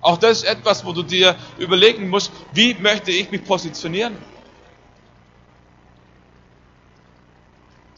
Auch 0.00 0.18
das 0.18 0.38
ist 0.38 0.44
etwas, 0.44 0.84
wo 0.84 0.92
du 0.92 1.02
dir 1.02 1.36
überlegen 1.58 2.08
musst, 2.08 2.32
wie 2.52 2.74
möchte 2.74 3.12
ich 3.12 3.30
mich 3.30 3.44
positionieren? 3.44 4.16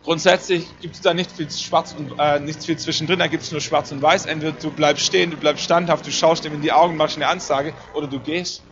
Grundsätzlich 0.05 0.67
gibt 0.81 0.97
es 0.97 1.01
da 1.01 1.15
nicht 1.15 1.33
viel 1.33 1.51
schwarz 1.51 1.95
und 1.97 2.19
äh, 2.19 2.39
nichts 2.39 2.67
viel 2.67 2.77
zwischendrin, 2.77 3.19
da 3.19 3.27
gibt 3.27 3.43
es 3.43 3.53
nur 3.53 3.63
schwarz 3.63 3.91
und 3.91 4.03
weiß. 4.03 4.27
Entweder 4.27 4.53
du 4.53 4.71
bleibst 4.71 5.07
stehen, 5.07 5.31
du 5.31 5.39
bleibst 5.39 5.65
standhaft, 5.65 6.07
du 6.07 6.13
schaust 6.13 6.45
ihm 6.45 6.53
in 6.53 6.61
die 6.61 6.73
Augen, 6.73 6.99
machst 6.99 7.17
eine 7.17 7.27
Ansage 7.27 7.73
oder 7.95 8.07
du 8.07 8.21
gehst. 8.21 8.63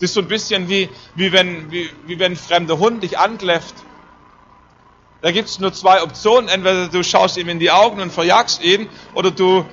Das 0.00 0.10
ist 0.10 0.14
so 0.14 0.20
ein 0.20 0.26
bisschen 0.26 0.68
wie, 0.68 0.88
wie, 1.14 1.30
wenn, 1.30 1.70
wie, 1.70 1.88
wie 2.06 2.18
wenn 2.18 2.32
ein 2.32 2.36
fremder 2.36 2.80
Hund 2.80 3.04
dich 3.04 3.18
ankläfft. 3.18 3.74
Da 5.22 5.30
gibt 5.30 5.48
es 5.48 5.60
nur 5.60 5.72
zwei 5.72 6.02
Optionen. 6.02 6.48
Entweder 6.48 6.88
du 6.88 7.04
schaust 7.04 7.36
ihm 7.36 7.48
in 7.48 7.60
die 7.60 7.70
Augen 7.70 8.00
und 8.00 8.10
verjagst 8.10 8.64
ihn 8.64 8.88
oder 9.14 9.30
du 9.30 9.64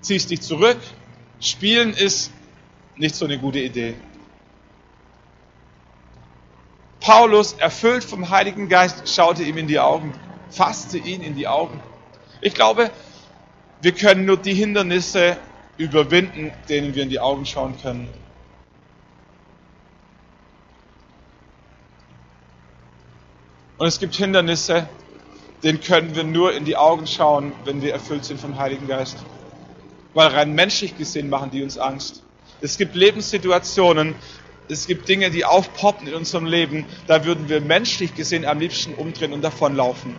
ziehst 0.00 0.30
dich 0.30 0.40
zurück. 0.40 0.78
Spielen 1.38 1.92
ist 1.92 2.32
nicht 2.96 3.14
so 3.14 3.24
eine 3.24 3.38
gute 3.38 3.60
Idee. 3.60 3.94
Paulus, 7.00 7.52
erfüllt 7.52 8.02
vom 8.02 8.30
Heiligen 8.30 8.70
Geist, 8.70 9.14
schaute 9.14 9.42
ihm 9.42 9.58
in 9.58 9.66
die 9.66 9.78
Augen, 9.78 10.14
fasste 10.50 10.98
ihn 10.98 11.22
in 11.22 11.34
die 11.34 11.48
Augen. 11.48 11.80
Ich 12.40 12.54
glaube, 12.54 12.90
wir 13.80 13.92
können 13.92 14.24
nur 14.24 14.36
die 14.36 14.54
Hindernisse 14.54 15.36
überwinden, 15.76 16.52
denen 16.68 16.94
wir 16.94 17.02
in 17.02 17.10
die 17.10 17.20
Augen 17.20 17.46
schauen 17.46 17.74
können. 17.80 18.08
Und 23.76 23.88
es 23.88 23.98
gibt 23.98 24.14
Hindernisse, 24.14 24.88
denen 25.62 25.80
können 25.80 26.14
wir 26.14 26.24
nur 26.24 26.54
in 26.54 26.64
die 26.64 26.76
Augen 26.76 27.06
schauen, 27.06 27.52
wenn 27.64 27.82
wir 27.82 27.92
erfüllt 27.92 28.24
sind 28.24 28.40
vom 28.40 28.58
Heiligen 28.58 28.86
Geist. 28.86 29.16
Weil 30.12 30.28
rein 30.28 30.54
menschlich 30.54 30.96
gesehen 30.96 31.28
machen 31.28 31.50
die 31.50 31.62
uns 31.62 31.76
Angst. 31.76 32.22
Es 32.60 32.78
gibt 32.78 32.94
Lebenssituationen, 32.94 34.14
es 34.68 34.86
gibt 34.86 35.08
Dinge, 35.08 35.30
die 35.30 35.44
aufpoppen 35.44 36.06
in 36.06 36.14
unserem 36.14 36.46
Leben, 36.46 36.86
da 37.06 37.24
würden 37.24 37.48
wir 37.48 37.60
menschlich 37.60 38.14
gesehen 38.14 38.46
am 38.46 38.60
liebsten 38.60 38.94
umdrehen 38.94 39.32
und 39.32 39.42
davonlaufen. 39.42 40.14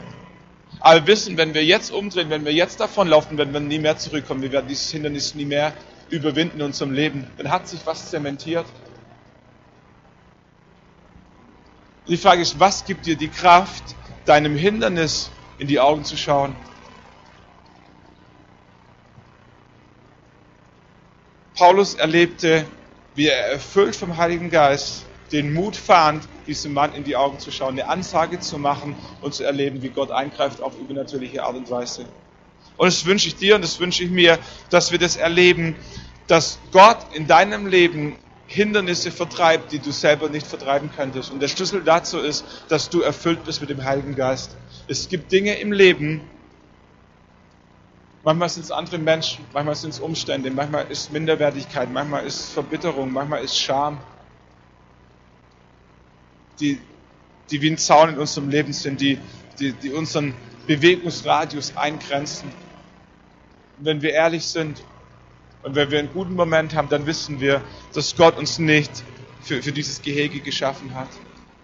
Aber 0.86 1.00
wir 1.00 1.08
wissen, 1.08 1.36
wenn 1.36 1.56
wir 1.56 1.66
jetzt 1.66 1.92
umdrehen, 1.92 2.30
wenn 2.30 2.46
wir 2.46 2.54
jetzt 2.54 2.80
davonlaufen, 2.80 3.40
werden 3.40 3.52
wir 3.52 3.60
nie 3.60 3.80
mehr 3.80 3.98
zurückkommen. 3.98 4.44
Wir 4.44 4.52
werden 4.52 4.68
dieses 4.68 4.92
Hindernis 4.92 5.34
nie 5.34 5.46
mehr 5.46 5.74
überwinden 6.12 6.60
in 6.60 6.66
unserem 6.68 6.92
Leben. 6.92 7.26
Dann 7.38 7.50
hat 7.50 7.68
sich 7.68 7.80
was 7.88 8.12
zementiert 8.12 8.68
Die 12.08 12.18
Frage 12.18 12.44
ist, 12.44 12.60
was 12.60 12.86
gibt 12.86 13.08
dir 13.08 13.16
die 13.16 13.30
Kraft, 13.30 13.84
deinem 14.26 14.56
Hindernis 14.56 15.32
in 15.58 15.66
die 15.66 15.80
Augen 15.80 16.04
zu 16.06 16.18
schauen? 16.18 16.56
Paulus 21.56 21.96
erlebte, 21.96 22.64
wie 23.16 23.26
er 23.30 23.54
erfüllt 23.54 23.96
vom 23.96 24.18
Heiligen 24.18 24.52
Geist 24.52 25.08
den 25.36 25.54
Mut 25.54 25.76
fand, 25.76 26.28
diesem 26.48 26.74
Mann 26.74 26.94
in 26.94 27.04
die 27.04 27.18
Augen 27.18 27.40
zu 27.40 27.52
schauen, 27.52 27.74
eine 27.74 27.90
Ansage 27.90 28.40
zu 28.40 28.58
machen 28.58 28.96
und 29.22 29.34
zu 29.34 29.44
erleben, 29.44 29.82
wie 29.82 29.90
Gott 29.90 30.10
eingreift 30.10 30.62
auf 30.62 30.80
übernatürliche 30.80 31.44
Art 31.44 31.56
und 31.56 31.70
Weise. 31.70 32.06
Und 32.78 32.88
das 32.88 33.06
wünsche 33.06 33.28
ich 33.28 33.36
dir 33.36 33.56
und 33.56 33.64
das 33.64 33.80
wünsche 33.80 34.04
ich 34.04 34.10
mir, 34.10 34.40
dass 34.70 34.92
wir 34.92 35.00
das 35.00 35.18
erleben, 35.18 35.76
dass 36.28 36.58
Gott 36.72 37.00
in 37.14 37.28
deinem 37.28 37.68
Leben 37.68 38.16
Hindernisse 38.48 39.12
vertreibt, 39.12 39.72
die 39.72 39.80
du 39.80 39.92
selber 39.92 40.30
nicht 40.30 40.48
vertreiben 40.48 40.90
könntest. 40.96 41.32
Und 41.32 41.42
der 41.42 41.48
Schlüssel 41.50 41.84
dazu 41.84 42.20
ist, 42.20 42.46
dass 42.70 42.90
du 42.90 43.02
erfüllt 43.02 43.44
bist 43.44 43.60
mit 43.60 43.70
dem 43.70 43.84
Heiligen 43.84 44.16
Geist. 44.16 44.56
Es 44.88 45.10
gibt 45.10 45.32
Dinge 45.32 45.56
im 45.56 45.74
Leben, 45.74 46.22
manchmal 48.24 48.50
sind 48.50 48.64
es 48.64 48.72
andere 48.72 49.00
Menschen, 49.00 49.44
manchmal 49.52 49.76
sind 49.76 49.90
es 49.92 50.00
Umstände, 50.00 50.50
manchmal 50.52 50.86
ist 50.90 51.12
Minderwertigkeit, 51.12 51.92
manchmal 51.92 52.26
ist 52.26 52.54
Verbitterung, 52.54 53.12
manchmal 53.12 53.44
ist 53.44 53.60
Scham, 53.60 54.00
die, 56.60 56.80
die 57.52 57.62
wie 57.62 57.72
ein 57.72 57.78
Zaun 57.78 58.10
in 58.10 58.18
unserem 58.18 58.50
Leben 58.50 58.74
sind, 58.74 59.02
die, 59.02 59.20
die, 59.60 59.74
die 59.74 59.92
unseren 59.92 60.34
Bewegungsradius 60.68 61.76
eingrenzen. 61.78 62.50
Und 63.78 63.86
wenn 63.86 64.02
wir 64.02 64.12
ehrlich 64.12 64.46
sind, 64.46 64.84
und 65.64 65.74
wenn 65.76 65.90
wir 65.90 66.00
einen 66.00 66.14
guten 66.14 66.36
Moment 66.36 66.76
haben, 66.76 66.90
dann 66.90 67.08
wissen 67.08 67.40
wir, 67.40 67.62
dass 67.94 68.16
Gott 68.16 68.38
uns 68.38 68.60
nicht 68.60 68.92
für, 69.42 69.64
für 69.64 69.72
dieses 69.72 70.02
Gehege 70.02 70.40
geschaffen 70.40 70.94
hat. 70.94 71.10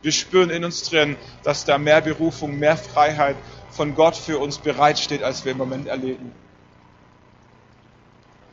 Wir 0.01 0.11
spüren 0.11 0.49
in 0.49 0.65
uns 0.65 0.89
drin, 0.89 1.17
dass 1.43 1.65
da 1.65 1.77
mehr 1.77 2.01
Berufung, 2.01 2.57
mehr 2.57 2.77
Freiheit 2.77 3.35
von 3.69 3.93
Gott 3.93 4.15
für 4.15 4.39
uns 4.39 4.57
bereitsteht, 4.57 5.21
als 5.21 5.45
wir 5.45 5.51
im 5.51 5.59
Moment 5.59 5.87
erleben. 5.87 6.31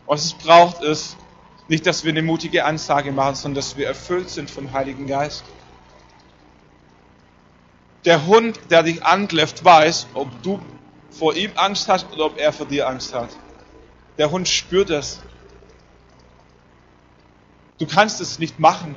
Was 0.07 0.27
es 0.27 0.35
braucht, 0.35 0.83
ist 0.83 1.17
nicht, 1.69 1.87
dass 1.87 2.05
wir 2.05 2.11
eine 2.11 2.23
mutige 2.23 2.65
Ansage 2.65 3.13
machen, 3.13 3.35
sondern 3.35 3.57
dass 3.57 3.77
wir 3.77 3.87
erfüllt 3.87 4.31
sind 4.31 4.51
vom 4.51 4.73
Heiligen 4.73 5.07
Geist. 5.07 5.45
Der 8.09 8.25
Hund, 8.25 8.59
der 8.71 8.83
dich 8.85 9.05
ankläfft, 9.05 9.67
weiß, 9.67 10.07
ob 10.15 10.43
du 10.43 10.63
vor 11.11 11.37
ihm 11.37 11.53
Angst 11.57 11.89
hast 11.89 12.11
oder 12.11 12.25
ob 12.25 12.39
er 12.39 12.55
vor 12.55 12.65
dir 12.65 12.89
Angst 12.89 13.13
hat. 13.13 13.29
Der 14.17 14.31
Hund 14.31 14.49
spürt 14.49 14.89
es. 14.89 15.21
Du 17.77 17.87
kannst 17.87 18.23
es 18.23 18.39
nicht 18.39 18.59
machen. 18.59 18.97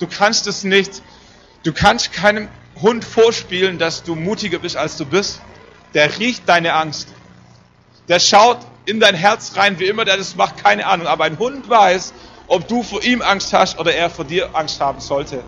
Du 0.00 0.08
kannst 0.08 0.48
es 0.48 0.64
nicht. 0.64 1.02
Du 1.62 1.72
kannst 1.72 2.12
keinem 2.12 2.48
Hund 2.82 3.04
vorspielen, 3.04 3.78
dass 3.78 4.02
du 4.02 4.16
mutiger 4.16 4.58
bist, 4.58 4.76
als 4.76 4.96
du 4.96 5.06
bist. 5.06 5.40
Der 5.94 6.18
riecht 6.18 6.48
deine 6.48 6.72
Angst. 6.72 7.10
Der 8.08 8.18
schaut 8.18 8.58
in 8.86 8.98
dein 8.98 9.14
Herz 9.14 9.54
rein, 9.54 9.78
wie 9.78 9.86
immer 9.86 10.04
der 10.04 10.16
das 10.16 10.34
macht, 10.34 10.56
keine 10.56 10.84
Ahnung. 10.84 11.06
Aber 11.06 11.22
ein 11.22 11.38
Hund 11.38 11.70
weiß, 11.70 12.12
ob 12.48 12.66
du 12.66 12.82
vor 12.82 13.04
ihm 13.04 13.22
Angst 13.22 13.52
hast 13.52 13.78
oder 13.78 13.94
er 13.94 14.10
vor 14.10 14.24
dir 14.24 14.56
Angst 14.56 14.80
haben 14.80 14.98
sollte. 14.98 15.44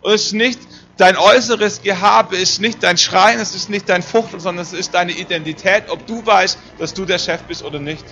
Und 0.00 0.14
es 0.14 0.24
ist 0.28 0.32
nicht 0.32 0.58
dein 1.00 1.16
äußeres 1.16 1.80
Gehabe, 1.80 2.36
ist 2.36 2.60
nicht 2.60 2.82
dein 2.82 2.98
Schreien, 2.98 3.40
es 3.40 3.54
ist 3.54 3.70
nicht 3.70 3.88
dein 3.88 4.02
Fuchtel, 4.02 4.38
sondern 4.38 4.62
es 4.62 4.74
ist 4.74 4.92
deine 4.92 5.12
Identität, 5.12 5.84
ob 5.88 6.06
du 6.06 6.24
weißt, 6.24 6.58
dass 6.78 6.92
du 6.92 7.06
der 7.06 7.18
Chef 7.18 7.42
bist 7.44 7.64
oder 7.64 7.78
nicht. 7.78 8.04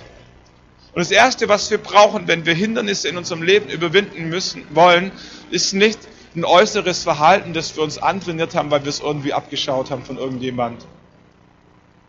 Und 0.93 1.01
das 1.01 1.11
Erste, 1.11 1.47
was 1.49 1.69
wir 1.69 1.77
brauchen, 1.77 2.27
wenn 2.27 2.47
wir 2.47 2.55
Hindernisse 2.55 3.07
in 3.07 3.17
unserem 3.17 3.43
Leben 3.43 3.69
überwinden 3.69 4.29
müssen, 4.29 4.65
wollen, 4.71 5.11
ist 5.51 5.73
nicht 5.73 5.99
ein 6.35 6.43
äußeres 6.43 7.03
Verhalten, 7.03 7.53
das 7.53 7.75
wir 7.75 7.83
uns 7.83 7.99
antrainiert 7.99 8.55
haben, 8.55 8.71
weil 8.71 8.83
wir 8.83 8.89
es 8.89 8.99
irgendwie 8.99 9.33
abgeschaut 9.33 9.91
haben 9.91 10.03
von 10.03 10.17
irgendjemand. 10.17 10.85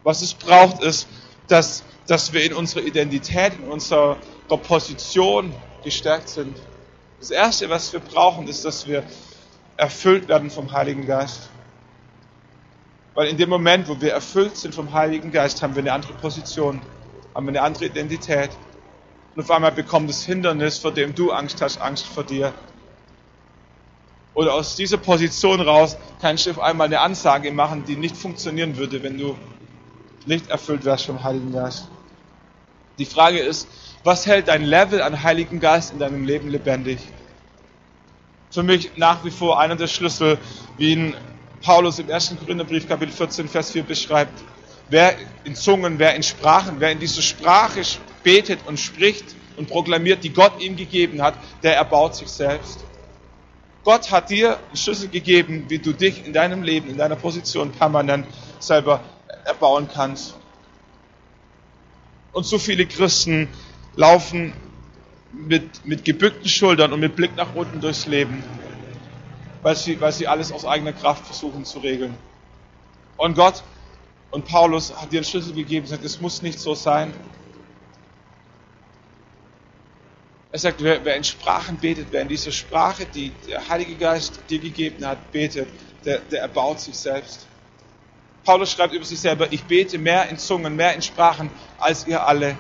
Was 0.03 0.22
es 0.22 0.33
braucht, 0.33 0.83
ist, 0.83 1.07
dass, 1.49 1.83
dass 2.07 2.33
wir 2.33 2.43
in 2.43 2.55
unserer 2.55 2.83
Identität, 2.85 3.53
in 3.62 3.68
unserer 3.68 4.16
Position 4.49 5.53
gestärkt 5.85 6.31
sind. 6.31 6.57
Das 7.18 7.31
Erste, 7.31 7.68
was 7.68 7.93
wir 7.93 8.01
brauchen, 8.01 8.49
ist, 8.49 8.64
dass 8.64 8.87
wir 8.87 9.05
erfüllt 9.81 10.28
werden 10.28 10.51
vom 10.51 10.72
Heiligen 10.72 11.07
Geist. 11.07 11.49
Weil 13.14 13.28
in 13.28 13.39
dem 13.39 13.49
Moment, 13.49 13.89
wo 13.89 14.01
wir 14.01 14.12
erfüllt 14.12 14.57
sind 14.57 14.74
vom 14.74 14.93
Heiligen 14.93 15.33
Geist, 15.33 15.62
haben 15.62 15.74
wir 15.74 15.83
eine 15.83 15.93
andere 15.93 16.12
Position, 16.12 16.81
haben 17.35 17.47
wir 17.47 17.51
eine 17.51 17.62
andere 17.62 17.87
Identität. 17.87 18.51
Und 19.35 19.43
auf 19.43 19.51
einmal 19.51 19.72
bekommt 19.72 20.11
das 20.11 20.24
Hindernis, 20.24 20.78
vor 20.78 20.93
dem 20.93 21.14
du 21.14 21.33
Angst 21.33 21.61
hast, 21.62 21.81
Angst 21.81 22.07
vor 22.07 22.24
dir. 22.24 22.53
Oder 24.35 24.55
aus 24.55 24.76
dieser 24.76 24.99
Position 24.99 25.61
raus 25.61 25.97
kannst 26.20 26.47
du 26.47 26.51
auf 26.51 26.61
einmal 26.61 26.87
eine 26.87 27.01
Ansage 27.01 27.51
machen, 27.51 27.85
die 27.85 27.97
nicht 27.97 28.16
funktionieren 28.16 28.76
würde, 28.76 29.03
wenn 29.03 29.18
du 29.18 29.37
nicht 30.26 30.51
erfüllt 30.51 30.85
wärst 30.85 31.07
vom 31.07 31.24
Heiligen 31.24 31.53
Geist. 31.53 31.89
Die 32.99 33.07
Frage 33.07 33.39
ist, 33.39 33.66
was 34.05 34.26
hält 34.26 34.49
dein 34.49 34.62
Level 34.62 35.01
an 35.01 35.22
Heiligen 35.22 35.59
Geist 35.59 35.93
in 35.93 35.99
deinem 35.99 36.24
Leben 36.24 36.49
lebendig? 36.49 36.99
Für 38.51 38.64
mich 38.64 38.90
nach 38.96 39.24
wie 39.24 39.30
vor 39.30 39.61
einer 39.61 39.76
der 39.76 39.86
Schlüssel, 39.86 40.36
wie 40.76 40.92
ihn 40.92 41.14
Paulus 41.62 42.01
im 42.01 42.11
1. 42.11 42.34
Korintherbrief 42.40 42.88
Kapitel 42.88 43.12
14, 43.12 43.48
Vers 43.48 43.70
4 43.70 43.84
beschreibt. 43.84 44.42
Wer 44.88 45.14
in 45.44 45.55
Zungen, 45.55 46.01
wer 46.01 46.16
in 46.16 46.24
Sprachen, 46.24 46.80
wer 46.80 46.90
in 46.90 46.98
dieser 46.98 47.22
Sprache 47.22 47.82
betet 48.24 48.59
und 48.66 48.80
spricht 48.80 49.36
und 49.57 49.68
proklamiert, 49.68 50.24
die 50.24 50.32
Gott 50.32 50.61
ihm 50.61 50.74
gegeben 50.74 51.22
hat, 51.22 51.34
der 51.62 51.76
erbaut 51.76 52.16
sich 52.16 52.26
selbst. 52.26 52.84
Gott 53.84 54.11
hat 54.11 54.30
dir 54.30 54.57
einen 54.57 54.76
Schlüssel 54.76 55.09
gegeben, 55.09 55.66
wie 55.68 55.78
du 55.78 55.92
dich 55.92 56.26
in 56.26 56.32
deinem 56.32 56.64
Leben, 56.64 56.90
in 56.90 56.98
deiner 56.98 57.14
Position 57.14 57.70
permanent 57.70 58.26
selber 58.59 59.01
erbauen 59.44 59.88
kannst. 59.94 60.34
Und 62.32 62.46
so 62.46 62.59
viele 62.59 62.84
Christen 62.86 63.48
laufen 63.94 64.53
mit, 65.33 65.85
mit 65.85 66.05
gebückten 66.05 66.49
Schultern 66.49 66.93
und 66.93 67.01
mit 67.01 67.16
Blick 67.16 67.37
nach 67.37 67.55
unten 67.55 67.81
durchs 67.81 68.07
Leben, 68.07 68.43
weil 69.62 69.76
sie, 69.76 70.01
weil 70.01 70.12
sie 70.12 70.26
alles 70.26 70.53
aus 70.53 70.64
eigener 70.64 70.93
Kraft 70.93 71.26
versuchen 71.26 71.64
zu 71.64 71.78
regeln. 71.78 72.16
Und 73.16 73.35
Gott 73.35 73.62
und 74.31 74.45
Paulus 74.47 74.95
hat 74.97 75.12
dir 75.12 75.18
einen 75.18 75.24
Schlüssel 75.24 75.55
gegeben 75.55 75.85
und 75.85 75.91
sagt, 75.91 76.05
es 76.05 76.20
muss 76.20 76.43
nicht 76.43 76.59
so 76.59 76.74
sein. 76.74 77.12
Er 80.53 80.59
sagt, 80.59 80.83
wer, 80.83 81.05
wer, 81.05 81.16
in 81.16 81.22
Sprachen 81.22 81.76
betet, 81.76 82.09
wer 82.11 82.22
in 82.22 82.28
dieser 82.28 82.51
Sprache, 82.51 83.07
die 83.07 83.31
der 83.49 83.68
Heilige 83.68 83.95
Geist 83.95 84.41
dir 84.49 84.59
gegeben 84.59 85.07
hat, 85.07 85.31
betet, 85.31 85.68
der, 86.05 86.18
der 86.18 86.41
erbaut 86.41 86.81
sich 86.81 86.97
selbst. 86.97 87.47
Paulus 88.45 88.72
schreibt 88.72 88.95
über 88.95 89.05
sich 89.05 89.20
selber, 89.20 89.53
ich 89.53 89.62
bete 89.64 89.99
mehr 89.99 90.28
in 90.28 90.39
Zungen, 90.39 90.74
mehr 90.74 90.95
in 90.95 91.03
Sprachen 91.03 91.51
als 91.78 92.07
ihr 92.07 92.26
alle. 92.26 92.57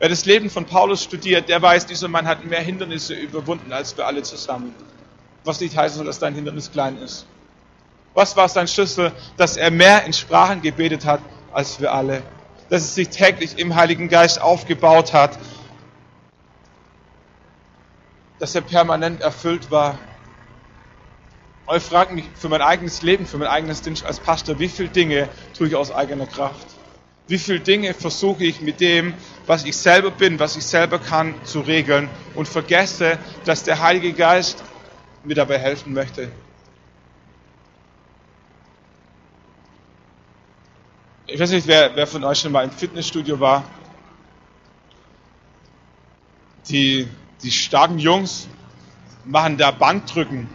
Wer 0.00 0.08
das 0.08 0.24
Leben 0.24 0.48
von 0.48 0.64
Paulus 0.64 1.04
studiert, 1.04 1.50
der 1.50 1.60
weiß, 1.60 1.84
dieser 1.84 2.08
Mann 2.08 2.26
hat 2.26 2.42
mehr 2.46 2.62
Hindernisse 2.62 3.12
überwunden 3.12 3.70
als 3.70 3.94
wir 3.98 4.06
alle 4.06 4.22
zusammen. 4.22 4.74
Was 5.44 5.60
nicht 5.60 5.76
heißen 5.76 5.98
soll, 5.98 6.06
dass 6.06 6.18
dein 6.18 6.34
Hindernis 6.34 6.72
klein 6.72 6.96
ist. 6.96 7.26
Was 8.14 8.34
war 8.34 8.48
sein 8.48 8.66
Schlüssel, 8.66 9.12
dass 9.36 9.58
er 9.58 9.70
mehr 9.70 10.04
in 10.04 10.14
Sprachen 10.14 10.62
gebetet 10.62 11.04
hat 11.04 11.20
als 11.52 11.80
wir 11.80 11.92
alle? 11.92 12.22
Dass 12.70 12.82
er 12.82 12.88
sich 12.88 13.08
täglich 13.10 13.58
im 13.58 13.74
Heiligen 13.74 14.08
Geist 14.08 14.40
aufgebaut 14.40 15.12
hat. 15.12 15.38
Dass 18.38 18.54
er 18.54 18.62
permanent 18.62 19.20
erfüllt 19.20 19.70
war 19.70 19.98
und 21.66 21.76
ich 21.76 21.82
frage 21.84 22.14
mich 22.14 22.24
für 22.34 22.48
mein 22.48 22.62
eigenes 22.62 23.02
Leben, 23.02 23.26
für 23.26 23.38
mein 23.38 23.46
eigenes 23.46 23.82
Dienst 23.82 24.04
als 24.04 24.18
Pastor, 24.18 24.58
wie 24.58 24.68
viele 24.68 24.88
Dinge 24.88 25.28
tue 25.56 25.68
ich 25.68 25.76
aus 25.76 25.92
eigener 25.92 26.26
Kraft? 26.26 26.66
Wie 27.26 27.38
viele 27.38 27.60
Dinge 27.60 27.94
versuche 27.94 28.44
ich 28.44 28.60
mit 28.60 28.80
dem, 28.80 29.14
was 29.46 29.64
ich 29.64 29.76
selber 29.76 30.10
bin, 30.10 30.38
was 30.38 30.56
ich 30.56 30.64
selber 30.64 30.98
kann, 30.98 31.34
zu 31.44 31.60
regeln 31.60 32.08
und 32.34 32.48
vergesse, 32.48 33.18
dass 33.44 33.62
der 33.62 33.80
Heilige 33.80 34.12
Geist 34.12 34.62
mir 35.22 35.34
dabei 35.34 35.58
helfen 35.58 35.92
möchte? 35.92 36.30
Ich 41.26 41.38
weiß 41.38 41.50
nicht, 41.50 41.68
wer, 41.68 41.94
wer 41.94 42.06
von 42.08 42.24
euch 42.24 42.40
schon 42.40 42.50
mal 42.50 42.64
im 42.64 42.72
Fitnessstudio 42.72 43.38
war. 43.38 43.64
Die, 46.68 47.06
die 47.42 47.52
starken 47.52 47.98
Jungs 47.98 48.48
machen 49.24 49.56
da 49.56 49.70
Bankdrücken 49.70 50.48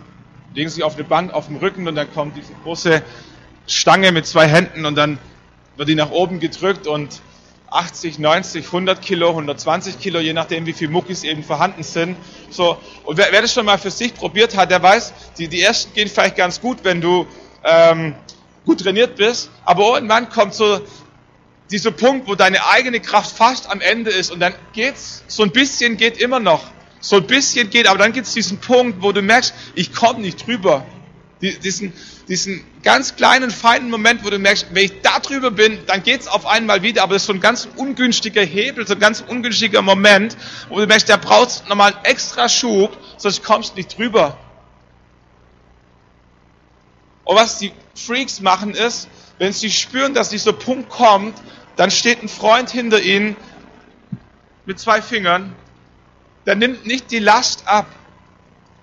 legen 0.55 0.69
sich 0.69 0.83
auf 0.83 0.95
eine 0.95 1.03
Bank 1.03 1.33
auf 1.33 1.47
dem 1.47 1.57
Rücken 1.57 1.87
und 1.87 1.95
dann 1.95 2.11
kommt 2.13 2.37
diese 2.37 2.53
große 2.63 3.03
Stange 3.67 4.11
mit 4.11 4.25
zwei 4.25 4.47
Händen 4.47 4.85
und 4.85 4.95
dann 4.95 5.19
wird 5.77 5.89
die 5.89 5.95
nach 5.95 6.11
oben 6.11 6.39
gedrückt 6.39 6.87
und 6.87 7.21
80, 7.69 8.19
90, 8.19 8.65
100 8.65 9.01
Kilo, 9.01 9.29
120 9.29 9.99
Kilo, 9.99 10.19
je 10.19 10.33
nachdem, 10.33 10.65
wie 10.65 10.73
viel 10.73 10.87
Muckis 10.87 11.23
eben 11.23 11.43
vorhanden 11.43 11.83
sind. 11.83 12.15
So 12.49 12.77
und 13.03 13.17
wer, 13.17 13.27
wer 13.31 13.41
das 13.41 13.53
schon 13.53 13.65
mal 13.65 13.77
für 13.77 13.91
sich 13.91 14.13
probiert 14.13 14.55
hat, 14.55 14.71
der 14.71 14.81
weiß, 14.81 15.13
die, 15.37 15.47
die 15.47 15.61
ersten 15.61 15.93
gehen 15.93 16.07
vielleicht 16.07 16.37
ganz 16.37 16.61
gut, 16.61 16.79
wenn 16.83 17.01
du 17.01 17.27
ähm, 17.63 18.15
gut 18.65 18.81
trainiert 18.81 19.15
bist, 19.15 19.49
aber 19.65 19.95
irgendwann 19.95 20.29
kommt 20.29 20.53
so 20.53 20.79
dieser 21.71 21.91
Punkt, 21.91 22.27
wo 22.27 22.35
deine 22.35 22.65
eigene 22.67 22.99
Kraft 22.99 23.35
fast 23.35 23.69
am 23.69 23.81
Ende 23.81 24.11
ist 24.11 24.31
und 24.31 24.39
dann 24.39 24.53
geht's 24.73 25.23
so 25.27 25.43
ein 25.43 25.51
bisschen 25.51 25.97
geht 25.97 26.17
immer 26.17 26.39
noch 26.39 26.61
so 27.05 27.17
ein 27.17 27.27
bisschen 27.27 27.69
geht, 27.69 27.87
aber 27.87 27.99
dann 27.99 28.13
gibt 28.13 28.25
es 28.25 28.33
diesen 28.33 28.57
Punkt, 28.57 29.01
wo 29.01 29.11
du 29.11 29.21
merkst, 29.21 29.53
ich 29.75 29.93
komme 29.93 30.21
nicht 30.21 30.47
drüber. 30.47 30.85
Diesen, 31.41 31.93
diesen 32.29 32.65
ganz 32.81 33.17
kleinen, 33.17 33.51
feinen 33.51 33.89
Moment, 33.89 34.23
wo 34.23 34.29
du 34.29 34.39
merkst, 34.39 34.67
wenn 34.71 34.85
ich 34.85 35.01
da 35.01 35.19
drüber 35.19 35.51
bin, 35.51 35.79
dann 35.85 36.01
geht 36.01 36.21
es 36.21 36.27
auf 36.27 36.45
einmal 36.45 36.81
wieder, 36.81 37.03
aber 37.03 37.13
das 37.13 37.23
ist 37.23 37.27
so 37.27 37.33
ein 37.33 37.41
ganz 37.41 37.67
ungünstiger 37.75 38.41
Hebel, 38.41 38.87
so 38.87 38.93
ein 38.93 38.99
ganz 38.99 39.21
ungünstiger 39.21 39.81
Moment, 39.81 40.37
wo 40.69 40.79
du 40.79 40.87
merkst, 40.87 41.09
da 41.09 41.17
brauchst 41.17 41.67
nochmal 41.67 41.93
einen 41.93 42.05
extra 42.05 42.47
Schub, 42.47 42.97
sonst 43.17 43.43
kommst 43.43 43.73
du 43.73 43.75
nicht 43.77 43.97
drüber. 43.97 44.37
Und 47.25 47.35
was 47.35 47.59
die 47.59 47.73
Freaks 47.95 48.39
machen 48.39 48.73
ist, 48.73 49.09
wenn 49.37 49.51
sie 49.51 49.69
spüren, 49.71 50.13
dass 50.13 50.29
dieser 50.29 50.53
Punkt 50.53 50.89
kommt, 50.89 51.37
dann 51.75 51.91
steht 51.91 52.23
ein 52.23 52.29
Freund 52.29 52.69
hinter 52.69 53.01
ihnen 53.01 53.35
mit 54.65 54.79
zwei 54.79 55.01
Fingern 55.01 55.53
der 56.45 56.55
nimmt 56.55 56.85
nicht 56.85 57.11
die 57.11 57.19
Last 57.19 57.67
ab. 57.67 57.87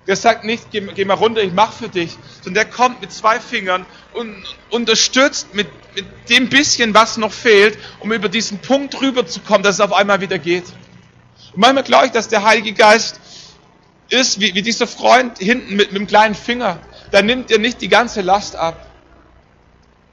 Der 0.07 0.17
sagt 0.17 0.45
nicht, 0.45 0.71
geh, 0.73 0.81
geh 0.81 1.05
mal 1.05 1.15
runter, 1.15 1.43
ich 1.43 1.53
mach 1.53 1.73
für 1.73 1.89
dich, 1.89 2.19
sondern 2.43 2.65
der 2.65 2.73
kommt 2.73 3.01
mit 3.01 3.13
zwei 3.13 3.39
Fingern 3.39 3.87
und 4.15 4.35
unterstützt 4.71 5.55
mit, 5.55 5.69
mit 5.95 6.07
dem 6.29 6.49
bisschen, 6.49 6.93
was 6.93 7.19
noch 7.19 7.33
fehlt, 7.33 7.79
um 8.01 8.13
über 8.13 8.29
diesen 8.29 8.59
Punkt 8.59 9.01
rüberzukommen, 9.01 9.63
dass 9.63 9.77
es 9.77 9.81
auf 9.81 9.93
einmal 9.93 10.21
wieder 10.21 10.39
geht. 10.39 10.65
Und 11.55 11.61
manchmal 11.61 11.85
glaube 11.85 12.07
ich, 12.07 12.13
dass 12.13 12.29
der 12.29 12.43
Heilige 12.43 12.73
Geist 12.73 13.21
ist 14.09 14.41
wie, 14.41 14.55
wie 14.55 14.63
dieser 14.63 14.87
Freund 14.87 15.39
hinten 15.39 15.77
mit, 15.77 15.93
mit 15.93 16.01
dem 16.01 16.07
kleinen 16.07 16.35
Finger. 16.35 16.79
Da 17.13 17.23
nimmt 17.23 17.51
er 17.51 17.59
nicht 17.59 17.81
die 17.81 17.89
ganze 17.89 18.23
Last 18.23 18.57
ab. 18.57 18.89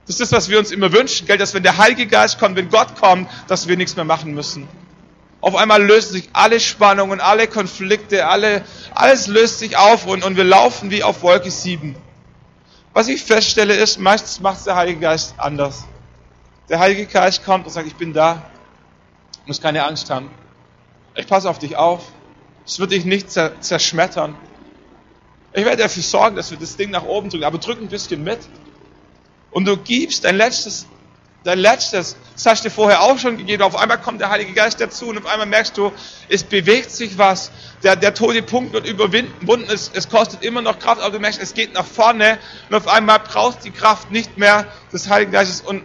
Das 0.06 0.20
ist 0.20 0.32
das, 0.32 0.32
was 0.32 0.50
wir 0.50 0.60
uns 0.60 0.72
immer 0.72 0.92
wünschen, 0.92 1.28
gell? 1.28 1.38
dass 1.38 1.54
wenn 1.54 1.64
der 1.64 1.78
Heilige 1.78 2.08
Geist 2.08 2.40
kommt, 2.40 2.56
wenn 2.56 2.70
Gott 2.70 2.96
kommt, 2.96 3.30
dass 3.48 3.68
wir 3.68 3.78
nichts 3.78 3.96
mehr 3.96 4.06
machen 4.06 4.34
müssen. 4.34 4.68
Auf 5.42 5.56
einmal 5.56 5.82
lösen 5.82 6.14
sich 6.14 6.30
alle 6.34 6.60
Spannungen, 6.60 7.22
alle 7.22 7.48
Konflikte, 7.48 8.28
alle, 8.28 8.64
alles 8.94 9.28
löst 9.28 9.60
sich 9.60 9.78
auf 9.78 10.06
und, 10.06 10.24
und 10.24 10.36
wir 10.36 10.44
laufen 10.44 10.92
wie 10.92 11.04
auf 11.04 11.22
Wolke 11.22 11.50
7. 11.50 11.96
Was 12.94 13.08
ich 13.08 13.24
feststelle 13.24 13.76
ist, 13.76 14.00
meistens 14.00 14.42
macht 14.42 14.58
es 14.58 14.64
der 14.66 14.76
Heilige 14.76 15.00
Geist 15.00 15.36
anders. 15.38 15.86
Der 16.68 16.80
Heilige 16.80 17.06
Geist 17.06 17.46
kommt 17.46 17.66
und 17.66 17.72
sagt, 17.72 17.88
ich 17.88 17.96
bin 17.96 18.14
da. 18.14 18.34
Du 19.34 19.40
musst 19.48 19.62
keine 19.62 19.86
Angst 19.86 20.10
haben. 20.10 20.30
Ich 21.16 21.28
passe 21.28 21.50
auf 21.50 21.60
dich 21.60 21.78
auf. 21.78 22.04
Es 22.66 22.80
wird 22.80 22.92
dich 22.92 23.06
nicht 23.06 23.32
zerschmettern. 23.32 24.36
Ich 25.54 25.66
werde 25.66 25.84
dafür 25.84 26.04
sorgen, 26.04 26.36
dass 26.36 26.52
wir 26.52 26.58
das 26.58 26.78
Ding 26.78 26.92
nach 26.92 27.04
oben 27.04 27.30
drücken, 27.30 27.46
aber 27.46 27.58
drück 27.58 27.82
ein 27.82 27.88
bisschen 27.88 28.24
mit. 28.24 28.40
Und 29.52 29.66
du 29.66 29.78
gibst 29.78 30.24
dein 30.26 30.36
letztes, 30.36 30.86
dein 31.44 31.60
letztes, 31.60 32.18
das 32.34 32.46
hast 32.46 32.66
du 32.66 32.70
vorher 32.70 33.02
auch 33.02 33.18
schon 33.18 33.38
gegeben, 33.38 33.64
auf 33.64 33.76
einmal 33.76 34.00
kommt 34.00 34.22
der 34.22 34.30
Heilige 34.30 34.54
Geist 34.54 34.82
dazu 34.82 35.08
und 35.08 35.18
auf 35.18 35.26
einmal 35.26 35.48
merkst 35.48 35.78
du, 35.78 35.92
es 36.28 36.44
bewegt 36.44 36.92
sich 36.92 37.18
was, 37.18 37.52
der, 37.84 37.96
der 37.96 38.14
tote 38.14 38.42
Punkt 38.44 38.74
wird 38.74 38.88
überwunden, 38.88 39.68
es, 39.72 39.92
es 39.94 40.10
kostet 40.10 40.44
immer 40.44 40.62
noch 40.62 40.80
Kraft, 40.80 41.02
aber 41.02 41.12
du 41.12 41.20
merkst, 41.20 41.42
es 41.42 41.54
geht 41.54 41.74
nach 41.74 41.86
vorne. 41.86 42.38
Und 42.70 42.76
auf 42.76 42.88
einmal 42.88 43.20
brauchst 43.20 43.64
die 43.64 43.72
Kraft 43.72 44.12
nicht 44.12 44.38
mehr 44.38 44.68
des 44.92 45.10
Heiligen 45.10 45.32
Geistes. 45.32 45.62
Und 45.62 45.84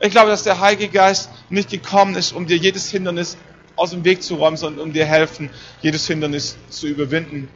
ich 0.00 0.10
glaube, 0.10 0.30
dass 0.30 0.44
der 0.44 0.60
Heilige 0.60 0.88
Geist 0.88 1.30
nicht 1.48 1.70
gekommen 1.70 2.14
ist, 2.14 2.32
um 2.32 2.46
dir 2.46 2.56
jedes 2.56 2.90
Hindernis 2.90 3.36
aus 3.74 3.90
dem 3.90 4.04
Weg 4.04 4.22
zu 4.22 4.36
räumen, 4.36 4.56
sondern 4.56 4.84
um 4.84 4.92
dir 4.92 5.04
helfen, 5.04 5.50
jedes 5.82 6.06
Hindernis 6.06 6.56
zu 6.70 6.86
überwinden. 6.86 7.48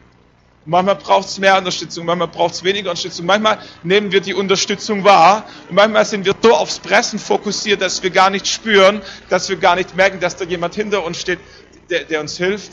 Manchmal 0.67 0.97
braucht 0.97 1.29
es 1.29 1.39
mehr 1.39 1.57
Unterstützung, 1.57 2.05
manchmal 2.05 2.29
braucht 2.29 2.55
es 2.55 2.65
weniger 2.65 2.91
Unterstützung. 2.91 3.25
Manchmal 3.25 3.59
nehmen 3.83 4.13
wir 4.13 4.21
die 4.21 4.35
Unterstützung 4.35 5.05
wahr 5.05 5.47
und 5.69 5.75
manchmal 5.75 6.05
sind 6.05 6.27
wir 6.27 6.35
so 6.43 6.55
aufs 6.55 6.79
Pressen 6.79 7.19
fokussiert, 7.19 7.81
dass 7.81 8.03
wir 8.03 8.11
gar 8.11 8.29
nicht 8.29 8.47
spüren, 8.47 9.01
dass 9.31 9.49
wir 9.49 9.57
gar 9.57 9.77
nicht 9.77 9.97
merken, 9.97 10.21
dass 10.21 10.37
da 10.37 10.45
jemand 10.45 10.75
hinter 10.75 11.03
uns 11.03 11.19
steht, 11.19 11.39
der, 11.89 12.05
der 12.05 12.21
uns 12.21 12.37
hilft. 12.37 12.73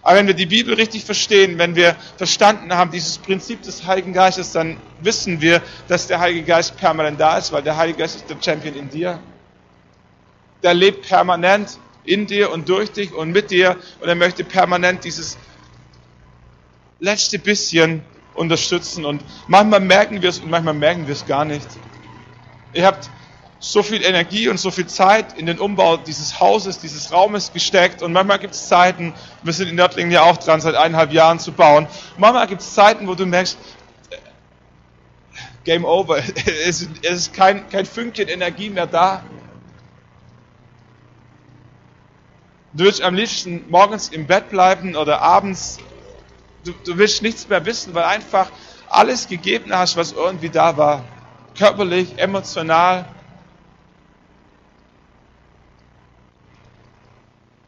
Aber 0.00 0.16
wenn 0.18 0.28
wir 0.28 0.34
die 0.34 0.46
Bibel 0.46 0.74
richtig 0.74 1.04
verstehen, 1.04 1.58
wenn 1.58 1.74
wir 1.74 1.96
verstanden 2.16 2.72
haben, 2.72 2.90
dieses 2.90 3.18
Prinzip 3.18 3.62
des 3.62 3.86
Heiligen 3.86 4.12
Geistes, 4.12 4.52
dann 4.52 4.78
wissen 5.00 5.40
wir, 5.40 5.60
dass 5.88 6.06
der 6.06 6.20
Heilige 6.20 6.44
Geist 6.44 6.76
permanent 6.76 7.20
da 7.20 7.36
ist, 7.36 7.52
weil 7.52 7.64
der 7.64 7.76
Heilige 7.76 7.98
Geist 7.98 8.16
ist 8.16 8.30
der 8.30 8.36
Champion 8.40 8.76
in 8.76 8.88
dir. 8.88 9.20
Der 10.62 10.74
lebt 10.74 11.08
permanent 11.08 11.78
in 12.04 12.26
dir 12.26 12.52
und 12.52 12.68
durch 12.68 12.92
dich 12.92 13.12
und 13.12 13.32
mit 13.32 13.50
dir 13.50 13.76
und 14.00 14.08
er 14.08 14.14
möchte 14.14 14.44
permanent 14.44 15.04
dieses 15.04 15.36
letzte 17.00 17.38
bisschen 17.38 18.04
unterstützen. 18.34 19.04
Und 19.04 19.22
manchmal 19.46 19.80
merken 19.80 20.22
wir 20.22 20.28
es 20.28 20.38
und 20.38 20.50
manchmal 20.50 20.74
merken 20.74 21.06
wir 21.06 21.12
es 21.12 21.26
gar 21.26 21.44
nicht. 21.44 21.66
Ihr 22.72 22.86
habt 22.86 23.10
so 23.58 23.82
viel 23.82 24.04
Energie 24.04 24.48
und 24.48 24.58
so 24.58 24.70
viel 24.70 24.86
Zeit 24.86 25.38
in 25.38 25.46
den 25.46 25.58
Umbau 25.58 25.96
dieses 25.96 26.40
Hauses, 26.40 26.78
dieses 26.78 27.10
Raumes 27.12 27.52
gesteckt. 27.52 28.02
Und 28.02 28.12
manchmal 28.12 28.38
gibt 28.38 28.54
es 28.54 28.68
Zeiten, 28.68 29.14
wir 29.42 29.52
sind 29.52 29.68
in 29.68 29.76
Nördlingen 29.76 30.12
ja 30.12 30.22
auch 30.22 30.36
dran, 30.36 30.60
seit 30.60 30.74
eineinhalb 30.74 31.12
Jahren 31.12 31.38
zu 31.38 31.52
bauen. 31.52 31.86
Manchmal 32.18 32.46
gibt 32.46 32.60
es 32.60 32.74
Zeiten, 32.74 33.08
wo 33.08 33.14
du 33.14 33.26
merkst, 33.26 33.58
Game 35.64 35.84
over. 35.84 36.18
Es 36.66 36.82
ist 36.82 37.34
kein, 37.34 37.68
kein 37.68 37.86
Fünkchen 37.86 38.28
Energie 38.28 38.70
mehr 38.70 38.86
da. 38.86 39.24
Du 42.72 42.84
willst 42.84 43.02
am 43.02 43.14
liebsten 43.14 43.64
morgens 43.70 44.10
im 44.10 44.26
Bett 44.26 44.50
bleiben 44.50 44.96
oder 44.96 45.22
abends 45.22 45.78
du, 46.66 46.72
du 46.84 46.98
willst 46.98 47.22
nichts 47.22 47.48
mehr 47.48 47.64
wissen, 47.64 47.94
weil 47.94 48.04
einfach 48.04 48.50
alles 48.88 49.28
gegeben 49.28 49.72
hast, 49.72 49.96
was 49.96 50.12
irgendwie 50.12 50.50
da 50.50 50.76
war. 50.76 51.04
Körperlich, 51.56 52.18
emotional. 52.18 53.06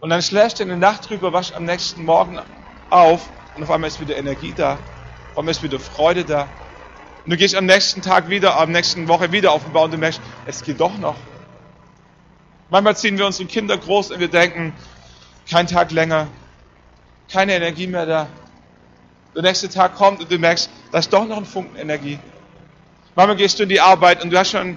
Und 0.00 0.10
dann 0.10 0.22
schläfst 0.22 0.58
du 0.58 0.62
in 0.62 0.68
der 0.68 0.78
Nacht 0.78 1.08
drüber, 1.08 1.32
waschst 1.32 1.54
am 1.54 1.64
nächsten 1.64 2.04
Morgen 2.04 2.38
auf 2.90 3.28
und 3.56 3.62
auf 3.62 3.70
einmal 3.70 3.88
ist 3.88 4.00
wieder 4.00 4.16
Energie 4.16 4.52
da. 4.56 4.78
Auf 5.32 5.38
einmal 5.38 5.52
ist 5.52 5.62
wieder 5.62 5.80
Freude 5.80 6.24
da. 6.24 6.48
Und 7.24 7.30
du 7.32 7.36
gehst 7.36 7.54
am 7.54 7.66
nächsten 7.66 8.02
Tag 8.02 8.28
wieder, 8.28 8.58
am 8.58 8.70
nächsten 8.70 9.08
Woche 9.08 9.32
wieder 9.32 9.52
auf 9.52 9.64
den 9.64 9.72
Bau 9.72 9.84
und 9.84 9.92
du 9.92 9.98
merkst, 9.98 10.20
es 10.46 10.62
geht 10.62 10.80
doch 10.80 10.96
noch. 10.98 11.16
Manchmal 12.70 12.96
ziehen 12.96 13.18
wir 13.18 13.26
unsere 13.26 13.48
Kinder 13.48 13.76
groß 13.76 14.10
und 14.12 14.20
wir 14.20 14.28
denken, 14.28 14.72
kein 15.50 15.66
Tag 15.66 15.90
länger, 15.90 16.28
keine 17.30 17.54
Energie 17.54 17.86
mehr 17.86 18.06
da 18.06 18.28
der 19.38 19.44
nächste 19.44 19.68
Tag 19.68 19.94
kommt 19.94 20.20
und 20.20 20.32
du 20.32 20.36
merkst, 20.36 20.68
da 20.90 20.98
ist 20.98 21.12
doch 21.12 21.24
noch 21.24 21.36
ein 21.36 21.44
Funken 21.44 21.76
Energie. 21.76 22.18
Manchmal 23.14 23.36
gehst 23.36 23.60
du 23.60 23.62
in 23.62 23.68
die 23.68 23.80
Arbeit 23.80 24.24
und 24.24 24.30
du 24.30 24.36
hast 24.36 24.50
schon, 24.50 24.76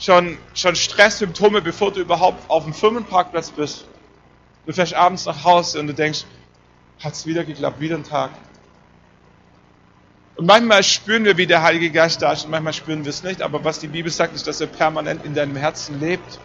schon, 0.00 0.36
schon 0.52 0.74
Stresssymptome, 0.74 1.62
bevor 1.62 1.92
du 1.92 2.00
überhaupt 2.00 2.50
auf 2.50 2.64
dem 2.64 2.74
Firmenparkplatz 2.74 3.52
bist. 3.52 3.86
Du 4.66 4.72
fährst 4.72 4.94
abends 4.94 5.26
nach 5.26 5.44
Hause 5.44 5.78
und 5.78 5.86
du 5.86 5.94
denkst, 5.94 6.24
hat 6.98 7.12
es 7.12 7.24
wieder 7.24 7.44
geklappt, 7.44 7.78
wieder 7.78 7.94
ein 7.94 8.02
Tag. 8.02 8.30
Und 10.34 10.46
manchmal 10.46 10.82
spüren 10.82 11.24
wir, 11.24 11.36
wie 11.36 11.46
der 11.46 11.62
Heilige 11.62 11.92
Geist 11.92 12.20
da 12.20 12.32
ist 12.32 12.46
und 12.46 12.50
manchmal 12.50 12.72
spüren 12.72 13.04
wir 13.04 13.10
es 13.10 13.22
nicht. 13.22 13.42
Aber 13.42 13.62
was 13.62 13.78
die 13.78 13.86
Bibel 13.86 14.10
sagt, 14.10 14.34
ist, 14.34 14.44
dass 14.44 14.60
er 14.60 14.66
permanent 14.66 15.24
in 15.24 15.34
deinem 15.34 15.54
Herzen 15.54 16.00
lebt. 16.00 16.40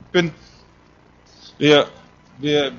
Ich 0.00 0.06
bin, 0.10 0.34
wir, 1.58 1.86
wir 2.38 2.72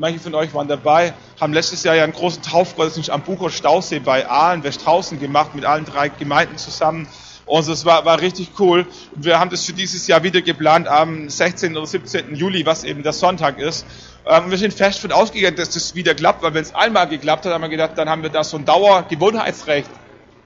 manche 0.00 0.18
von 0.18 0.34
euch 0.34 0.54
waren 0.54 0.66
dabei, 0.66 1.12
haben 1.38 1.52
letztes 1.52 1.84
Jahr 1.84 1.94
ja 1.94 2.04
einen 2.04 2.14
großen 2.14 2.42
Taufgottesdienst 2.42 3.10
am 3.10 3.20
Bucher 3.20 3.50
Stausee 3.50 3.98
bei 3.98 4.26
Aalen, 4.26 4.64
Westhausen 4.64 5.20
gemacht, 5.20 5.54
mit 5.54 5.66
allen 5.66 5.84
drei 5.84 6.08
Gemeinden 6.08 6.56
zusammen. 6.56 7.06
Und 7.44 7.68
das 7.68 7.84
war, 7.84 8.04
war 8.06 8.20
richtig 8.20 8.52
cool. 8.58 8.86
Wir 9.14 9.38
haben 9.38 9.50
das 9.50 9.64
für 9.64 9.74
dieses 9.74 10.06
Jahr 10.06 10.22
wieder 10.22 10.40
geplant 10.40 10.88
am 10.88 11.28
16. 11.28 11.76
oder 11.76 11.86
17. 11.86 12.34
Juli, 12.34 12.64
was 12.64 12.84
eben 12.84 13.02
der 13.02 13.12
Sonntag 13.12 13.58
ist. 13.58 13.84
Ähm, 14.26 14.50
wir 14.50 14.56
sind 14.56 14.72
fest 14.72 15.00
von 15.00 15.12
ausgegangen, 15.12 15.56
dass 15.56 15.70
das 15.70 15.94
wieder 15.94 16.14
klappt, 16.14 16.42
weil 16.42 16.54
wenn 16.54 16.62
es 16.62 16.74
einmal 16.74 17.06
geklappt 17.06 17.44
hat, 17.44 17.52
haben 17.52 17.62
wir 17.62 17.68
gedacht, 17.68 17.92
dann 17.96 18.08
haben 18.08 18.22
wir 18.22 18.30
da 18.30 18.42
so 18.42 18.56
ein 18.56 18.64
Dauergewohnheitsrecht. 18.64 19.90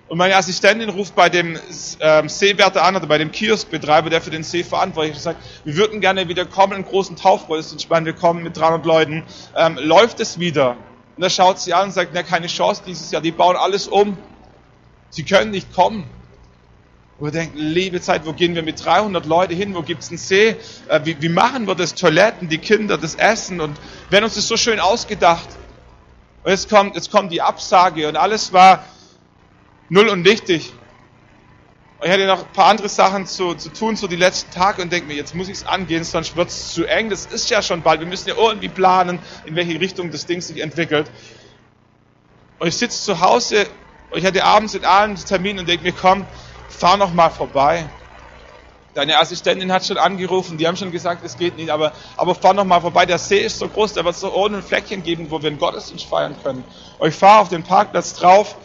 Und 0.06 0.18
meine 0.18 0.36
Assistentin 0.36 0.90
ruft 0.90 1.14
bei 1.14 1.30
dem 1.30 1.58
ähm, 2.00 2.28
Seewärter 2.28 2.84
an 2.84 2.94
oder 2.96 3.06
bei 3.06 3.16
dem 3.16 3.32
Kioskbetreiber, 3.32 4.10
der 4.10 4.20
für 4.20 4.30
den 4.30 4.42
See 4.42 4.62
verantwortlich 4.62 5.16
ist, 5.16 5.22
sagt, 5.22 5.40
wir 5.64 5.76
würden 5.76 6.00
gerne 6.00 6.28
wieder 6.28 6.44
kommen, 6.44 6.74
einen 6.74 6.84
großen 6.84 7.16
Taufgottesdienst 7.16 7.88
machen, 7.88 8.04
wir 8.04 8.12
kommen 8.12 8.42
mit 8.42 8.56
300 8.56 8.84
Leuten. 8.84 9.24
Ähm, 9.56 9.78
läuft 9.80 10.20
es 10.20 10.38
wieder? 10.38 10.76
Und 11.16 11.22
er 11.22 11.30
schaut 11.30 11.58
sie 11.58 11.72
an 11.72 11.84
und 11.84 11.92
sagt, 11.92 12.10
na, 12.12 12.22
keine 12.22 12.48
Chance 12.48 12.82
dieses 12.86 13.10
Jahr, 13.10 13.22
die 13.22 13.30
bauen 13.30 13.56
alles 13.56 13.88
um. 13.88 14.18
Sie 15.08 15.22
können 15.22 15.52
nicht 15.52 15.72
kommen. 15.72 16.04
Und 17.18 17.26
wir 17.26 17.32
denken, 17.32 17.56
liebe 17.56 18.00
Zeit, 18.00 18.26
wo 18.26 18.32
gehen 18.32 18.54
wir 18.54 18.62
mit 18.62 18.84
300 18.84 19.24
Leuten 19.24 19.54
hin? 19.54 19.74
Wo 19.74 19.82
gibt's 19.82 20.08
einen 20.08 20.18
See? 20.18 20.56
Äh, 20.88 21.00
wie, 21.04 21.16
wie 21.22 21.28
machen 21.30 21.66
wir 21.66 21.76
das? 21.76 21.94
Toiletten, 21.94 22.50
die 22.50 22.58
Kinder, 22.58 22.98
das 22.98 23.14
Essen. 23.14 23.60
Und 23.60 23.78
haben 24.12 24.24
uns 24.24 24.34
das 24.34 24.48
so 24.48 24.58
schön 24.58 24.80
ausgedacht. 24.80 25.48
Und 26.42 26.50
jetzt 26.50 26.68
kommt, 26.68 26.94
jetzt 26.94 27.10
kommt 27.10 27.32
die 27.32 27.40
Absage 27.40 28.06
und 28.06 28.16
alles 28.16 28.52
war 28.52 28.84
null 29.88 30.08
und 30.08 30.24
wichtig. 30.24 30.72
Ich 32.02 32.10
hatte 32.10 32.26
noch 32.26 32.40
ein 32.40 32.52
paar 32.52 32.66
andere 32.66 32.88
Sachen 32.88 33.26
zu, 33.26 33.54
zu 33.54 33.70
tun, 33.70 33.96
so 33.96 34.06
die 34.06 34.16
letzten 34.16 34.50
Tage 34.50 34.82
und 34.82 34.92
denke 34.92 35.06
mir, 35.06 35.14
jetzt 35.14 35.34
muss 35.34 35.48
ich 35.48 35.54
es 35.54 35.66
angehen, 35.66 36.04
sonst 36.04 36.36
wird 36.36 36.48
es 36.50 36.74
zu 36.74 36.84
eng. 36.84 37.08
Das 37.08 37.24
ist 37.24 37.48
ja 37.48 37.62
schon 37.62 37.80
bald. 37.80 38.00
Wir 38.00 38.06
müssen 38.06 38.28
ja 38.28 38.34
irgendwie 38.36 38.68
planen, 38.68 39.18
in 39.46 39.56
welche 39.56 39.80
Richtung 39.80 40.10
das 40.10 40.26
Ding 40.26 40.42
sich 40.42 40.60
entwickelt. 40.60 41.10
Und 42.58 42.68
ich 42.68 42.76
sitze 42.76 43.02
zu 43.02 43.20
Hause 43.20 43.66
und 44.10 44.18
ich 44.18 44.26
hatte 44.26 44.44
abends 44.44 44.74
in 44.74 44.84
allen 44.84 45.16
Termin 45.16 45.58
und 45.58 45.66
denke 45.66 45.84
mir, 45.84 45.92
komm, 45.92 46.26
fahr 46.68 46.98
noch 46.98 47.14
mal 47.14 47.30
vorbei. 47.30 47.88
Deine 48.92 49.18
Assistentin 49.18 49.72
hat 49.72 49.86
schon 49.86 49.98
angerufen, 49.98 50.58
die 50.58 50.68
haben 50.68 50.76
schon 50.76 50.92
gesagt, 50.92 51.24
es 51.24 51.36
geht 51.36 51.56
nicht, 51.56 51.70
aber, 51.70 51.92
aber 52.16 52.34
fahr 52.34 52.54
noch 52.54 52.64
mal 52.64 52.80
vorbei. 52.80 53.06
Der 53.06 53.18
See 53.18 53.40
ist 53.40 53.58
so 53.58 53.68
groß, 53.68 53.94
da 53.94 54.04
wird 54.04 54.14
es 54.14 54.20
so 54.20 54.32
ohne 54.32 54.58
ein 54.58 54.62
Fleckchen 54.62 55.02
geben, 55.02 55.30
wo 55.30 55.42
wir 55.42 55.48
einen 55.48 55.58
Gottesdienst 55.58 56.04
feiern 56.04 56.36
können. 56.42 56.62
Und 56.98 57.08
ich 57.08 57.14
fahre 57.14 57.40
auf 57.40 57.48
den 57.48 57.64
Parkplatz 57.64 58.14
drauf 58.14 58.56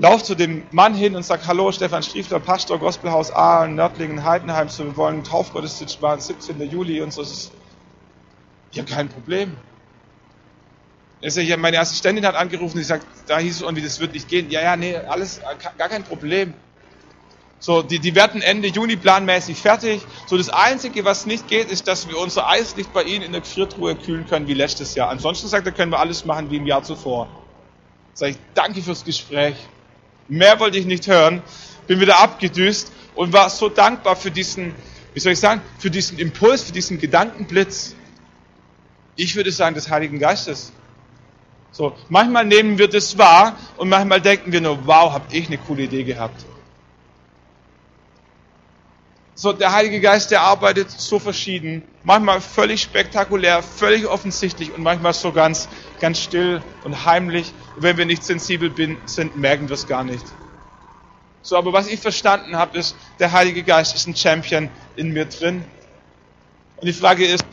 lauf 0.00 0.22
zu 0.24 0.34
dem 0.34 0.62
Mann 0.70 0.94
hin 0.94 1.14
und 1.14 1.24
sag, 1.24 1.46
hallo, 1.46 1.70
Stefan 1.72 2.02
Striefler, 2.02 2.40
Pastor, 2.40 2.78
Gospelhaus 2.78 3.30
Aalen, 3.30 3.74
Nördlingen, 3.74 4.24
Heidenheim, 4.24 4.70
so, 4.70 4.84
wir 4.84 4.96
wollen 4.96 5.22
Taufgottesdienst 5.24 6.00
machen, 6.00 6.20
17. 6.20 6.70
Juli 6.70 7.02
und 7.02 7.12
so. 7.12 7.20
Ist, 7.20 7.52
ich 8.72 8.78
habe 8.78 8.90
kein 8.90 9.10
Problem. 9.10 9.56
Also 11.22 11.42
meine 11.58 11.78
Assistentin 11.78 12.24
hat 12.24 12.34
angerufen, 12.34 12.78
die 12.78 12.84
sagt, 12.84 13.06
da 13.26 13.38
hieß 13.38 13.56
es 13.56 13.60
irgendwie, 13.60 13.82
das 13.82 14.00
wird 14.00 14.14
nicht 14.14 14.26
gehen. 14.26 14.50
Ja, 14.50 14.62
ja, 14.62 14.74
nee, 14.74 14.96
alles, 14.96 15.42
gar 15.76 15.90
kein 15.90 16.02
Problem. 16.02 16.54
So, 17.58 17.82
die, 17.82 17.98
die 17.98 18.14
werden 18.14 18.40
Ende 18.40 18.68
Juni 18.68 18.96
planmäßig 18.96 19.58
fertig. 19.58 20.00
So, 20.26 20.38
das 20.38 20.48
Einzige, 20.48 21.04
was 21.04 21.26
nicht 21.26 21.46
geht, 21.46 21.70
ist, 21.70 21.88
dass 21.88 22.08
wir 22.08 22.16
unser 22.16 22.48
Eis 22.48 22.74
nicht 22.74 22.90
bei 22.94 23.02
Ihnen 23.02 23.22
in 23.22 23.32
der 23.32 23.42
Gefriertruhe 23.42 23.96
kühlen 23.96 24.26
können 24.26 24.48
wie 24.48 24.54
letztes 24.54 24.94
Jahr. 24.94 25.10
Ansonsten 25.10 25.48
sagt 25.48 25.66
er, 25.66 25.72
können 25.72 25.92
wir 25.92 25.98
alles 25.98 26.24
machen 26.24 26.50
wie 26.50 26.56
im 26.56 26.66
Jahr 26.66 26.82
zuvor. 26.82 27.28
Sag 28.14 28.30
ich, 28.30 28.38
danke 28.54 28.80
fürs 28.80 29.04
Gespräch. 29.04 29.56
Mehr 30.30 30.60
wollte 30.60 30.78
ich 30.78 30.86
nicht 30.86 31.08
hören. 31.08 31.42
Bin 31.88 32.00
wieder 32.00 32.20
abgedüst 32.20 32.92
und 33.14 33.32
war 33.32 33.50
so 33.50 33.68
dankbar 33.68 34.14
für 34.14 34.30
diesen, 34.30 34.74
wie 35.12 35.20
soll 35.20 35.32
ich 35.32 35.40
sagen, 35.40 35.60
für 35.78 35.90
diesen 35.90 36.18
Impuls, 36.18 36.62
für 36.62 36.72
diesen 36.72 36.98
Gedankenblitz. 36.98 37.96
Ich 39.16 39.34
würde 39.34 39.50
sagen, 39.50 39.74
des 39.74 39.90
Heiligen 39.90 40.20
Geistes. 40.20 40.72
So, 41.72 41.96
manchmal 42.08 42.46
nehmen 42.46 42.78
wir 42.78 42.88
das 42.88 43.18
wahr 43.18 43.58
und 43.76 43.88
manchmal 43.88 44.20
denken 44.20 44.52
wir 44.52 44.60
nur, 44.60 44.86
wow, 44.86 45.12
hab 45.12 45.32
ich 45.32 45.48
eine 45.48 45.58
coole 45.58 45.82
Idee 45.82 46.04
gehabt. 46.04 46.44
So, 49.34 49.52
der 49.52 49.72
Heilige 49.72 50.00
Geist, 50.00 50.30
der 50.30 50.42
arbeitet 50.42 50.90
so 50.90 51.18
verschieden. 51.18 51.82
Manchmal 52.02 52.40
völlig 52.40 52.80
spektakulär, 52.80 53.62
völlig 53.62 54.06
offensichtlich 54.06 54.72
und 54.72 54.82
manchmal 54.82 55.12
so 55.12 55.32
ganz, 55.32 55.68
ganz 56.00 56.18
still 56.18 56.62
und 56.82 57.04
heimlich. 57.04 57.52
Und 57.76 57.82
wenn 57.82 57.98
wir 57.98 58.06
nicht 58.06 58.24
sensibel 58.24 58.72
sind, 59.04 59.36
merken 59.36 59.68
wir 59.68 59.74
es 59.74 59.86
gar 59.86 60.02
nicht. 60.02 60.24
So, 61.42 61.56
aber 61.56 61.72
was 61.72 61.88
ich 61.88 62.00
verstanden 62.00 62.56
habe, 62.56 62.78
ist, 62.78 62.96
der 63.18 63.32
Heilige 63.32 63.62
Geist 63.62 63.94
ist 63.94 64.06
ein 64.06 64.16
Champion 64.16 64.70
in 64.96 65.12
mir 65.12 65.26
drin. 65.26 65.64
Und 66.76 66.86
die 66.86 66.92
Frage 66.92 67.26
ist, 67.26 67.44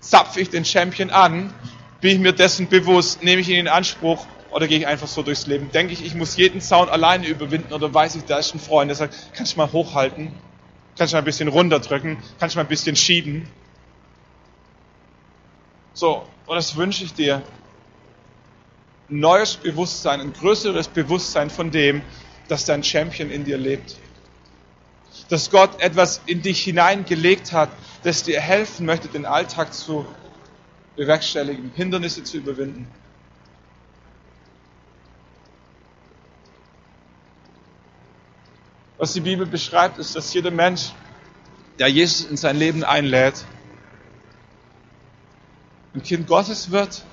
zapfe 0.00 0.40
ich 0.40 0.50
den 0.50 0.64
Champion 0.64 1.10
an? 1.10 1.52
Bin 2.00 2.12
ich 2.12 2.18
mir 2.18 2.32
dessen 2.32 2.68
bewusst? 2.68 3.22
Nehme 3.24 3.40
ich 3.40 3.48
ihn 3.48 3.58
in 3.58 3.68
Anspruch? 3.68 4.26
Oder 4.50 4.68
gehe 4.68 4.78
ich 4.78 4.86
einfach 4.86 5.08
so 5.08 5.22
durchs 5.22 5.46
Leben? 5.46 5.70
Denke 5.72 5.92
ich, 5.92 6.04
ich 6.04 6.14
muss 6.14 6.36
jeden 6.36 6.60
Zaun 6.60 6.88
alleine 6.88 7.26
überwinden? 7.26 7.72
Oder 7.72 7.92
weiß 7.92 8.14
ich, 8.16 8.24
da 8.24 8.38
ist 8.38 8.54
ein 8.54 8.60
Freund, 8.60 8.88
der 8.88 8.96
sagt, 8.96 9.14
kannst 9.34 9.54
du 9.54 9.58
mal 9.58 9.72
hochhalten? 9.72 10.32
Kannst 10.98 11.12
du 11.12 11.16
mal 11.16 11.22
ein 11.22 11.24
bisschen 11.24 11.48
runterdrücken? 11.48 12.16
Kannst 12.40 12.56
du 12.56 12.58
mal 12.58 12.64
ein 12.64 12.68
bisschen 12.68 12.96
schieben? 12.96 13.48
So, 15.94 16.26
und 16.46 16.56
das 16.56 16.74
wünsche 16.74 17.04
ich 17.04 17.14
dir. 17.14 17.42
Ein 19.08 19.20
neues 19.20 19.56
Bewusstsein, 19.56 20.20
ein 20.20 20.32
größeres 20.32 20.88
Bewusstsein 20.88 21.50
von 21.50 21.70
dem, 21.70 22.02
dass 22.48 22.64
dein 22.64 22.82
Champion 22.82 23.30
in 23.30 23.44
dir 23.44 23.58
lebt. 23.58 23.96
Dass 25.28 25.50
Gott 25.50 25.80
etwas 25.80 26.20
in 26.26 26.42
dich 26.42 26.64
hineingelegt 26.64 27.52
hat, 27.52 27.70
das 28.02 28.24
dir 28.24 28.40
helfen 28.40 28.84
möchte, 28.84 29.06
den 29.08 29.24
Alltag 29.24 29.72
zu 29.72 30.04
bewerkstelligen, 30.96 31.70
Hindernisse 31.76 32.24
zu 32.24 32.38
überwinden. 32.38 32.88
Was 38.98 39.12
die 39.12 39.20
Bibel 39.20 39.46
beschreibt, 39.46 39.98
ist, 39.98 40.16
dass 40.16 40.34
jeder 40.34 40.50
Mensch, 40.50 40.92
der 41.78 41.86
Jesus 41.86 42.28
in 42.28 42.36
sein 42.36 42.56
Leben 42.56 42.82
einlädt, 42.82 43.44
ein 45.94 46.02
Kind 46.02 46.26
Gottes 46.26 46.72
wird 46.72 47.04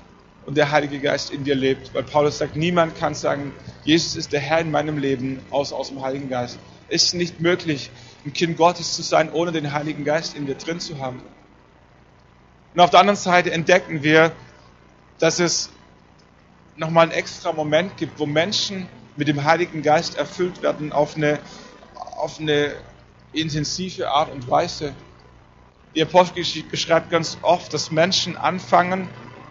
und 0.46 0.56
der 0.56 0.72
Heilige 0.72 0.98
Geist 0.98 1.30
in 1.30 1.44
dir 1.44 1.54
lebt. 1.54 1.94
Weil 1.94 2.02
Paulus 2.02 2.38
sagt, 2.38 2.56
niemand 2.56 2.96
kann 2.98 3.14
sagen, 3.14 3.52
Jesus 3.84 4.16
ist 4.16 4.32
der 4.32 4.40
Herr 4.40 4.60
in 4.60 4.72
meinem 4.72 4.98
Leben, 4.98 5.40
außer 5.50 5.76
aus 5.76 5.88
dem 5.88 6.02
Heiligen 6.02 6.28
Geist. 6.28 6.58
Es 6.88 7.04
ist 7.04 7.14
nicht 7.14 7.40
möglich, 7.40 7.90
ein 8.24 8.32
Kind 8.32 8.56
Gottes 8.56 8.96
zu 8.96 9.02
sein, 9.02 9.32
ohne 9.32 9.52
den 9.52 9.72
Heiligen 9.72 10.04
Geist 10.04 10.36
in 10.36 10.46
dir 10.46 10.56
drin 10.56 10.80
zu 10.80 10.98
haben. 10.98 11.22
Und 12.74 12.80
auf 12.80 12.90
der 12.90 13.00
anderen 13.00 13.16
Seite 13.16 13.52
entdecken 13.52 14.02
wir, 14.02 14.32
dass 15.20 15.38
es 15.38 15.70
nochmal 16.76 17.04
einen 17.04 17.12
extra 17.12 17.52
Moment 17.52 17.96
gibt, 17.96 18.18
wo 18.18 18.26
Menschen 18.26 18.88
mit 19.16 19.28
dem 19.28 19.44
Heiligen 19.44 19.82
Geist 19.82 20.16
erfüllt 20.16 20.62
werden 20.62 20.92
auf 20.92 21.16
eine, 21.16 21.38
auf 22.16 22.40
eine 22.40 22.74
intensive 23.32 24.10
Art 24.10 24.32
und 24.32 24.48
Weise. 24.50 24.94
Die 25.94 26.02
Apostelgeschichte 26.02 26.68
beschreibt 26.68 27.10
ganz 27.10 27.38
oft, 27.42 27.72
dass 27.72 27.90
Menschen 27.90 28.36
anfangen, 28.36 29.08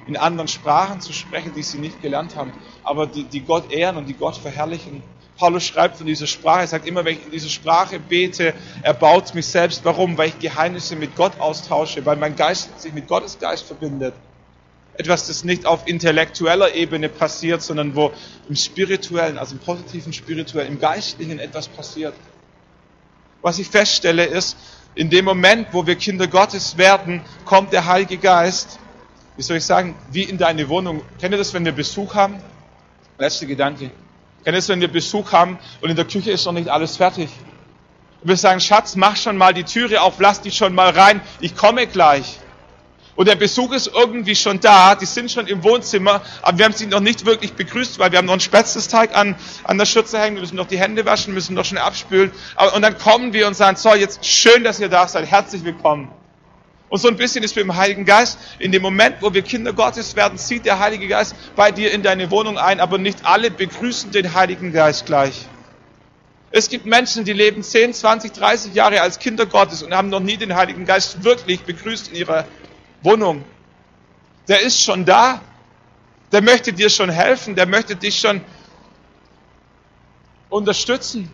in 0.07 0.18
anderen 0.18 0.47
Sprachen 0.47 1.01
zu 1.01 1.13
sprechen, 1.13 1.53
die 1.55 1.63
sie 1.63 1.80
nicht 1.80 2.01
gelernt 2.01 2.36
haben, 2.36 2.51
aber 2.84 3.07
die, 3.07 3.24
die 3.24 3.41
Gott 3.41 3.72
ehren 3.72 3.97
und 3.97 4.07
die 4.07 4.13
Gott 4.13 4.38
verherrlichen. 4.38 5.01
Paulus 5.38 5.66
schreibt 5.66 5.97
von 5.97 6.05
dieser 6.05 6.28
Sprache, 6.28 6.61
er 6.61 6.68
sagt 6.68 6.88
immer, 6.88 7.03
wenn 7.03 7.16
ich 7.16 7.26
in 7.26 7.32
dieser 7.32 7.49
Sprache 7.49 7.99
bete, 7.99 8.53
erbaut 8.84 9.34
mich 9.36 9.47
selbst. 9.47 9.84
Warum? 9.84 10.18
Weil 10.18 10.30
ich 10.30 10.39
Geheimnisse 10.39 10.95
mit 10.95 11.16
Gott 11.16 11.39
austausche, 11.39 12.05
weil 12.05 12.16
mein 12.16 12.36
Geist 12.36 12.80
sich 12.80 12.93
mit 12.93 13.07
Gottes 13.07 13.38
Geist 13.39 13.66
verbindet. 13.66 14.13
Etwas, 14.97 15.28
das 15.28 15.43
nicht 15.43 15.66
auf 15.66 15.88
intellektueller 15.88 16.74
Ebene 16.74 17.09
passiert, 17.09 17.61
sondern 17.61 17.95
wo 17.95 18.13
im 18.47 18.55
spirituellen, 18.55 19.38
also 19.38 19.55
im 19.55 19.59
positiven 19.59 20.13
spirituellen, 20.13 20.74
im 20.74 20.80
geistlichen 20.80 21.39
etwas 21.39 21.68
passiert. 21.68 22.13
Was 23.45 23.59
ich 23.59 23.69
feststelle 23.69 24.25
ist, 24.25 24.57
in 24.95 25.11
dem 25.11 25.23
Moment, 25.23 25.67
wo 25.71 25.85
wir 25.85 25.95
Kinder 25.97 26.25
Gottes 26.25 26.79
werden, 26.79 27.21
kommt 27.45 27.73
der 27.73 27.85
Heilige 27.85 28.17
Geist, 28.17 28.79
wie 29.37 29.43
soll 29.43 29.57
ich 29.57 29.65
sagen, 29.65 29.93
wie 30.09 30.23
in 30.23 30.39
deine 30.39 30.67
Wohnung. 30.67 31.03
Kennt 31.21 31.31
ihr 31.31 31.37
das, 31.37 31.53
wenn 31.53 31.63
wir 31.63 31.71
Besuch 31.71 32.15
haben? 32.15 32.41
Letzter 33.19 33.45
Gedanke. 33.45 33.91
Kennt 34.43 34.47
ihr 34.47 34.53
das, 34.53 34.67
wenn 34.67 34.81
wir 34.81 34.87
Besuch 34.87 35.31
haben 35.31 35.59
und 35.79 35.91
in 35.91 35.95
der 35.95 36.05
Küche 36.05 36.31
ist 36.31 36.43
noch 36.45 36.53
nicht 36.53 36.69
alles 36.69 36.97
fertig? 36.97 37.29
Und 38.23 38.29
wir 38.29 38.35
sagen, 38.35 38.59
Schatz, 38.59 38.95
mach 38.95 39.15
schon 39.15 39.37
mal 39.37 39.53
die 39.53 39.63
Türe 39.63 40.01
auf, 40.01 40.15
lass 40.17 40.41
dich 40.41 40.57
schon 40.57 40.73
mal 40.73 40.89
rein, 40.89 41.21
ich 41.39 41.55
komme 41.55 41.85
gleich. 41.85 42.39
Und 43.16 43.30
der 43.30 43.36
Besuch 43.36 43.72
ist 43.72 43.88
irgendwie 43.88 44.36
schon 44.36 44.59
da, 44.59 44.93
die 44.95 45.05
sind 45.05 45.32
schon 45.32 45.47
im 45.47 45.63
Wohnzimmer, 45.63 46.22
aber 46.41 46.57
wir 46.57 46.66
haben 46.66 46.74
sie 46.74 46.86
noch 46.86 46.99
nicht 46.99 47.26
wirklich 47.26 47.53
begrüßt, 47.53 47.97
weil 47.97 48.11
wir 48.11 48.18
haben 48.18 48.26
noch 48.26 48.34
einen 48.34 48.41
Spätzlesteig 48.41 49.16
an, 49.16 49.36
an 49.63 49.78
der 49.78 49.86
Schürze 49.86 50.20
hängen, 50.20 50.36
wir 50.36 50.41
müssen 50.41 50.57
noch 50.57 50.68
die 50.68 50.78
Hände 50.78 51.05
waschen, 51.05 51.34
müssen 51.34 51.53
noch 51.53 51.63
schnell 51.63 51.82
abspülen. 51.82 52.32
Aber, 52.57 52.76
und 52.76 52.82
dann 52.82 52.97
kommen 52.97 53.32
wir 53.32 53.47
und 53.47 53.55
sagen, 53.55 53.78
so, 53.78 53.93
jetzt 53.95 54.26
schön, 54.26 54.66
dass 54.66 54.82
ihr 54.82 54.89
da 54.89 55.07
seid, 55.07 55.26
herzlich 55.28 55.63
willkommen. 55.63 56.11
Und 56.89 56.99
so 56.99 57.07
ein 57.07 57.16
bisschen 57.16 57.43
ist 57.43 57.55
mit 57.55 57.63
dem 57.63 57.76
Heiligen 57.76 58.05
Geist, 58.05 58.38
in 58.59 58.72
dem 58.72 58.82
Moment, 58.82 59.18
wo 59.22 59.34
wir 59.34 59.41
Kinder 59.41 59.72
Gottes 59.72 60.16
werden, 60.18 60.38
zieht 60.38 60.66
der 60.66 60.80
Heilige 60.80 61.07
Geist 61.07 61.36
bei 61.55 61.72
dir 61.72 61.91
in 61.91 62.03
deine 62.03 62.30
Wohnung 62.32 62.57
ein, 62.57 62.82
aber 62.82 62.97
nicht 62.97 63.26
alle 63.26 63.49
begrüßen 63.49 64.11
den 64.11 64.34
Heiligen 64.34 64.74
Geist 64.74 65.05
gleich. 65.05 65.45
Es 66.51 66.70
gibt 66.70 66.86
Menschen, 66.86 67.24
die 67.26 67.34
leben 67.34 67.63
10, 67.63 67.93
20, 67.93 68.34
30 68.34 68.74
Jahre 68.74 69.01
als 69.01 69.20
Kinder 69.20 69.45
Gottes 69.45 69.84
und 69.84 69.93
haben 69.93 70.09
noch 70.09 70.20
nie 70.20 70.38
den 70.38 70.55
Heiligen 70.55 70.86
Geist 70.86 71.24
wirklich 71.24 71.63
begrüßt 71.63 72.09
in 72.09 72.16
ihrer 72.16 72.45
Wohnung. 73.05 73.45
Der 74.47 74.61
ist 74.61 74.81
schon 74.81 75.05
da. 75.05 75.41
Der 76.31 76.41
möchte 76.41 76.73
dir 76.73 76.89
schon 76.89 77.09
helfen. 77.09 77.55
Der 77.55 77.65
möchte 77.65 77.95
dich 77.95 78.19
schon 78.19 78.41
unterstützen. 80.49 81.31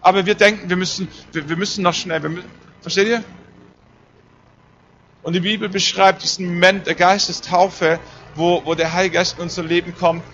Aber 0.00 0.24
wir 0.26 0.34
denken, 0.34 0.68
wir 0.68 0.76
müssen, 0.76 1.08
wir, 1.32 1.48
wir 1.48 1.56
müssen 1.56 1.82
noch 1.82 1.94
schnell. 1.94 2.20
Müssen, 2.20 2.50
versteht 2.80 3.08
ihr? 3.08 3.24
Und 5.22 5.34
die 5.34 5.40
Bibel 5.40 5.68
beschreibt 5.68 6.22
diesen 6.22 6.46
Moment 6.46 6.86
der 6.86 6.96
Geistestaufe, 6.96 8.00
wo, 8.34 8.62
wo 8.64 8.74
der 8.74 8.92
Heilige 8.92 9.14
Geist 9.14 9.36
in 9.36 9.42
unser 9.42 9.62
Leben 9.62 9.94
kommt, 9.94 10.24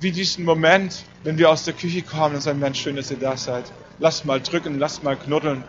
wie 0.00 0.10
diesen 0.10 0.44
Moment, 0.44 1.04
wenn 1.22 1.36
wir 1.36 1.50
aus 1.50 1.64
der 1.64 1.74
Küche 1.74 2.02
kommen 2.02 2.36
und 2.36 2.40
sagen, 2.40 2.58
Mensch, 2.58 2.80
schön, 2.80 2.96
dass 2.96 3.10
ihr 3.10 3.18
da 3.18 3.36
seid. 3.36 3.70
Lasst 3.98 4.24
mal 4.24 4.40
drücken, 4.40 4.78
lasst 4.78 5.02
mal 5.02 5.16
knuddeln. 5.16 5.62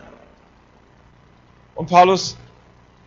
Und 1.74 1.90
Paulus 1.90 2.38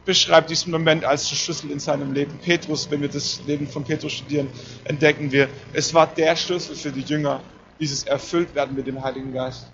beschreibt 0.05 0.49
diesen 0.49 0.71
Moment 0.71 1.03
als 1.03 1.29
der 1.29 1.35
Schlüssel 1.35 1.71
in 1.71 1.79
seinem 1.79 2.13
Leben. 2.13 2.37
Petrus, 2.43 2.89
wenn 2.91 3.01
wir 3.01 3.09
das 3.09 3.41
Leben 3.45 3.67
von 3.67 3.83
Petrus 3.83 4.13
studieren, 4.13 4.49
entdecken 4.83 5.31
wir, 5.31 5.49
es 5.73 5.93
war 5.93 6.07
der 6.07 6.35
Schlüssel 6.35 6.75
für 6.75 6.91
die 6.91 7.01
Jünger, 7.01 7.41
dieses 7.79 8.03
Erfülltwerden 8.03 8.75
mit 8.75 8.87
dem 8.87 9.03
Heiligen 9.03 9.33
Geist. 9.33 9.67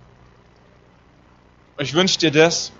Ich 1.77 1.93
wünsche 1.93 2.17
dir 2.17 2.31
das. 2.31 2.71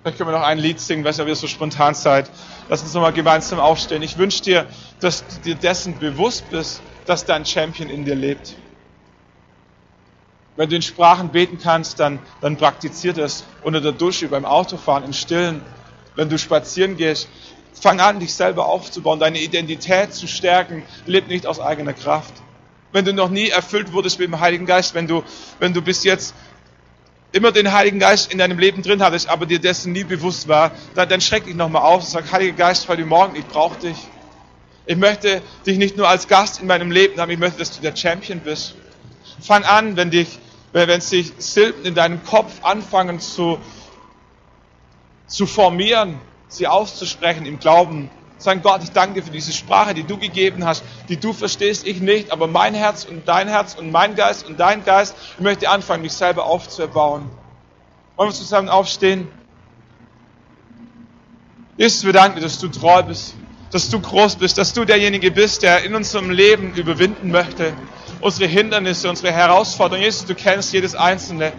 Vielleicht 0.00 0.18
können 0.18 0.30
wir 0.30 0.38
noch 0.38 0.46
ein 0.46 0.58
Lied 0.58 0.80
singen, 0.80 1.04
weil 1.04 1.28
ihr 1.28 1.34
so 1.34 1.48
spontan 1.48 1.94
seid. 1.94 2.30
Lass 2.68 2.82
uns 2.82 2.94
nochmal 2.94 3.12
gemeinsam 3.12 3.58
aufstehen. 3.58 4.02
Ich 4.02 4.18
wünsche 4.18 4.42
dir, 4.42 4.66
dass 5.00 5.26
du 5.26 5.40
dir 5.40 5.54
dessen 5.56 5.98
bewusst 5.98 6.48
bist, 6.50 6.80
dass 7.06 7.24
dein 7.24 7.44
Champion 7.44 7.90
in 7.90 8.04
dir 8.04 8.14
lebt. 8.14 8.54
Wenn 10.56 10.70
du 10.70 10.76
in 10.76 10.82
Sprachen 10.82 11.30
beten 11.30 11.58
kannst, 11.58 12.00
dann, 12.00 12.18
dann 12.40 12.56
praktizier 12.56 13.12
das 13.12 13.44
unter 13.62 13.80
der 13.80 13.92
Dusche, 13.92 14.28
beim 14.28 14.44
Autofahren, 14.44 15.04
im 15.04 15.12
Stillen 15.12 15.60
wenn 16.16 16.28
du 16.28 16.38
spazieren 16.38 16.96
gehst, 16.96 17.28
fang 17.80 18.00
an, 18.00 18.20
dich 18.20 18.34
selber 18.34 18.66
aufzubauen, 18.66 19.20
deine 19.20 19.38
Identität 19.38 20.12
zu 20.12 20.26
stärken. 20.26 20.82
Leb 21.06 21.28
nicht 21.28 21.46
aus 21.46 21.60
eigener 21.60 21.92
Kraft. 21.92 22.32
Wenn 22.92 23.04
du 23.04 23.12
noch 23.12 23.28
nie 23.28 23.50
erfüllt 23.50 23.92
wurdest 23.92 24.18
mit 24.18 24.28
dem 24.28 24.40
Heiligen 24.40 24.66
Geist, 24.66 24.94
wenn 24.94 25.06
du, 25.06 25.22
wenn 25.58 25.74
du 25.74 25.82
bis 25.82 26.02
jetzt 26.02 26.34
immer 27.32 27.52
den 27.52 27.72
Heiligen 27.72 27.98
Geist 27.98 28.32
in 28.32 28.38
deinem 28.38 28.58
Leben 28.58 28.82
drin 28.82 29.02
hattest, 29.02 29.28
aber 29.28 29.44
dir 29.44 29.58
dessen 29.58 29.92
nie 29.92 30.04
bewusst 30.04 30.48
war, 30.48 30.72
dann, 30.94 31.08
dann 31.08 31.20
schreck 31.20 31.44
dich 31.44 31.54
nochmal 31.54 31.82
auf 31.82 32.02
und 32.02 32.08
sag, 32.08 32.32
Heiliger 32.32 32.56
Geist, 32.56 32.88
heute 32.88 33.04
Morgen, 33.04 33.36
ich 33.36 33.46
brauche 33.46 33.78
dich. 33.78 33.96
Ich 34.86 34.96
möchte 34.96 35.42
dich 35.66 35.78
nicht 35.78 35.96
nur 35.96 36.08
als 36.08 36.28
Gast 36.28 36.60
in 36.60 36.68
meinem 36.68 36.90
Leben 36.90 37.20
haben, 37.20 37.30
ich 37.30 37.38
möchte, 37.38 37.58
dass 37.58 37.72
du 37.72 37.82
der 37.82 37.94
Champion 37.94 38.40
bist. 38.40 38.76
Fang 39.40 39.64
an, 39.64 39.96
wenn 39.96 40.10
dich, 40.10 40.38
wenn 40.72 41.00
sich 41.00 41.32
Silben 41.38 41.84
in 41.84 41.94
deinem 41.94 42.24
Kopf 42.24 42.64
anfangen 42.64 43.20
zu, 43.20 43.58
zu 45.26 45.46
formieren, 45.46 46.20
sie 46.48 46.66
auszusprechen 46.66 47.46
im 47.46 47.58
Glauben. 47.58 48.10
Sagen, 48.38 48.60
Gott, 48.62 48.82
ich 48.82 48.90
danke 48.90 49.14
dir 49.14 49.22
für 49.22 49.32
diese 49.32 49.52
Sprache, 49.52 49.94
die 49.94 50.02
du 50.02 50.18
gegeben 50.18 50.66
hast, 50.66 50.84
die 51.08 51.16
du 51.16 51.32
verstehst, 51.32 51.86
ich 51.86 52.00
nicht, 52.00 52.32
aber 52.32 52.46
mein 52.46 52.74
Herz 52.74 53.04
und 53.04 53.26
dein 53.26 53.48
Herz 53.48 53.74
und 53.74 53.90
mein 53.90 54.14
Geist 54.14 54.46
und 54.46 54.60
dein 54.60 54.84
Geist, 54.84 55.16
ich 55.36 55.42
möchte 55.42 55.70
anfangen, 55.70 56.02
mich 56.02 56.12
selber 56.12 56.44
aufzuerbauen. 56.44 57.30
Wollen 58.16 58.30
wir 58.30 58.34
zusammen 58.34 58.68
aufstehen? 58.68 59.28
Jesus, 61.78 62.04
wir 62.04 62.12
danken 62.12 62.36
dir, 62.36 62.42
dass 62.42 62.58
du 62.58 62.68
treu 62.68 63.02
bist, 63.02 63.34
dass 63.70 63.90
du 63.90 64.00
groß 64.00 64.36
bist, 64.36 64.56
dass 64.58 64.72
du 64.72 64.84
derjenige 64.84 65.30
bist, 65.30 65.62
der 65.62 65.84
in 65.84 65.94
unserem 65.94 66.30
Leben 66.30 66.74
überwinden 66.74 67.30
möchte. 67.30 67.74
Unsere 68.20 68.48
Hindernisse, 68.48 69.10
unsere 69.10 69.32
Herausforderungen. 69.32 70.04
Jesus, 70.04 70.24
du 70.24 70.34
kennst 70.34 70.72
jedes 70.72 70.94
einzelne. 70.94 71.52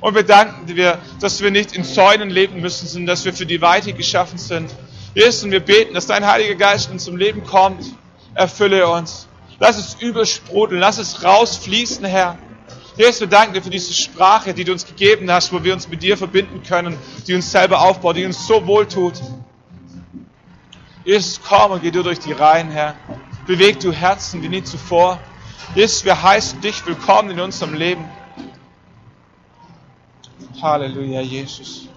Und 0.00 0.14
wir 0.14 0.22
danken 0.22 0.66
dir, 0.66 0.98
dass 1.20 1.40
wir 1.40 1.50
nicht 1.50 1.72
in 1.72 1.84
Zäunen 1.84 2.30
leben 2.30 2.60
müssen, 2.60 2.86
sondern 2.86 3.08
dass 3.08 3.24
wir 3.24 3.34
für 3.34 3.46
die 3.46 3.60
Weite 3.60 3.92
geschaffen 3.92 4.38
sind. 4.38 4.70
Jesus, 5.14 5.42
und 5.42 5.50
wir 5.50 5.60
beten, 5.60 5.94
dass 5.94 6.06
dein 6.06 6.26
Heiliger 6.26 6.54
Geist 6.54 6.90
uns 6.90 7.04
zum 7.04 7.16
Leben 7.16 7.44
kommt. 7.44 7.84
Erfülle 8.34 8.88
uns. 8.88 9.26
Lass 9.58 9.76
es 9.76 9.96
übersprudeln. 10.00 10.80
Lass 10.80 10.98
es 10.98 11.24
rausfließen, 11.24 12.04
Herr. 12.04 12.38
Jesus, 12.96 13.20
wir 13.20 13.26
danken 13.28 13.54
dir 13.54 13.62
für 13.62 13.70
diese 13.70 13.92
Sprache, 13.92 14.54
die 14.54 14.64
du 14.64 14.72
uns 14.72 14.86
gegeben 14.86 15.30
hast, 15.30 15.52
wo 15.52 15.62
wir 15.62 15.72
uns 15.72 15.88
mit 15.88 16.02
dir 16.02 16.16
verbinden 16.16 16.62
können, 16.62 16.96
die 17.26 17.34
uns 17.34 17.50
selber 17.50 17.80
aufbaut, 17.80 18.16
die 18.16 18.26
uns 18.26 18.46
so 18.46 18.66
wohl 18.66 18.86
tut. 18.86 19.14
Jesus, 21.04 21.40
komm 21.40 21.72
und 21.72 21.82
geh 21.82 21.90
du 21.90 22.02
durch 22.02 22.18
die 22.18 22.32
Reihen, 22.32 22.70
Herr. 22.70 22.94
Beweg 23.46 23.80
du 23.80 23.92
Herzen 23.92 24.42
wie 24.42 24.48
nie 24.48 24.62
zuvor. 24.62 25.18
Jesus, 25.74 26.04
wir 26.04 26.22
heißen 26.22 26.60
dich 26.60 26.84
willkommen 26.86 27.30
in 27.30 27.40
unserem 27.40 27.74
Leben. 27.74 28.04
Halleluja 30.60 31.22
Jesus. 31.22 31.88